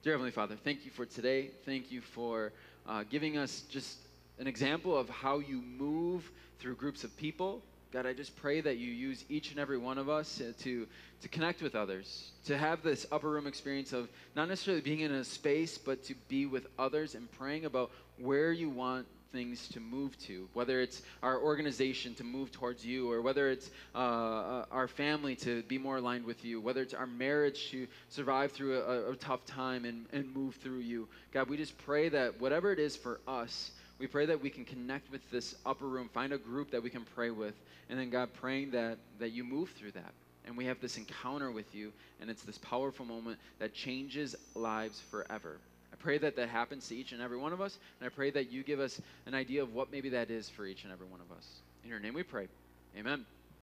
Dear 0.03 0.13
Heavenly 0.13 0.31
Father, 0.31 0.55
thank 0.55 0.83
you 0.83 0.89
for 0.89 1.05
today. 1.05 1.51
Thank 1.63 1.91
you 1.91 2.01
for 2.01 2.53
uh, 2.87 3.03
giving 3.07 3.37
us 3.37 3.61
just 3.69 3.99
an 4.39 4.47
example 4.47 4.97
of 4.97 5.07
how 5.09 5.37
you 5.37 5.61
move 5.61 6.31
through 6.57 6.73
groups 6.73 7.03
of 7.03 7.15
people. 7.17 7.61
God, 7.93 8.07
I 8.07 8.13
just 8.13 8.35
pray 8.35 8.61
that 8.61 8.77
you 8.77 8.91
use 8.91 9.23
each 9.29 9.51
and 9.51 9.59
every 9.59 9.77
one 9.77 9.99
of 9.99 10.09
us 10.09 10.41
uh, 10.41 10.53
to, 10.63 10.87
to 11.21 11.27
connect 11.27 11.61
with 11.61 11.75
others, 11.75 12.31
to 12.45 12.57
have 12.57 12.81
this 12.81 13.05
upper 13.11 13.29
room 13.29 13.45
experience 13.45 13.93
of 13.93 14.09
not 14.35 14.49
necessarily 14.49 14.81
being 14.81 15.01
in 15.01 15.11
a 15.11 15.23
space, 15.23 15.77
but 15.77 16.03
to 16.05 16.15
be 16.27 16.47
with 16.47 16.65
others 16.79 17.13
and 17.13 17.31
praying 17.33 17.65
about 17.65 17.91
where 18.17 18.51
you 18.51 18.71
want 18.71 19.05
things 19.31 19.67
to 19.69 19.79
move 19.79 20.17
to, 20.19 20.47
whether 20.53 20.81
it's 20.81 21.01
our 21.23 21.39
organization 21.39 22.13
to 22.15 22.23
move 22.23 22.51
towards 22.51 22.85
you, 22.85 23.09
or 23.09 23.21
whether 23.21 23.49
it's 23.49 23.69
uh, 23.95 23.97
uh, 23.97 24.65
our 24.71 24.87
family 24.87 25.35
to 25.37 25.63
be 25.63 25.77
more 25.77 25.97
aligned 25.97 26.25
with 26.25 26.43
you, 26.43 26.59
whether 26.59 26.81
it's 26.81 26.93
our 26.93 27.07
marriage 27.07 27.69
to 27.71 27.87
survive 28.09 28.51
through 28.51 28.79
a, 28.79 29.11
a 29.11 29.15
tough 29.15 29.45
time 29.45 29.85
and, 29.85 30.05
and 30.13 30.33
move 30.35 30.55
through 30.55 30.79
you. 30.79 31.07
God, 31.31 31.49
we 31.49 31.57
just 31.57 31.77
pray 31.79 32.09
that 32.09 32.39
whatever 32.39 32.71
it 32.71 32.79
is 32.79 32.95
for 32.95 33.19
us, 33.27 33.71
we 33.99 34.07
pray 34.07 34.25
that 34.25 34.41
we 34.41 34.49
can 34.49 34.65
connect 34.65 35.11
with 35.11 35.21
this 35.31 35.55
upper 35.65 35.87
room, 35.87 36.09
find 36.13 36.33
a 36.33 36.37
group 36.37 36.71
that 36.71 36.81
we 36.81 36.89
can 36.89 37.05
pray 37.15 37.29
with, 37.29 37.53
and 37.89 37.99
then 37.99 38.09
God, 38.09 38.33
praying 38.33 38.71
that, 38.71 38.97
that 39.19 39.31
you 39.31 39.43
move 39.43 39.69
through 39.71 39.91
that. 39.91 40.13
And 40.45 40.57
we 40.57 40.65
have 40.65 40.81
this 40.81 40.97
encounter 40.97 41.51
with 41.51 41.75
you, 41.75 41.93
and 42.19 42.29
it's 42.29 42.41
this 42.41 42.57
powerful 42.57 43.05
moment 43.05 43.39
that 43.59 43.73
changes 43.73 44.35
lives 44.55 44.99
forever 45.11 45.59
pray 46.01 46.17
that 46.17 46.35
that 46.35 46.49
happens 46.49 46.87
to 46.87 46.95
each 46.95 47.11
and 47.11 47.21
every 47.21 47.37
one 47.37 47.53
of 47.53 47.61
us, 47.61 47.77
and 47.99 48.05
I 48.05 48.09
pray 48.09 48.31
that 48.31 48.51
you 48.51 48.63
give 48.63 48.79
us 48.79 48.99
an 49.25 49.33
idea 49.33 49.63
of 49.63 49.73
what 49.73 49.91
maybe 49.91 50.09
that 50.09 50.29
is 50.29 50.49
for 50.49 50.65
each 50.65 50.83
and 50.83 50.91
every 50.91 51.07
one 51.07 51.21
of 51.21 51.35
us. 51.35 51.45
In 51.83 51.89
your 51.89 51.99
name 51.99 52.13
we 52.13 52.23
pray. 52.23 52.47
Amen. 52.97 53.25